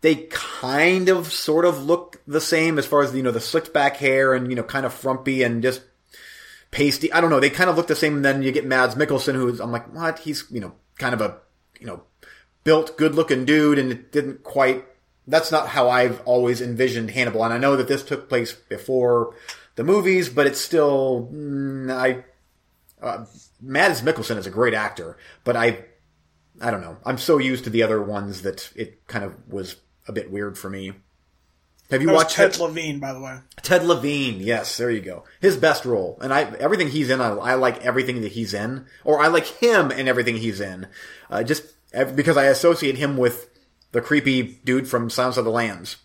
[0.00, 3.72] they kind of sort of look the same as far as you know the slicked
[3.72, 5.82] back hair and you know kind of frumpy and just
[6.70, 7.12] pasty.
[7.12, 7.40] I don't know.
[7.40, 8.16] They kind of look the same.
[8.16, 10.20] And then you get Mads Mikkelsen, who's I'm like, what?
[10.20, 11.38] He's you know kind of a
[11.80, 12.02] you know
[12.64, 14.84] built, good looking dude, and it didn't quite.
[15.26, 17.44] That's not how I've always envisioned Hannibal.
[17.44, 19.34] And I know that this took place before
[19.76, 22.24] the movies, but it's still mm, I.
[23.00, 23.24] Uh,
[23.60, 25.84] Mads Mikkelsen is a great actor, but I,
[26.60, 26.96] I don't know.
[27.04, 29.76] I'm so used to the other ones that it kind of was
[30.08, 30.92] a bit weird for me.
[31.90, 32.58] Have you That watched Ted?
[32.58, 33.38] Levine, by the way.
[33.62, 35.24] Ted Levine, yes, there you go.
[35.40, 38.86] His best role, and I everything he's in, I, I like everything that he's in,
[39.04, 40.86] or I like him and everything he's in,
[41.30, 41.64] uh, just
[42.14, 43.48] because I associate him with
[43.92, 45.96] the creepy dude from Silence of the Lambs.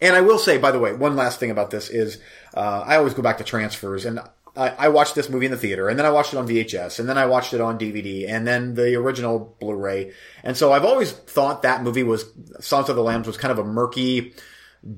[0.00, 2.18] And I will say, by the way, one last thing about this is
[2.54, 4.20] uh, I always go back to transfers, and
[4.56, 6.98] I, I watched this movie in the theater, and then I watched it on VHS,
[6.98, 10.12] and then I watched it on DVD, and then the original Blu-ray.
[10.42, 12.24] And so I've always thought that movie was
[12.60, 14.34] Silence of the Lambs was kind of a murky,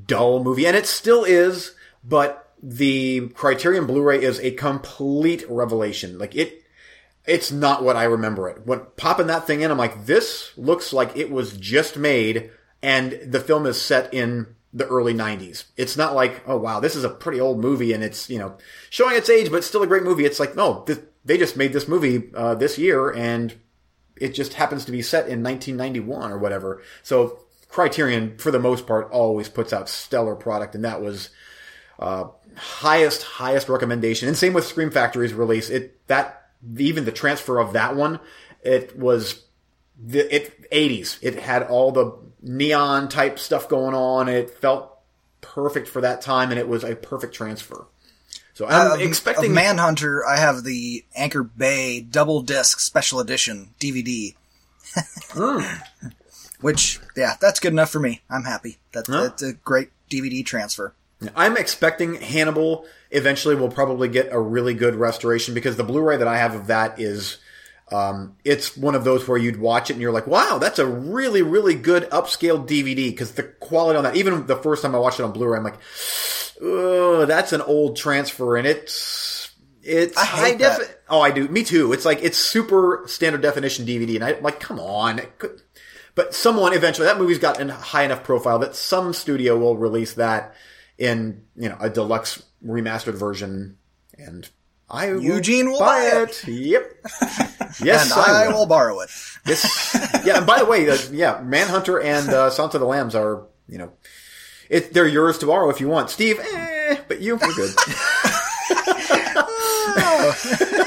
[0.06, 1.74] dull movie, and it still is,
[2.04, 6.18] but the Criterion Blu-ray is a complete revelation.
[6.18, 6.64] Like it,
[7.26, 8.66] it's not what I remember it.
[8.66, 12.50] When popping that thing in, I'm like, this looks like it was just made,
[12.82, 15.64] and the film is set in the early 90s.
[15.76, 18.56] It's not like, oh wow, this is a pretty old movie, and it's you know
[18.90, 20.24] showing its age, but still a great movie.
[20.24, 23.54] It's like, no, this, they just made this movie uh, this year, and
[24.16, 26.82] it just happens to be set in 1991 or whatever.
[27.02, 31.30] So Criterion, for the most part, always puts out stellar product, and that was
[31.98, 34.28] uh, highest highest recommendation.
[34.28, 35.70] And same with Scream Factory's release.
[35.70, 38.20] It that even the transfer of that one,
[38.62, 39.44] it was
[40.00, 41.18] the it 80s.
[41.20, 44.28] It had all the neon type stuff going on.
[44.28, 44.98] It felt
[45.40, 47.86] perfect for that time, and it was a perfect transfer.
[48.54, 50.26] So I'm expecting Manhunter.
[50.26, 54.34] I have the Anchor Bay double disc special edition DVD.
[55.30, 55.60] Hmm.
[56.60, 58.22] Which, yeah, that's good enough for me.
[58.28, 58.78] I'm happy.
[58.92, 59.22] That, Huh?
[59.24, 60.92] That's a great DVD transfer.
[61.36, 66.26] I'm expecting Hannibal eventually will probably get a really good restoration because the Blu-ray that
[66.26, 67.38] I have of that is,
[67.92, 70.86] um, it's one of those where you'd watch it and you're like, wow, that's a
[70.86, 74.98] really, really good upscaled DVD because the quality on that, even the first time I
[74.98, 75.78] watched it on Blu-ray, I'm like,
[76.60, 79.50] oh, that's an old transfer and it's,
[79.82, 81.00] it's I high that.
[81.08, 81.48] Oh, I do.
[81.48, 81.92] Me too.
[81.92, 85.20] It's like, it's super standard definition DVD and I'm like, come on.
[85.38, 85.62] Could-
[86.14, 90.14] but someone eventually, that movie's got a high enough profile that some studio will release
[90.14, 90.52] that
[90.98, 93.78] in, you know, a deluxe remastered version.
[94.18, 94.48] And
[94.90, 96.46] I Eugene will will buy buy it.
[96.46, 96.92] Yep.
[97.80, 99.10] Yes, and I, will borrow it.
[99.46, 99.94] Yes.
[100.24, 100.38] yeah.
[100.38, 103.92] And by the way, uh, yeah, Manhunter and uh, of the Lambs are, you know,
[104.70, 106.08] it, they're yours to borrow if you want.
[106.08, 107.74] Steve, eh, but you, we're good.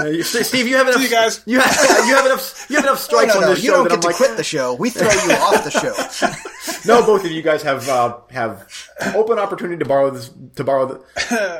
[0.00, 1.00] Uh, Steve, you have enough.
[1.00, 1.42] See you guys.
[1.46, 2.66] You have, you have enough.
[2.68, 3.54] You have enough strikes no, on no.
[3.54, 4.74] this You show don't that get I'm to like, quit the show.
[4.74, 6.86] We throw you off the show.
[6.92, 8.68] no, both of you guys have uh, have
[9.14, 11.04] open opportunity to borrow this to borrow the.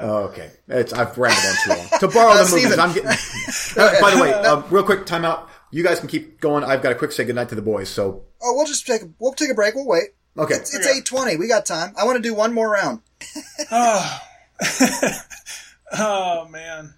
[0.03, 2.01] Oh, okay, it's I've rambled on too long.
[2.01, 3.09] To borrow the movies, I'm getting.
[3.11, 5.49] Uh, by the way, uh, real quick timeout.
[5.73, 6.65] You guys can keep going.
[6.65, 7.89] I've got a quick say goodnight to the boys.
[7.89, 9.75] So Oh, we'll just take a, we'll take a break.
[9.77, 10.09] We'll wait.
[10.37, 11.37] okay, It's, it's eight twenty.
[11.37, 11.95] We got time.
[11.97, 13.01] I want to do one more round.
[13.71, 14.19] Oh,
[15.93, 16.95] oh man.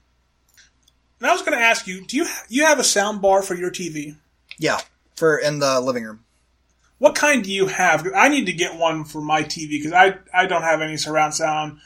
[1.22, 3.54] And I was going to ask you, do you you have a sound bar for
[3.54, 4.16] your TV?
[4.58, 4.80] Yeah,
[5.14, 6.24] for in the living room.
[6.98, 8.04] What kind do you have?
[8.12, 11.34] I need to get one for my TV because I I don't have any surround
[11.34, 11.78] sound.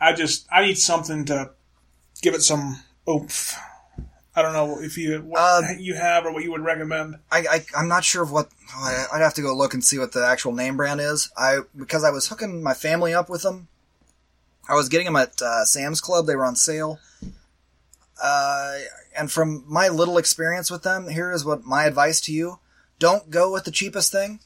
[0.00, 1.50] I just I need something to
[2.22, 2.78] give it some
[3.08, 3.56] oomph.
[4.36, 7.16] I don't know if you what Uh, you have or what you would recommend.
[7.32, 9.82] I, I I'm not sure of what oh, I, I'd have to go look and
[9.82, 11.32] see what the actual name brand is.
[11.36, 13.66] I because I was hooking my family up with them.
[14.68, 16.26] I was getting them at uh, Sam's Club.
[16.26, 17.00] They were on sale.
[18.20, 18.78] Uh,
[19.16, 22.58] and from my little experience with them, here is what my advice to you:
[22.98, 24.40] don't go with the cheapest thing,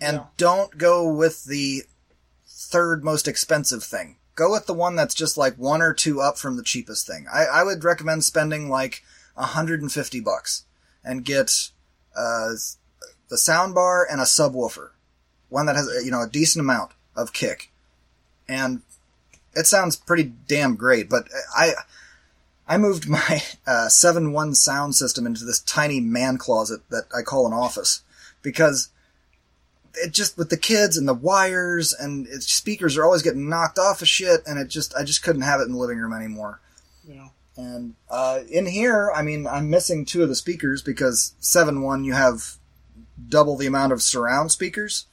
[0.00, 0.24] and Yeah.
[0.36, 1.84] don't go with the
[2.46, 4.16] third most expensive thing.
[4.34, 7.26] Go with the one that's just like one or two up from the cheapest thing.
[7.32, 9.02] I, I would recommend spending like
[9.34, 10.64] 150 bucks
[11.04, 11.70] and get
[12.14, 12.50] uh,
[13.28, 14.90] the sound bar and a subwoofer,
[15.48, 17.70] one that has you know a decent amount of kick,
[18.48, 18.82] and
[19.54, 21.08] it sounds pretty damn great.
[21.10, 21.72] But I
[22.70, 27.22] I moved my uh, seven one sound system into this tiny man closet that I
[27.22, 28.02] call an office
[28.42, 28.90] because
[29.94, 34.02] it just with the kids and the wires and speakers are always getting knocked off
[34.02, 36.60] of shit, and it just I just couldn't have it in the living room anymore.
[37.06, 37.30] Know.
[37.56, 42.04] And uh, in here, I mean, I'm missing two of the speakers because seven one
[42.04, 42.56] you have
[43.28, 45.06] double the amount of surround speakers,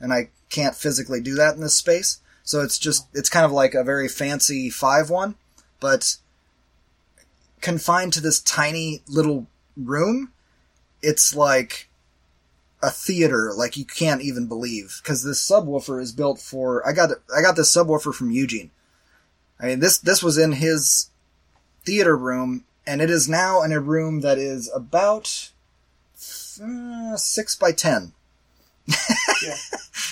[0.00, 2.20] and I can't physically do that in this space.
[2.42, 5.34] So it's just it's kind of like a very fancy five one,
[5.78, 6.16] but
[7.62, 10.32] confined to this tiny little room.
[11.00, 11.88] It's like
[12.82, 16.86] a theater, like you can't even believe because this subwoofer is built for.
[16.86, 18.70] I got I got this subwoofer from Eugene.
[19.58, 21.10] I mean this this was in his
[21.84, 25.50] theater room, and it is now in a room that is about
[26.62, 28.12] uh, six by ten.
[29.42, 29.56] Yeah.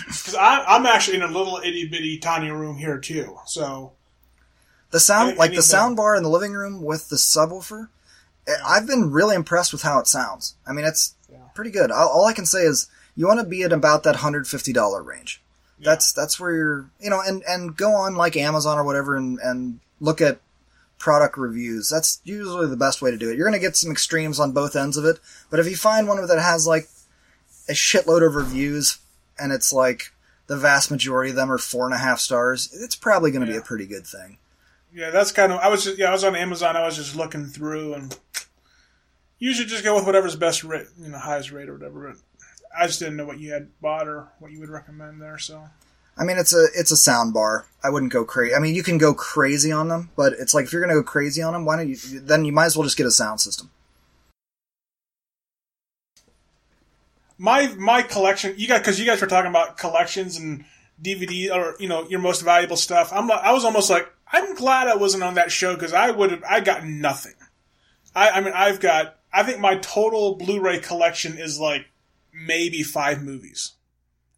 [0.07, 3.39] Because I'm actually in a little itty bitty tiny room here too.
[3.47, 3.93] So
[4.91, 7.89] The sound, Any- like the sound bar in the living room with the subwoofer,
[8.47, 10.55] eh, I've been really impressed with how it sounds.
[10.67, 11.39] I mean, it's Yeah.
[11.55, 11.91] pretty good.
[11.91, 14.73] All, all I can say is you want to be at about that hundred fifty
[14.73, 15.43] dollar range.
[15.83, 19.39] That's that's where you're, you know, and and go on like Amazon or whatever and
[19.39, 20.41] and look at
[20.99, 21.89] product reviews.
[21.89, 23.37] That's usually the best way to do it.
[23.37, 25.19] You're going to get some extremes on both ends of it,
[25.51, 26.91] but if you find one that has like
[27.69, 28.99] a shitload of reviews
[29.39, 30.13] and it's like
[30.49, 33.51] the vast majority of them are four and a half stars, it's probably going to
[33.51, 34.37] be a pretty good thing.
[34.95, 35.59] Yeah, that's kind of.
[35.61, 36.77] I was just yeah, I was on Amazon.
[36.77, 38.17] I was just looking through and
[39.39, 42.09] usually just go with whatever's best rate, you know, highest rate or whatever.
[42.09, 42.17] But
[42.79, 45.39] I just didn't know what you had bought or what you would recommend there.
[45.39, 45.65] So
[46.17, 47.67] I mean, it's a it's a sound bar.
[47.83, 48.55] I wouldn't go crazy.
[48.55, 51.03] I mean, you can go crazy on them, but it's like if you're going to
[51.03, 51.97] go crazy on them, why don't you?
[51.97, 53.71] Then you might as well just get a sound system.
[57.41, 60.67] my my collection, you got because you guys were talking about collections and
[61.03, 63.11] DVD or you know your most valuable stuff.
[63.15, 66.31] I'm I was almost like I'm glad I wasn't on that show because I would
[66.31, 67.35] have I got nothing.
[68.15, 71.87] I I mean I've got I think my total Blu-ray collection is like
[72.33, 73.73] maybe five movies.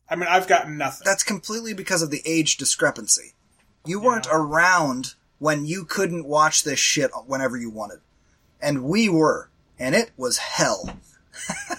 [0.09, 1.05] I mean, I've got nothing.
[1.05, 3.33] That's completely because of the age discrepancy.
[3.87, 8.01] You weren't around when you couldn't watch this shit whenever you wanted.
[8.61, 9.49] And we were.
[9.79, 10.99] And it was hell.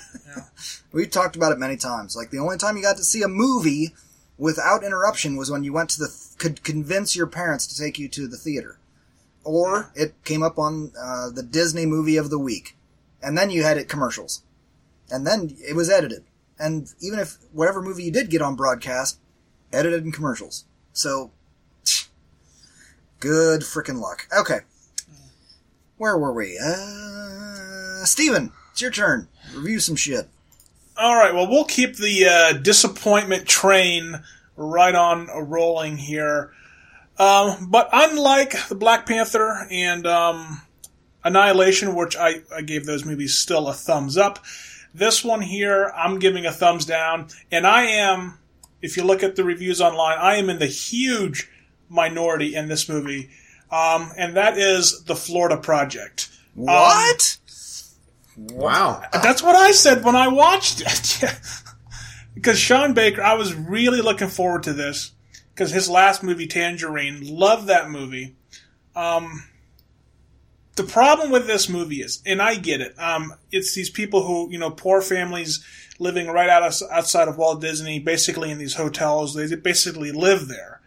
[0.92, 2.16] We've talked about it many times.
[2.16, 3.94] Like the only time you got to see a movie
[4.38, 8.00] without interruption was when you went to the th- could convince your parents to take
[8.00, 8.78] you to the theater,
[9.44, 12.76] or it came up on uh, the Disney movie of the week,
[13.22, 14.44] and then you had it commercials,
[15.10, 16.24] and then it was edited,
[16.60, 19.20] and even if whatever movie you did get on broadcast,
[19.72, 20.66] edited in commercials.
[20.92, 21.32] So,
[23.20, 24.28] good freaking luck.
[24.38, 24.60] Okay,
[25.98, 26.60] where were we?
[26.60, 29.28] Uh, Steven, it's your turn.
[29.56, 30.28] Review some shit.
[30.98, 31.34] All right.
[31.34, 34.22] Well, we'll keep the uh, disappointment train
[34.56, 36.52] right on a rolling here.
[37.18, 40.62] Um, but unlike the Black Panther and um,
[41.24, 44.44] Annihilation, which I, I gave those movies still a thumbs up,
[44.94, 47.28] this one here I'm giving a thumbs down.
[47.52, 48.40] And I am,
[48.82, 51.50] if you look at the reviews online, I am in the huge
[51.90, 53.30] minority in this movie.
[53.72, 56.30] Um, and that is the Florida Project.
[56.56, 57.38] What?
[58.38, 59.04] Wow.
[59.12, 61.24] That's what I said when I watched it.
[62.34, 65.12] because Sean Baker, I was really looking forward to this
[65.54, 68.36] because his last movie, Tangerine, loved that movie.
[68.96, 69.46] Um,
[70.76, 74.52] the problem with this movie is, and I get it, um, it's these people who,
[74.52, 75.64] you know, poor families
[76.00, 79.36] living right out of, outside of Walt Disney, basically in these hotels.
[79.36, 80.82] They basically live there.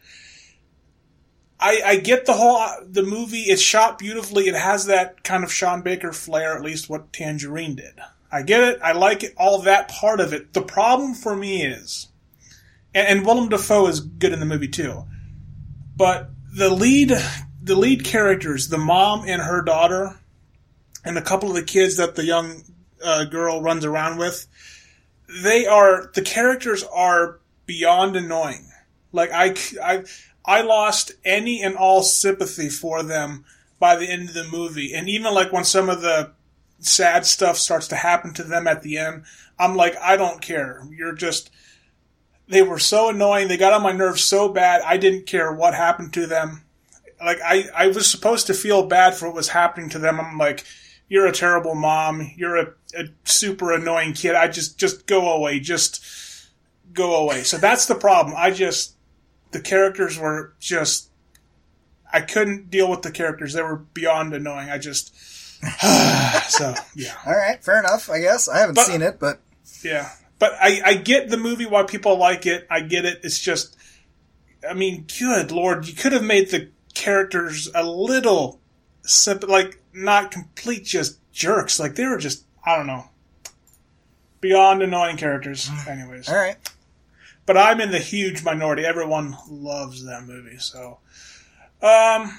[1.58, 3.42] I, I get the whole the movie.
[3.42, 4.48] It's shot beautifully.
[4.48, 7.94] It has that kind of Sean Baker flair, at least what Tangerine did.
[8.30, 8.80] I get it.
[8.82, 9.34] I like it.
[9.36, 10.52] All that part of it.
[10.52, 12.08] The problem for me is,
[12.94, 15.04] and, and Willem Dafoe is good in the movie too,
[15.96, 17.12] but the lead
[17.66, 20.20] the lead characters, the mom and her daughter,
[21.04, 22.62] and a couple of the kids that the young
[23.04, 24.46] uh, girl runs around with,
[25.42, 28.70] they are the characters are beyond annoying.
[29.12, 30.04] Like I, I,
[30.44, 33.44] I lost any and all sympathy for them
[33.80, 34.94] by the end of the movie.
[34.94, 36.32] And even like when some of the
[36.78, 39.24] sad stuff starts to happen to them at the end,
[39.58, 40.86] I'm like, I don't care.
[40.96, 41.50] You're just,
[42.48, 43.48] they were so annoying.
[43.48, 44.82] They got on my nerves so bad.
[44.84, 46.64] I didn't care what happened to them.
[47.24, 50.20] Like I, I was supposed to feel bad for what was happening to them.
[50.20, 50.64] I'm like,
[51.08, 52.32] you're a terrible mom.
[52.36, 54.34] You're a, a super annoying kid.
[54.34, 55.60] I just, just go away.
[55.60, 56.04] Just
[56.92, 57.42] go away.
[57.42, 58.34] So that's the problem.
[58.36, 58.96] I just,
[59.52, 61.10] the characters were just
[62.12, 63.52] I couldn't deal with the characters.
[63.52, 64.70] They were beyond annoying.
[64.70, 65.14] I just
[66.48, 67.14] so yeah.
[67.26, 68.10] All right, fair enough.
[68.10, 69.40] I guess I haven't But- seen it, but
[69.82, 70.10] Yeah.
[70.38, 72.66] But I, I get the movie why people like it.
[72.70, 73.20] I get it.
[73.24, 73.76] It's just
[74.68, 78.60] I mean, good lord, you could have made the characters a little
[79.02, 81.78] simple like not complete just jerks.
[81.80, 83.04] Like they were just I don't know.
[84.40, 85.70] Beyond annoying characters.
[85.88, 86.28] Anyways.
[86.28, 86.56] all right.
[87.46, 88.84] but I'm in the huge minority.
[88.84, 90.58] Everyone loves that movie.
[90.58, 90.98] So,
[91.82, 92.38] um,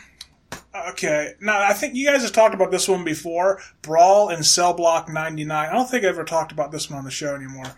[0.89, 1.33] okay.
[1.41, 3.59] Now I think you guys have talked about this one before.
[3.81, 5.51] Brawl in Cell Block 99.
[5.51, 7.75] I don't think I ever talked about this one on the show anymore.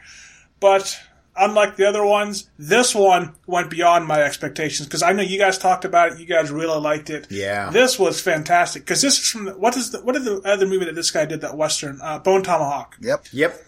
[0.59, 0.99] But
[1.35, 5.57] unlike the other ones, this one went beyond my expectations because I know you guys
[5.57, 6.19] talked about it.
[6.19, 7.27] You guys really liked it.
[7.29, 7.69] Yeah.
[7.69, 10.67] This was fantastic because this is from the, what is the what is the other
[10.67, 12.97] movie that this guy did that western uh, Bone Tomahawk.
[13.01, 13.27] Yep.
[13.31, 13.63] Yep.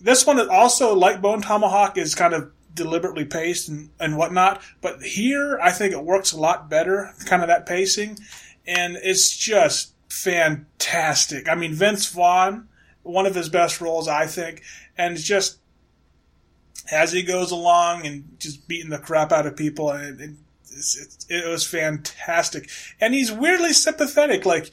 [0.00, 4.62] This one is also like Bone Tomahawk is kind of deliberately paced and, and whatnot,
[4.80, 8.18] but here I think it works a lot better, kind of that pacing,
[8.66, 11.48] and it's just fantastic.
[11.48, 12.68] I mean, Vince Vaughn,
[13.02, 14.62] one of his best roles, I think,
[14.96, 15.58] and just
[16.92, 20.30] as he goes along and just beating the crap out of people, and it,
[21.28, 22.68] it was fantastic.
[23.00, 24.70] And he's weirdly sympathetic, like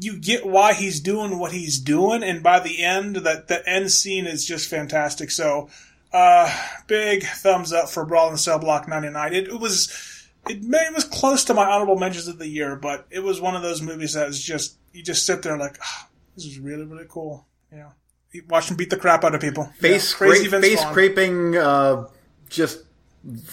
[0.00, 3.90] you get why he's doing what he's doing, and by the end, that the end
[3.90, 5.30] scene is just fantastic.
[5.30, 5.68] So,
[6.12, 6.50] uh,
[6.86, 9.34] big thumbs up for Brawl in Cell Block 99.
[9.34, 12.76] It, it was, it, may, it was close to my honorable mentions of the year,
[12.76, 15.78] but it was one of those movies that was just, you just sit there like,
[15.82, 17.46] ah, this is really, really cool.
[17.72, 17.90] Yeah.
[18.32, 19.64] You Watch them beat the crap out of people.
[19.78, 20.92] Face Yeah, crazy scrape, face Vaughn.
[20.92, 21.56] scraping.
[21.56, 22.04] Uh,
[22.48, 22.80] just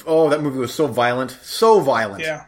[0.05, 2.21] oh, that movie was so violent, so violent.
[2.21, 2.45] Yeah.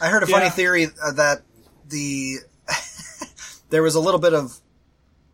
[0.00, 0.50] I heard a funny Yeah.
[0.50, 1.42] theory uh, that
[1.88, 2.36] the
[3.70, 4.60] there was a little bit of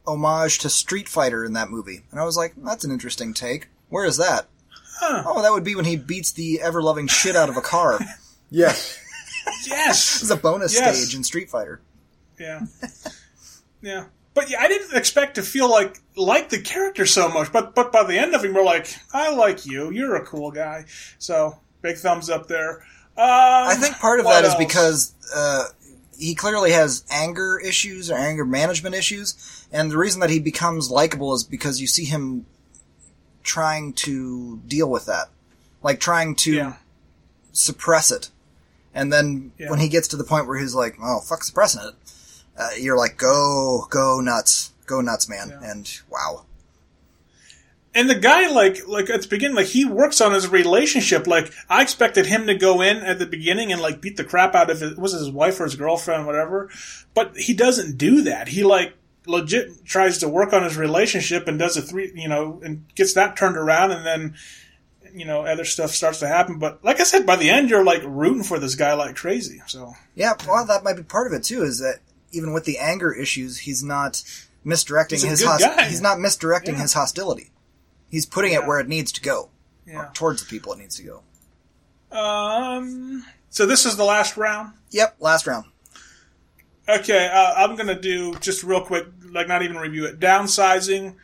[0.06, 3.68] homage to Street Fighter in that movie, and I was like, that's an interesting take.
[3.92, 4.46] Where is that?
[4.98, 5.22] Huh.
[5.26, 7.98] Oh, that would be when he beats the ever loving shit out of a car.
[7.98, 8.08] this
[8.50, 8.98] Yes.
[9.66, 10.22] Yes.
[10.22, 10.98] is a bonus Yes.
[10.98, 11.80] stage in Street Fighter.
[12.40, 12.62] Yeah.
[13.82, 14.04] Yeah.
[14.34, 17.90] But yeah, I didn't expect to feel like like the character so much, but but
[17.92, 19.90] by the end of him, we're like, I like you.
[19.90, 20.84] You're a cool guy.
[21.18, 22.76] So big thumbs up there.
[23.16, 24.58] Um, I think part of what that is else?
[24.58, 25.64] because uh,
[26.16, 30.90] he clearly has anger issues or anger management issues, and the reason that he becomes
[30.90, 32.46] likable is because you see him
[33.42, 35.28] trying to deal with that,
[35.82, 36.72] like trying to Yeah.
[37.52, 38.30] suppress it,
[38.94, 39.70] and then Yeah.
[39.70, 41.94] when he gets to the point where he's like, "Oh, fuck suppressing it,"
[42.56, 45.70] uh, you're like, "Go, go nuts, go nuts, man!" Yeah.
[45.70, 46.44] And wow,
[47.94, 51.26] And the guy, like, like at the beginning, like he works on his relationship.
[51.26, 54.54] Like I expected him to go in at the beginning and like beat the crap
[54.54, 54.98] out of it.
[54.98, 56.70] Was his wife or his girlfriend, whatever?
[57.12, 58.48] But he doesn't do that.
[58.48, 58.94] He like
[59.26, 63.12] legit tries to work on his relationship and does a three, you know, and gets
[63.14, 64.34] that turned around, and then
[65.14, 66.58] you know other stuff starts to happen.
[66.58, 69.62] But like I said, by the end, you're like rooting for this guy like crazy.
[69.66, 71.62] So yeah, well, that might be part of it too.
[71.62, 72.00] Is that
[72.32, 74.22] even with the anger issues, he's not
[74.64, 76.82] misdirecting He's his hos- he's not misdirecting Yeah.
[76.82, 77.50] his hostility.
[78.10, 79.50] He's putting it where it needs to go,
[79.86, 80.08] yeah.
[80.14, 81.22] towards the people it needs to go.
[82.16, 83.24] Um.
[83.50, 84.72] So this is the last round.
[84.90, 85.66] Yep, last round.
[86.88, 90.18] Okay, uh, I'm gonna do just real quick, like not even review it.
[90.18, 91.14] Downsizing,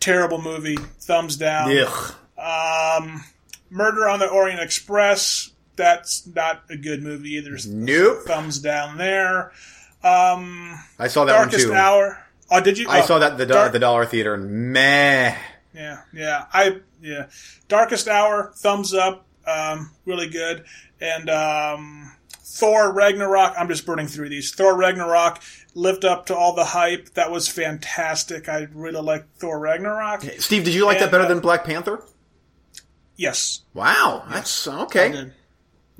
[0.00, 1.70] terrible movie, thumbs down.
[1.76, 2.14] Ugh.
[2.38, 3.24] Um,
[3.70, 7.56] Murder on the Orient Express, that's not a good movie either.
[7.68, 8.22] Nope.
[8.26, 9.52] Thumbs down there.
[10.02, 11.80] Um, I saw that Darkest one too.
[11.80, 12.24] Hour.
[12.50, 12.88] Oh, did you?
[12.88, 15.36] I oh, saw that at the, do- Dark- the Dollar Theater and meh.
[15.74, 16.46] Yeah, yeah.
[16.52, 17.26] I yeah.
[17.68, 19.26] Darkest Hour, thumbs up.
[19.46, 20.64] Um, really good.
[21.00, 22.12] And um,
[22.54, 23.54] Thor Ragnarok.
[23.58, 24.52] I'm just burning through these.
[24.54, 25.40] Thor Ragnarok
[25.74, 27.14] lived up to all the hype.
[27.14, 28.46] That was fantastic.
[28.46, 30.22] I really like Thor Ragnarok.
[30.38, 32.04] Steve, did you like that better uh, than Black Panther?
[33.16, 35.12] Yes, Wow, that's I okay.
[35.12, 35.32] did.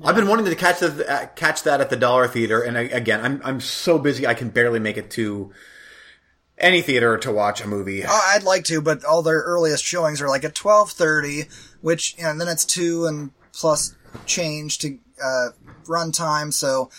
[0.03, 2.81] I've been wanting to catch that uh, catch that at the Dollar Theater, and I,
[2.81, 5.51] again, I'm I'm so busy I can barely make it to
[6.57, 8.03] any theater to watch a movie.
[8.05, 11.43] Oh, I'd like to, but all their earliest showings are like at twelve thirty,
[11.81, 15.49] which and then it's two and plus change to uh,
[15.87, 16.51] run time.
[16.51, 16.89] So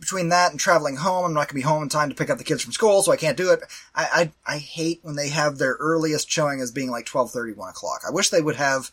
[0.00, 2.38] between that and traveling home, I'm not gonna be home in time to pick up
[2.38, 3.60] the kids from school, so I can't do it.
[3.94, 7.68] I I, I hate when they have their earliest showing as being like 12:30, 1
[7.70, 8.02] o'clock.
[8.06, 8.90] I wish they would have.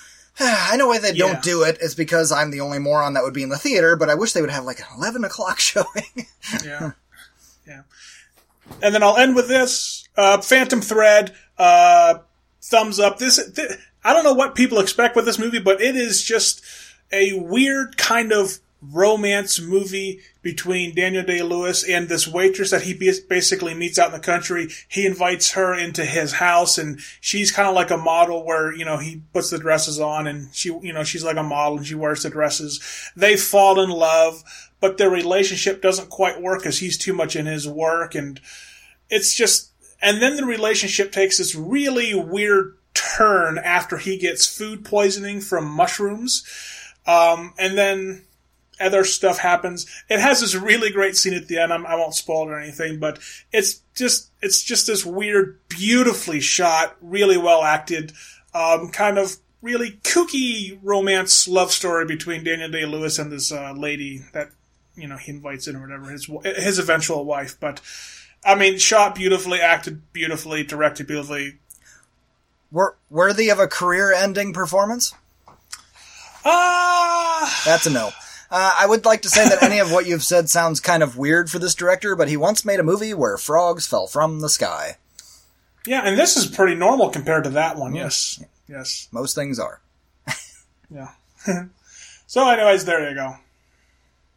[0.40, 1.26] I know why they Yeah.
[1.26, 3.58] don't do it, it is because I'm the only moron that would be in the
[3.58, 6.26] theater, but I wish they would have like an 11 o'clock showing.
[6.64, 6.92] Yeah.
[7.66, 7.82] yeah.
[8.82, 10.08] And then I'll end with this.
[10.16, 12.18] Uh, Phantom Thread, uh,
[12.62, 13.18] thumbs up.
[13.18, 13.70] This, th-
[14.04, 16.62] I don't know what people expect with this movie, but it is just
[17.12, 23.74] a weird kind of romance movie between Daniel Day-Lewis and this waitress that he basically
[23.74, 24.68] meets out in the country.
[24.88, 28.84] He invites her into his house and she's kind of like a model where, you
[28.84, 31.86] know, he puts the dresses on and she, you know, she's like a model and
[31.86, 32.80] she wears the dresses.
[33.14, 34.42] They fall in love,
[34.80, 38.40] but their relationship doesn't quite work because he's too much in his work and
[39.10, 44.86] it's just, and then the relationship takes this really weird turn after he gets food
[44.86, 46.44] poisoning from mushrooms.
[47.10, 48.22] Um, and then
[48.80, 49.86] other stuff happens.
[50.08, 51.72] It has this really great scene at the end.
[51.72, 53.18] I'm, I won't spoil it or anything, but
[53.52, 58.12] it's just it's just this weird, beautifully shot, really well acted,
[58.54, 63.72] um, kind of really kooky romance love story between Daniel Day Lewis and this uh,
[63.72, 64.50] lady that
[64.94, 67.58] you know he invites in or whatever his his eventual wife.
[67.58, 67.80] But
[68.44, 71.58] I mean, shot beautifully, acted beautifully, directed beautifully.
[72.70, 75.12] Wor- worthy of a career-ending performance?
[76.44, 77.62] Ah.
[77.64, 78.10] That's a no.
[78.50, 81.16] Uh, I would like to say that any of what you've said sounds kind of
[81.16, 84.48] weird for this director, but he once made a movie where frogs fell from the
[84.48, 84.96] sky.
[85.86, 87.94] Yeah, and this is pretty normal compared to that one.
[87.94, 89.80] Yes, yes, Most things are.
[90.90, 91.10] yeah.
[92.26, 93.36] so, anyways, there you go.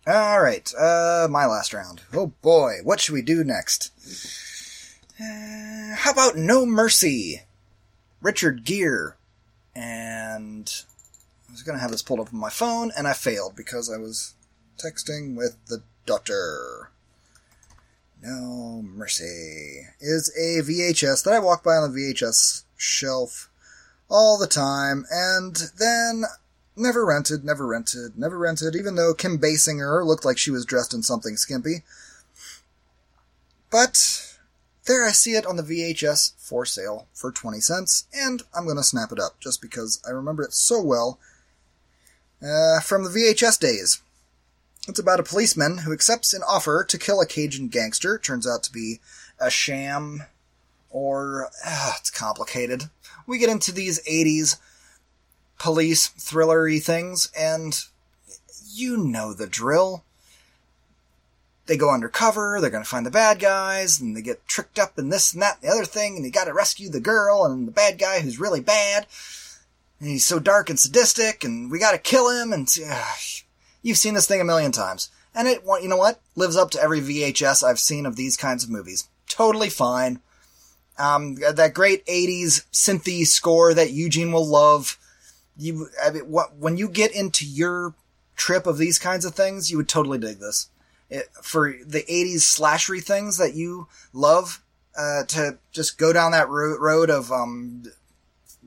[0.06, 2.02] All right, uh, my last round.
[2.14, 3.92] Oh boy, what should we do next?
[5.20, 7.42] Uh, how about No Mercy?
[8.22, 9.14] Richard Gere.
[9.76, 10.72] And
[11.54, 13.98] I was gonna have this pulled up on my phone, and I failed because I
[13.98, 14.34] was
[14.84, 16.90] texting with the doctor.
[18.24, 23.52] No Mercy is a VHS that I walk by on the VHS shelf
[24.10, 26.24] all the time, and then
[26.76, 30.92] never rented, never rented, never rented, even though Kim Basinger looked like she was dressed
[30.92, 31.84] in something skimpy.
[33.70, 34.38] But
[34.86, 38.82] there I see it on the VHS for sale for 20 cents, and I'm gonna
[38.82, 41.20] snap it up just because I remember it so well
[42.44, 44.02] uh, from the VHS days.
[44.88, 48.18] It's about a policeman who accepts an offer to kill a Cajun gangster.
[48.18, 49.00] Turns out to be
[49.40, 50.24] a sham,
[50.90, 52.84] or ah, it's complicated.
[53.26, 54.58] We get into these 80s
[55.58, 57.82] police thrillery things, and
[58.74, 60.04] you know the drill.
[61.66, 65.08] They go undercover, they're gonna find the bad guys, and they get tricked up in
[65.08, 67.72] this and that and the other thing, and you gotta rescue the girl and the
[67.72, 69.08] bad guy who's really bad.
[70.04, 73.14] He's so dark and sadistic, and we gotta kill him, and uh,
[73.82, 75.10] you've seen this thing a million times.
[75.36, 76.20] And it, you know what?
[76.36, 79.10] Lives up to every VHS I've seen of these kinds of movies.
[79.28, 80.20] Totally fine.
[80.98, 85.00] Um, that great 80s synthy score that Eugene will love.
[85.58, 87.96] You, I mean, what, when you get into your
[88.36, 90.70] trip of these kinds of things, you would totally dig this.
[91.10, 94.62] It, for the 80s slashery things that you love,
[94.96, 97.84] uh, to just go down that ro- road of, um,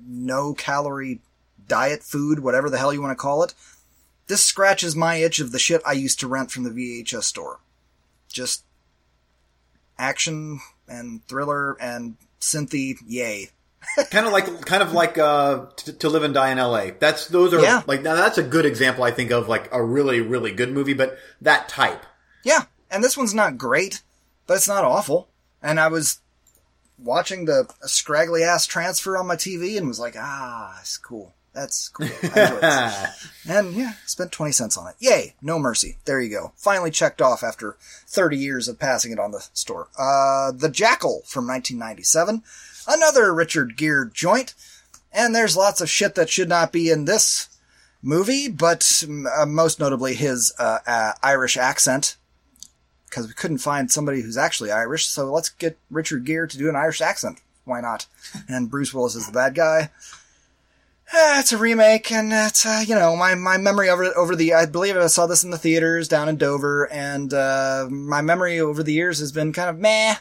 [0.08, 1.20] no calorie
[1.68, 3.55] diet food, whatever the hell you want to call it.
[4.28, 7.60] This scratches my itch of the shit I used to rent from the VHS store.
[8.28, 8.64] Just
[9.98, 13.51] action and thriller and synthy, yay.
[14.10, 16.88] kind of like, kind of like, uh, to, to live and die in LA.
[16.98, 17.82] That's, those are, Yeah.
[17.86, 20.94] like, now that's a good example, I think, of like a really, really good movie,
[20.94, 22.05] but that type.
[22.44, 24.02] Yeah, and this one's not great,
[24.47, 25.28] but it's not awful.
[25.62, 26.18] And I was
[26.98, 31.34] watching the scraggly ass transfer on my TV and was like, ah, it's cool.
[31.56, 32.08] That's cool.
[32.22, 33.08] I.
[33.48, 34.96] And yeah, spent 20 cents on it.
[34.98, 35.98] Yay, no mercy.
[36.04, 36.52] There you go.
[36.56, 37.76] Finally checked off after
[38.08, 39.86] 30 years of passing it on the store.
[39.96, 42.42] Uh, The Jackal from 1997.
[42.88, 44.54] Another Richard Gere joint.
[45.12, 47.48] And there's lots of shit that should not be in this
[48.02, 49.04] movie, but
[49.38, 52.16] uh, most notably his uh, uh, Irish accent.
[53.08, 56.68] Because we couldn't find somebody who's actually Irish, so let's get Richard Gere to do
[56.68, 57.40] an Irish accent.
[57.64, 58.06] Why not?
[58.48, 59.90] And Bruce Willis is the bad guy.
[61.12, 64.54] Eh, it's a remake, and it's uh, you know my my memory over over the
[64.54, 68.58] I believe I saw this in the theaters down in Dover, and uh, my memory
[68.58, 70.16] over the years has been kind of meh,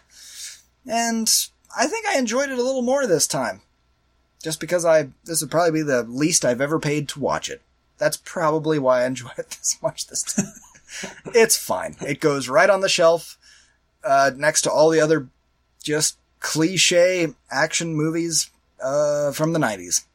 [0.85, 1.27] and
[1.75, 3.61] I think I enjoyed it a little more this time,
[4.43, 7.63] just because I this would probably be the least I've ever paid to watch it.
[7.97, 10.45] That's probably why I enjoy it this much this time.
[11.33, 11.95] it's fine.
[12.01, 13.39] It goes right on the shelf
[14.03, 15.29] uh, next to all the other
[15.83, 20.05] just cliche action movies uh, from the nineties.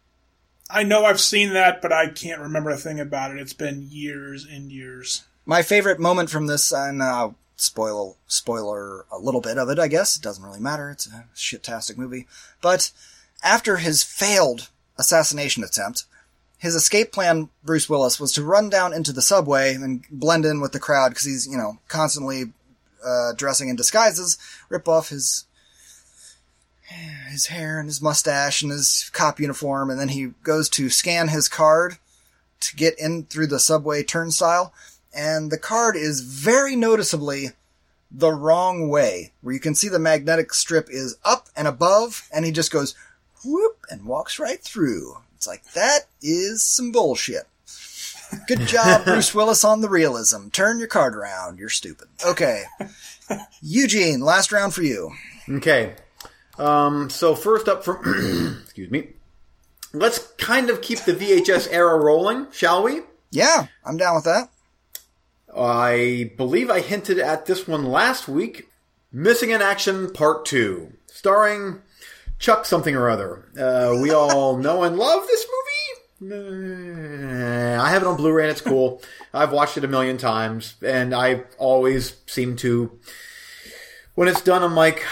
[0.73, 3.39] I know I've seen that, but I can't remember a thing about it.
[3.39, 5.25] It's been years and years.
[5.47, 9.89] My favorite moment from this, and I'll spoil spoiler a little bit of it, I
[9.89, 10.17] guess.
[10.17, 10.91] It doesn't really matter.
[10.91, 12.27] It's a shit-tastic movie.
[12.61, 12.91] But
[13.43, 14.69] after his failed
[14.99, 16.05] assassination attempt,
[16.59, 20.61] his escape plan, Bruce Willis, was to run down into the subway and blend in
[20.61, 22.53] with the crowd because he's, you know, constantly
[23.05, 24.37] uh, dressing in disguises,
[24.69, 25.47] rip off his
[26.91, 31.29] his hair and his mustache and his cop uniform, and then he goes to scan
[31.29, 31.99] his card
[32.61, 34.73] to get in through the subway turnstile,
[35.15, 37.49] and the card is very noticeably
[38.11, 42.45] the wrong way, where you can see the magnetic strip is up and above, and
[42.45, 42.95] he just goes
[43.45, 45.19] whoop and walks right through.
[45.37, 47.45] It's like that is some bullshit.
[48.47, 50.49] Good job, Bruce Willis, on the realism.
[50.49, 51.59] Turn your card around.
[51.59, 52.09] You're stupid.
[52.25, 52.65] Okay.
[53.63, 55.13] Eugene, last round for you.
[55.49, 55.95] Okay.
[56.61, 59.09] Um, so first up from, excuse me.
[59.93, 63.01] Let's kind of keep the VHS era rolling, shall we?
[63.31, 64.51] Yeah, I'm down with that.
[65.57, 68.69] I believe I hinted at this one last week.
[69.13, 71.81] Missing in Action Part 2, starring
[72.39, 73.49] Chuck something or other.
[73.59, 75.57] Uh, we all know and love this movie.
[76.23, 79.03] I have it on Blu-ray and it's cool.
[79.35, 82.97] I've watched it a million times and I always seem to,
[84.15, 85.05] when it's done, I'm like,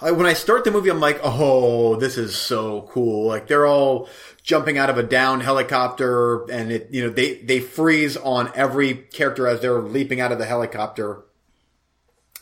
[0.00, 3.26] I, when I start the movie, I'm like, oh, this is so cool.
[3.26, 4.08] Like they're all
[4.42, 8.94] jumping out of a down helicopter and it, you know, they, they freeze on every
[8.94, 11.24] character as they're leaping out of the helicopter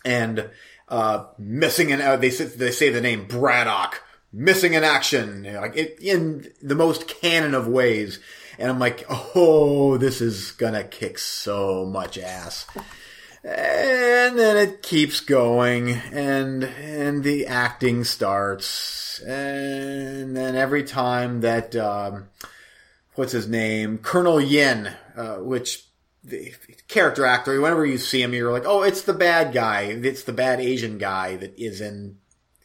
[0.04, 0.50] and,
[0.88, 4.02] uh, missing in, uh, they say, they say the name Braddock,
[4.32, 8.20] missing in action, you know, like it, in the most canon of ways.
[8.58, 12.66] And I'm like, oh, this is gonna kick so much ass.
[13.46, 21.76] And then it keeps going, and and the acting starts, and then every time that
[21.76, 22.28] um,
[23.14, 25.84] what's his name, Colonel Yin, uh, which
[26.24, 26.52] the
[26.88, 30.32] character actor, whenever you see him, you're like, oh, it's the bad guy, it's the
[30.32, 32.18] bad Asian guy that is in.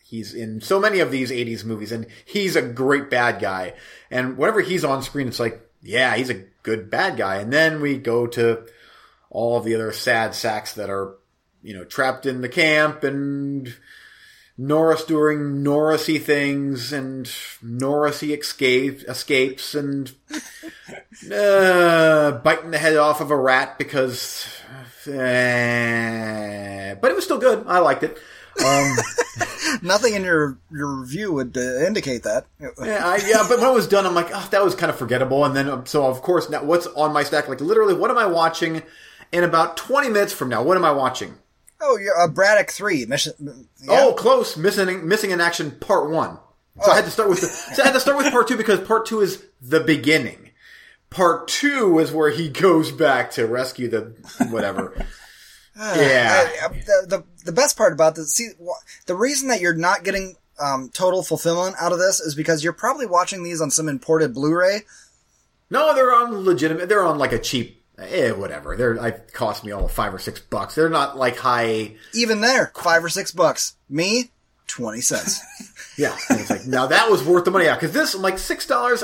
[0.04, 3.76] He's in so many of these '80s movies, and he's a great bad guy.
[4.10, 7.36] And whenever he's on screen, it's like, yeah, he's a good bad guy.
[7.36, 8.66] And then we go to
[9.32, 11.16] all of the other sad sacks that are,
[11.64, 13.74] you know, trapped in the camp and
[14.58, 17.26] Norris doing Norrisy things and
[17.64, 20.12] Norrisy escape, escapes and
[21.34, 24.46] uh, biting the head off of a rat because,
[25.08, 27.64] uh, but it was still good.
[27.68, 28.20] I liked it.
[28.64, 28.98] Um,
[29.82, 32.46] Nothing in your your review would uh, indicate that.
[32.60, 34.98] yeah, I, yeah, but when it was done, I'm like, oh, that was kind of
[34.98, 35.46] forgettable.
[35.46, 37.48] And then, um, so of course, now what's on my stack?
[37.48, 38.84] Like, literally, what am I watching?
[39.32, 41.36] In about 20 minutes from now, what am I watching?
[41.80, 43.34] Oh, you're a Braddock three mission.
[43.82, 43.90] yeah.
[43.90, 44.56] Oh, close.
[44.58, 46.38] Missing, missing in action, part one.
[46.84, 48.58] So I had to start with, the, so I had to start with part two
[48.58, 50.50] because part two is the beginning.
[51.10, 54.14] Part two is where he goes back to rescue the
[54.50, 55.06] whatever.
[55.76, 56.50] Yeah.
[56.62, 58.50] I- I- the, the the best part about this, see,
[59.08, 62.74] the reason that you're not getting um, total fulfillment out of this is because you're
[62.74, 64.82] probably watching these on some imported Blu-ray.
[65.70, 66.88] No, they're on legitimate.
[66.90, 67.81] They're on like a cheap.
[68.02, 68.76] Eh, whatever.
[68.76, 70.76] They're like cost me all five or six bucks.
[70.76, 71.96] They're not like high.
[72.14, 73.76] Even there, five or six bucks.
[73.90, 74.32] Me,
[74.68, 75.40] twenty cents.
[75.98, 77.66] Yeah, and it's like now that was worth the money.
[77.66, 79.04] Yeah, because this I'm like six dollars.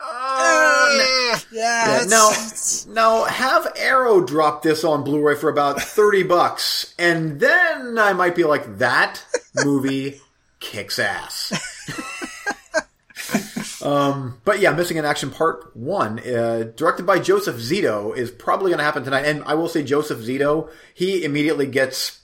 [0.00, 3.24] Uh, yeah, Yeah, it's- no, no.
[3.24, 8.42] Have Arrow drop this on Blu-ray for about thirty bucks, and then I might be
[8.44, 9.24] like, that
[9.64, 10.20] movie
[10.58, 11.52] kicks ass.
[13.84, 18.70] um, but yeah, missing in action part one, uh, directed by Joseph Zito, is probably
[18.70, 19.26] going to happen tonight.
[19.26, 22.22] And I will say, Joseph Zito, he immediately gets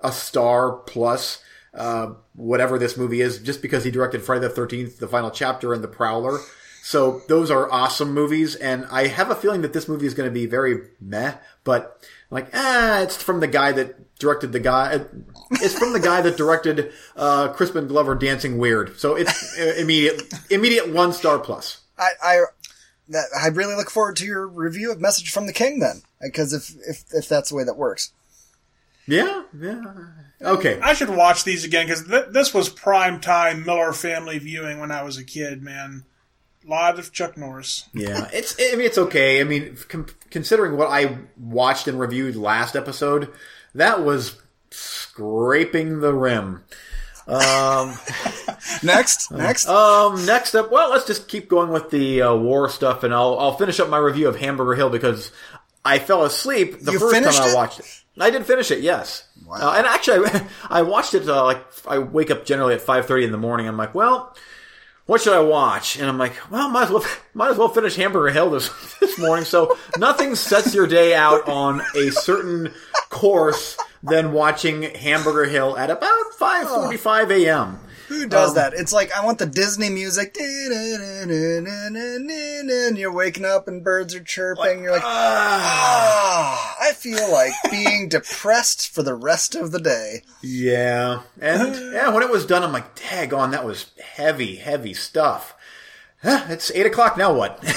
[0.00, 1.42] a star plus.
[1.74, 5.72] Uh, whatever this movie is, just because he directed Friday the Thirteenth, the final chapter,
[5.72, 6.38] and The Prowler.
[6.82, 10.28] So those are awesome movies, and I have a feeling that this movie is going
[10.28, 11.32] to be very meh.
[11.64, 15.04] But like, ah, it's from the guy that directed the guy.
[15.50, 18.98] It's from the guy that directed uh, Crispin Glover Dancing Weird.
[18.98, 21.80] So it's uh, immediate, immediate one star plus.
[21.98, 22.40] I, I,
[23.10, 26.54] that, I really look forward to your review of Message from the King then, because
[26.54, 28.12] if, if, if that's the way that works.
[29.06, 29.82] Yeah, yeah.
[30.40, 30.80] Okay.
[30.80, 34.92] I should watch these again because th- this was prime time Miller family viewing when
[34.92, 35.60] I was a kid.
[35.60, 36.04] Man,
[36.64, 37.88] a lot of Chuck Norris.
[37.92, 38.56] Yeah, it's.
[38.60, 39.40] I mean, it's okay.
[39.40, 43.32] I mean, com- considering what I watched and reviewed last episode,
[43.74, 44.40] that was
[44.70, 46.62] scraping the rim.
[47.26, 47.96] Um,
[48.82, 49.68] Next, next.
[49.68, 53.38] um, next up, well, let's just keep going with the uh, war stuff, and I'll
[53.38, 55.30] I'll finish up my review of Hamburger Hill because
[55.84, 57.54] I fell asleep the You first time I it?
[57.54, 57.86] watched it.
[58.18, 59.26] I did finish it, yes.
[59.46, 59.56] Wow.
[59.70, 60.46] Uh, and actually, I,
[60.78, 63.68] I watched it uh, like I wake up generally at five thirty in the morning.
[63.68, 64.34] I'm like, well,
[65.06, 65.98] what should I watch?
[65.98, 67.04] And I'm like, well, might as well
[67.34, 68.70] might as well finish Hamburger Hill this
[69.00, 69.44] this morning.
[69.44, 72.72] So nothing sets your day out on a certain
[73.08, 77.78] course than watching Hamburger Hill at about five forty five a.m.
[78.12, 78.74] Who does um, that?
[78.74, 81.30] It's like I want the Disney music, and
[82.98, 84.82] you're waking up and birds are chirping.
[84.82, 90.24] You're like, ah, I feel like being depressed for the rest of the day.
[90.42, 95.54] Yeah, and yeah, when it was done, I'm like, daggone, that was heavy, heavy stuff.
[96.22, 97.32] Huh, it's eight o'clock now.
[97.32, 97.58] What?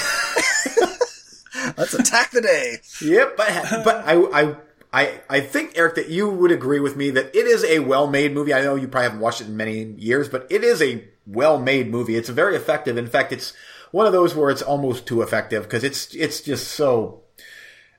[1.76, 2.80] Let's attack the day.
[3.00, 4.56] Yep, but but I I
[4.92, 8.32] I I think Eric that you would agree with me that it is a well-made
[8.32, 8.54] movie.
[8.54, 11.90] I know you probably haven't watched it in many years, but it is a well-made
[11.90, 12.16] movie.
[12.16, 12.96] It's very effective.
[12.96, 13.52] In fact, it's
[13.90, 17.22] one of those where it's almost too effective because it's it's just so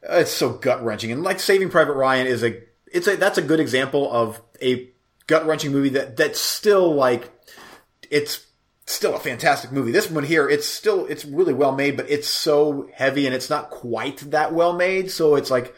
[0.03, 1.11] it's so gut wrenching.
[1.11, 4.89] And like Saving Private Ryan is a it's a that's a good example of a
[5.27, 7.31] gut wrenching movie that that's still like
[8.09, 8.47] it's
[8.87, 9.91] still a fantastic movie.
[9.91, 13.49] This one here, it's still it's really well made, but it's so heavy and it's
[13.49, 15.11] not quite that well made.
[15.11, 15.75] So it's like,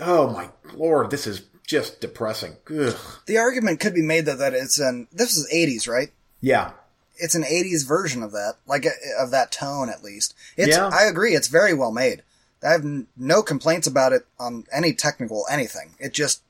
[0.00, 2.56] oh my lord, this is just depressing.
[2.70, 2.96] Ugh.
[3.26, 6.10] The argument could be made though that it's an this is 80s, right?
[6.40, 6.72] Yeah,
[7.16, 10.34] It's an 80s version of that, like uh, of that tone at least.
[10.56, 10.88] It's Yeah.
[10.92, 12.22] I agree, it's very well made.
[12.62, 15.94] I have n- no complaints about it on any technical anything.
[15.98, 16.42] It just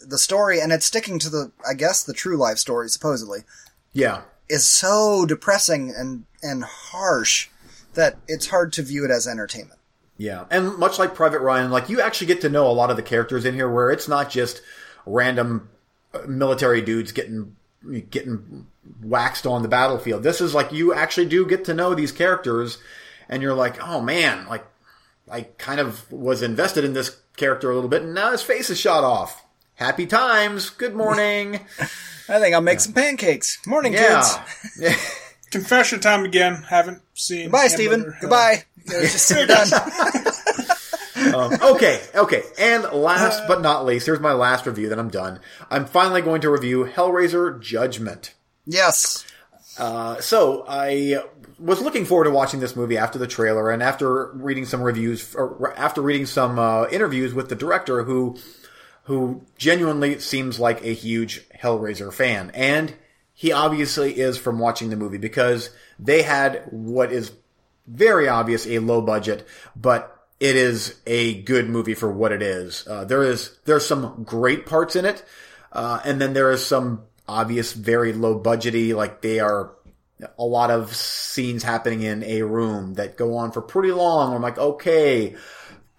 [0.00, 3.40] the story and it's sticking to the I guess the true life story supposedly
[3.92, 7.48] yeah, is so depressing and and harsh
[7.94, 9.75] that it's hard to view it as entertainment.
[10.18, 10.46] Yeah.
[10.50, 13.02] And much like Private Ryan, like you actually get to know a lot of the
[13.02, 14.62] characters in here, where it's not just
[15.04, 15.68] random
[16.14, 17.56] uh, military dudes getting
[18.10, 18.66] getting
[19.02, 20.22] waxed on the battlefield.
[20.22, 22.78] This is like you actually do get to know these characters,
[23.28, 24.64] and you're like, oh man, like
[25.30, 28.70] I kind of was invested in this character a little bit, and now his face
[28.70, 29.44] is shot off.
[29.74, 30.70] Happy times.
[30.70, 31.60] Good morning.
[32.28, 33.58] I think I'll make some pancakes.
[33.66, 34.38] Morning, yeah.
[34.76, 35.22] kids.
[35.50, 36.64] Confession time again.
[36.68, 37.44] Haven't seen.
[37.44, 38.64] Goodbye, Hamburger Steven.
[38.90, 39.02] Goodbye.
[39.04, 39.68] It's just we're done.
[41.34, 42.42] Um, okay, okay.
[42.58, 45.40] And last but not least, here's my last review, then I'm done.
[45.70, 48.34] I'm finally going to review Hellraiser Judgment.
[48.66, 49.24] yes.
[49.78, 51.22] Uh, so I
[51.58, 55.34] was looking forward to watching this movie after the trailer and after reading some reviews,
[55.34, 58.36] or after reading some uh, interviews with the director, who
[59.04, 62.94] who genuinely seems like a huge Hellraiser fan, and
[63.34, 67.32] he obviously is from watching the movie because they had what is
[67.86, 72.86] very obvious a low budget, but it is a good movie for what it is.
[72.86, 75.24] Uh, there is there's some great parts in it,
[75.72, 79.72] uh, and then there is some obvious very low budgety like they are
[80.38, 84.34] a lot of scenes happening in a room that go on for pretty long.
[84.34, 85.34] I'm like, okay,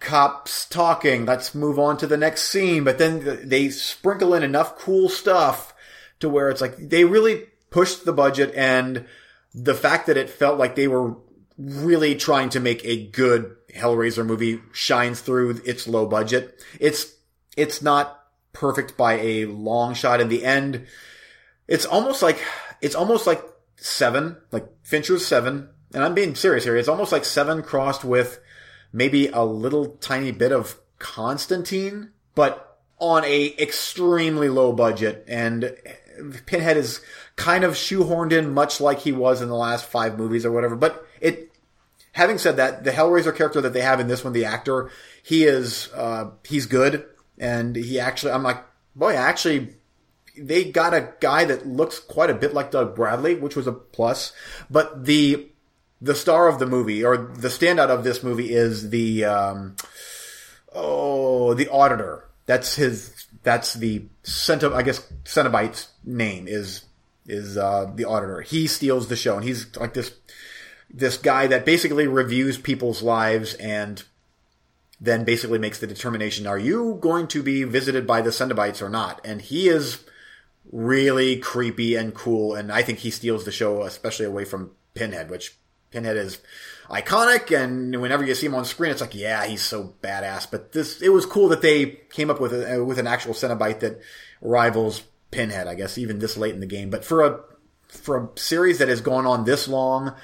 [0.00, 1.24] cops talking.
[1.24, 2.84] Let's move on to the next scene.
[2.84, 5.74] But then they sprinkle in enough cool stuff
[6.20, 9.06] to where it's like they really pushed the budget and
[9.54, 11.16] the fact that it felt like they were
[11.58, 16.64] really trying to make a good Hellraiser movie shines through its low budget.
[16.80, 17.14] It's
[17.56, 20.20] it's not perfect by a long shot.
[20.20, 20.86] In the end,
[21.66, 22.42] it's almost like
[22.80, 23.44] it's almost like
[23.76, 26.76] seven, like Fincher's seven, and I'm being serious here.
[26.76, 28.40] It's almost like seven crossed with
[28.92, 35.24] maybe a little tiny bit of Constantine, but on a extremely low budget.
[35.28, 35.76] And
[36.46, 37.00] Pinhead is
[37.36, 40.74] kind of shoehorned in, much like he was in the last five movies or whatever.
[40.74, 41.50] But it,
[42.12, 44.90] having said that, the Hellraiser character that they have in this one, the actor,
[45.22, 47.04] he is, uh, he's good.
[47.38, 48.64] And he actually, I'm like,
[48.96, 49.74] boy, actually,
[50.36, 53.72] they got a guy that looks quite a bit like Doug Bradley, which was a
[53.72, 54.32] plus.
[54.70, 55.48] But the
[56.00, 59.76] the star of the movie or the standout of this movie is the um,
[60.72, 62.24] oh the auditor.
[62.46, 63.26] That's his.
[63.42, 66.84] That's the Cento, I guess Cenobite's name is
[67.26, 68.40] is uh, the auditor.
[68.40, 70.12] He steals the show, and he's like this
[70.90, 74.02] this guy that basically reviews people's lives and
[75.00, 78.88] then basically makes the determination: Are you going to be visited by the Cenobites or
[78.88, 79.20] not?
[79.24, 80.04] And he is
[80.72, 85.30] really creepy and cool, and I think he steals the show, especially away from Pinhead,
[85.30, 85.56] which
[85.90, 86.38] Pinhead is
[86.90, 90.50] iconic, and whenever you see him on screen, it's like, yeah, he's so badass.
[90.50, 93.80] But this, it was cool that they came up with a, with an actual Cenobite
[93.80, 94.00] that
[94.40, 96.90] rivals Pinhead, I guess, even this late in the game.
[96.90, 97.40] But for a
[97.88, 100.14] for a series that has gone on this long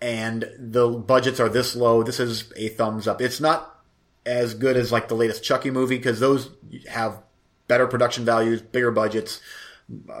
[0.00, 3.20] and the budgets are this low, this is a thumbs up.
[3.20, 3.82] It's not
[4.26, 6.50] as good as like the latest Chucky movie because those
[6.88, 7.22] have
[7.68, 9.40] better production values, bigger budgets,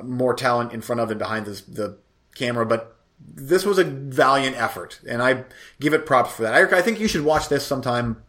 [0.02, 1.98] more talent in front of and behind the,
[2.34, 5.44] camera, but this was a valiant effort, and I
[5.80, 6.54] give it props for that.
[6.54, 8.22] I, I think you should watch this sometime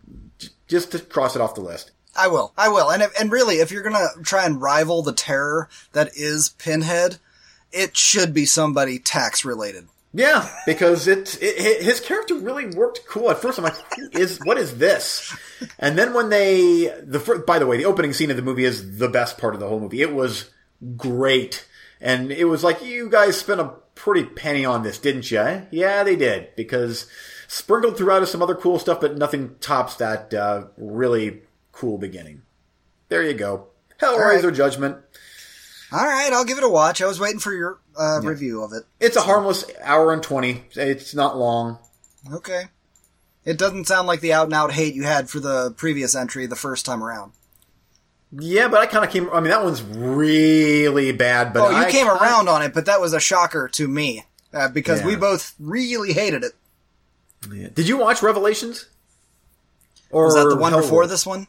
[0.68, 1.92] just to cross it off the list.
[2.16, 2.54] I will.
[2.56, 2.90] I will.
[2.90, 7.18] And if, and really, if you're gonna try and rival the terror that is Pinhead,
[7.72, 9.88] it should be somebody tax related.
[10.18, 13.30] Yeah, because it, it, his character really worked cool.
[13.30, 13.76] At first, I'm like,
[14.14, 15.36] "Is what is this?"
[15.78, 18.98] And then when they the by the way, the opening scene of the movie is
[18.98, 20.02] the best part of the whole movie.
[20.02, 20.52] It was
[20.96, 21.68] great,
[22.00, 25.64] and it was like you guys spent a pretty penny on this, didn't you?
[25.70, 27.08] Yeah, they did because
[27.50, 31.42] sprinkled throughout is some other cool stuff, but nothing tops that uh, really
[31.74, 32.44] cool beginning.
[33.10, 33.68] There you go.
[34.00, 34.54] Hellraiser right.
[34.54, 34.98] Judgment.
[35.92, 37.02] All right, I'll give it a watch.
[37.02, 38.30] I was waiting for your uh, yeah.
[38.30, 38.84] review of it.
[39.00, 40.64] It's a harmless hour and 20.
[40.76, 41.78] It's not long.
[42.32, 42.66] Okay.
[43.44, 46.48] It doesn't sound like the out and out hate you had for the previous entry
[46.48, 47.34] the first time around.
[48.32, 49.30] Yeah, but I kind of came.
[49.30, 51.54] I mean, that one's really bad.
[51.54, 54.24] But oh, you I, came around on it, but that was a shocker to me
[54.54, 55.08] uh, because yeah.
[55.08, 56.54] we both really hated it.
[57.54, 57.70] Yeah.
[57.74, 58.88] Did you watch Revelations?
[60.10, 61.48] Or was that the one before this one?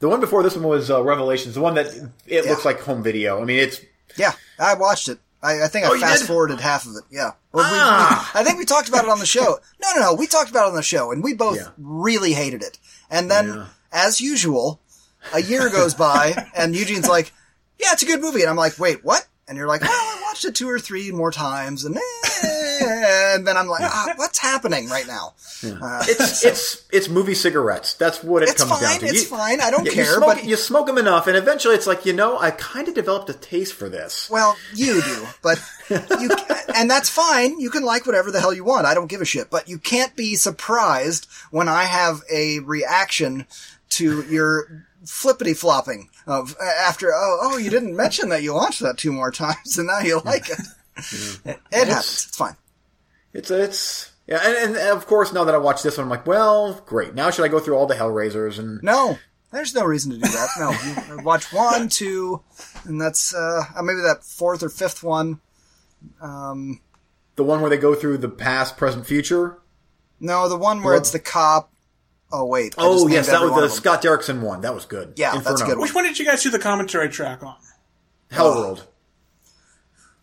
[0.00, 1.54] The one before this one was uh, Revelations.
[1.54, 1.86] The one that
[2.26, 2.50] it yeah.
[2.50, 3.40] looks like home video.
[3.40, 3.80] I mean, it's
[4.16, 4.32] yeah.
[4.58, 5.18] I watched it.
[5.42, 7.02] I, I think I oh, fast forwarded half of it.
[7.10, 7.32] Yeah.
[7.52, 8.30] Well, ah.
[8.34, 9.58] we, I think we talked about it on the show.
[9.82, 10.14] No, no, no.
[10.14, 12.78] We talked about it on the show, and we both really hated it.
[13.10, 14.80] And then, as usual,
[15.34, 17.32] a year goes by and Eugene's like,
[17.78, 18.42] yeah, it's a good movie.
[18.42, 19.26] And I'm like, wait, what?
[19.48, 22.00] And you're like, well, I watched it two or three more times and, eh,
[22.86, 25.34] and then I'm like, ah, what's happening right now?
[25.62, 25.78] Yeah.
[25.80, 26.48] Uh, it's, so.
[26.48, 27.94] it's, it's movie cigarettes.
[27.94, 29.06] That's what it it's comes fine, down to.
[29.06, 29.60] It's you, fine.
[29.60, 32.04] I don't you, care, you smoke, but you smoke them enough and eventually it's like,
[32.04, 34.28] you know, I kind of developed a taste for this.
[34.30, 36.30] Well, you do, but you,
[36.76, 37.60] and that's fine.
[37.60, 38.86] You can like whatever the hell you want.
[38.86, 43.46] I don't give a shit, but you can't be surprised when I have a reaction
[43.90, 48.96] to your flippity flopping of after oh oh you didn't mention that you watched that
[48.96, 50.60] two more times and now you like it.
[51.44, 51.52] yeah.
[51.52, 52.26] It, it happens.
[52.28, 52.56] It's fine.
[53.32, 56.26] It's it's yeah, and, and, of course now that I watch this one, I'm like,
[56.26, 57.14] well, great.
[57.14, 59.18] Now should I go through all the Hellraisers and no.
[59.52, 60.48] There's no reason to do that.
[60.58, 62.42] No, watch one, two,
[62.84, 65.40] and that's uh, maybe that fourth or fifth one.
[66.22, 66.80] Um,
[67.36, 69.58] the one where they go through the past, present, future.
[70.18, 71.72] No, the one where it's the cop
[72.32, 72.74] Oh wait.
[72.78, 74.62] oh yes, that was the Scott Derrickson one.
[74.62, 75.12] That was good.
[75.16, 75.56] Yeah, Inferno.
[75.56, 75.78] that's good.
[75.78, 77.56] Which one did you guys do the commentary track on?
[78.30, 78.86] Hellworld.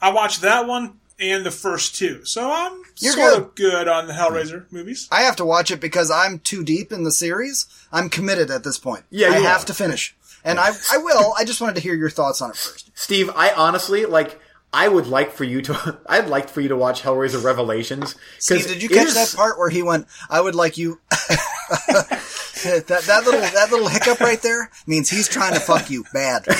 [0.01, 3.41] I watched that one and the first two, so I'm You're sort good.
[3.41, 5.07] of good on the Hellraiser movies.
[5.11, 7.65] I have to watch it because I'm too deep in the series.
[7.91, 9.03] I'm committed at this point.
[9.09, 11.33] Yeah, I have to finish, and I I will.
[11.37, 12.91] I just wanted to hear your thoughts on it first.
[12.95, 14.39] Steve, I honestly like.
[14.71, 15.99] I would like for you to.
[16.05, 18.15] I'd like for you to watch Hellraiser Revelations.
[18.37, 20.05] Steve, did you catch is, that part where he went?
[20.29, 20.99] I would like you.
[21.09, 26.45] that that little that little hiccup right there means he's trying to fuck you bad.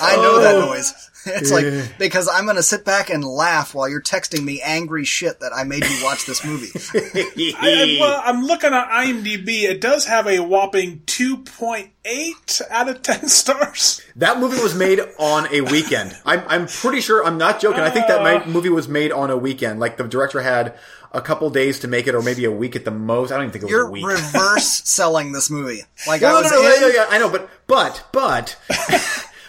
[0.00, 0.40] I know oh.
[0.42, 1.07] that noise.
[1.38, 5.40] It's like because I'm gonna sit back and laugh while you're texting me angry shit
[5.40, 6.68] that I made you watch this movie.
[6.94, 9.62] I, I, well, I'm looking at IMDb.
[9.64, 14.00] It does have a whopping 2.8 out of 10 stars.
[14.16, 16.16] That movie was made on a weekend.
[16.24, 17.80] I'm, I'm pretty sure, I'm not joking.
[17.80, 18.40] I think that Uh.
[18.40, 19.80] ma- movie was made on a weekend.
[19.80, 20.74] Like the director had
[21.12, 23.30] a couple days to make it, or maybe a week at the most.
[23.32, 24.06] I don't even think it was You're a week.
[24.06, 25.82] reverse selling this movie.
[26.06, 28.56] Like I no, was no, no, in, yeah, yeah, yeah, I know, but, but, but,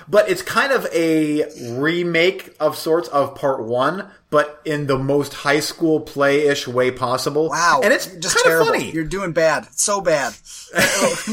[0.09, 1.45] but it's kind of a
[1.77, 7.49] remake of sorts of part one, but in the most high school play-ish way possible.
[7.49, 8.69] Wow, And it's just kind terrible.
[8.69, 8.91] of funny.
[8.91, 10.33] You're doing bad, so bad.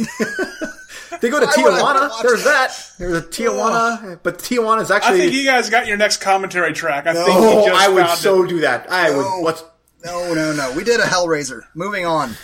[1.20, 2.23] They go to Why would I Tijuana.
[2.23, 2.93] There's that.
[2.98, 5.16] There's a Tijuana, but Tijuana is actually.
[5.16, 7.07] I think you guys got your next commentary track.
[7.07, 8.48] I think oh, you just oh, I would found so it.
[8.48, 8.86] do that.
[8.93, 9.16] I No.
[9.16, 9.43] would.
[9.44, 9.65] What's
[10.05, 10.73] No, no, no.
[10.77, 11.62] We did a Hellraiser.
[11.74, 12.36] Moving on.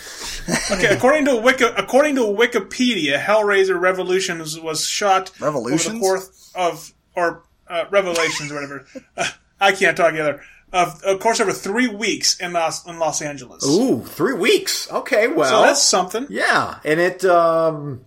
[0.73, 5.95] Okay, according to Wiki, according to Wikipedia, Hellraiser Revolutions was shot over Revolutions?
[5.95, 8.87] the course of or uh, Revelations or whatever.
[9.17, 9.29] Uh,
[9.61, 10.43] I can't talk either.
[10.73, 13.65] Of, of course, over three weeks in Los in Los Angeles.
[13.69, 14.91] ooh three weeks?
[14.91, 16.27] Okay, well, So that's something.
[16.31, 17.25] yeah, and it.
[17.25, 18.05] um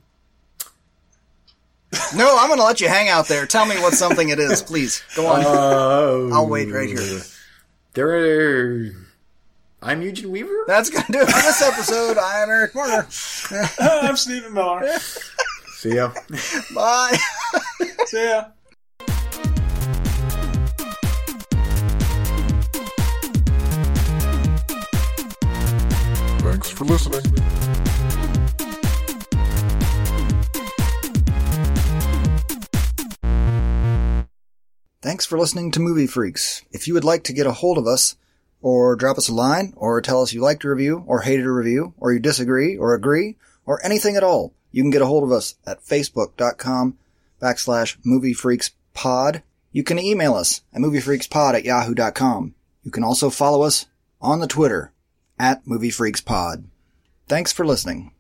[2.16, 3.45] No, I'm going to let you hang out there.
[3.45, 5.02] Tell me what something it is, please.
[5.16, 5.45] Go on.
[5.45, 7.22] uh, I'll wait right here.
[7.94, 8.10] There.
[8.10, 8.91] Are,
[9.86, 10.64] I'm Eugene Weaver.
[10.66, 12.18] That's going to do it for this episode.
[12.18, 13.07] I am Eric Warner.
[13.80, 14.98] I'm Stephen Miller.
[15.78, 16.12] See ya.
[16.74, 17.16] Bye.
[18.07, 18.45] See ya.
[26.40, 27.22] Thanks for listening.
[35.03, 36.64] Thanks for listening to Movie Freaks.
[36.72, 38.16] If you would like to get a hold of us,
[38.65, 41.51] or drop us a line, or tell us you liked a review, or hated a
[41.51, 45.23] review, or you disagree, or agree, or anything at all, you can get a hold
[45.23, 46.97] of us at facebook.com
[47.39, 49.43] backslash moviefreakspod.
[49.71, 52.55] You can email us at moviefreakspod at yahoo.com.
[52.83, 53.85] You can also follow us
[54.19, 54.91] on the Twitter
[55.37, 56.63] at moviefreakspod.
[57.27, 58.14] Thanks for listening.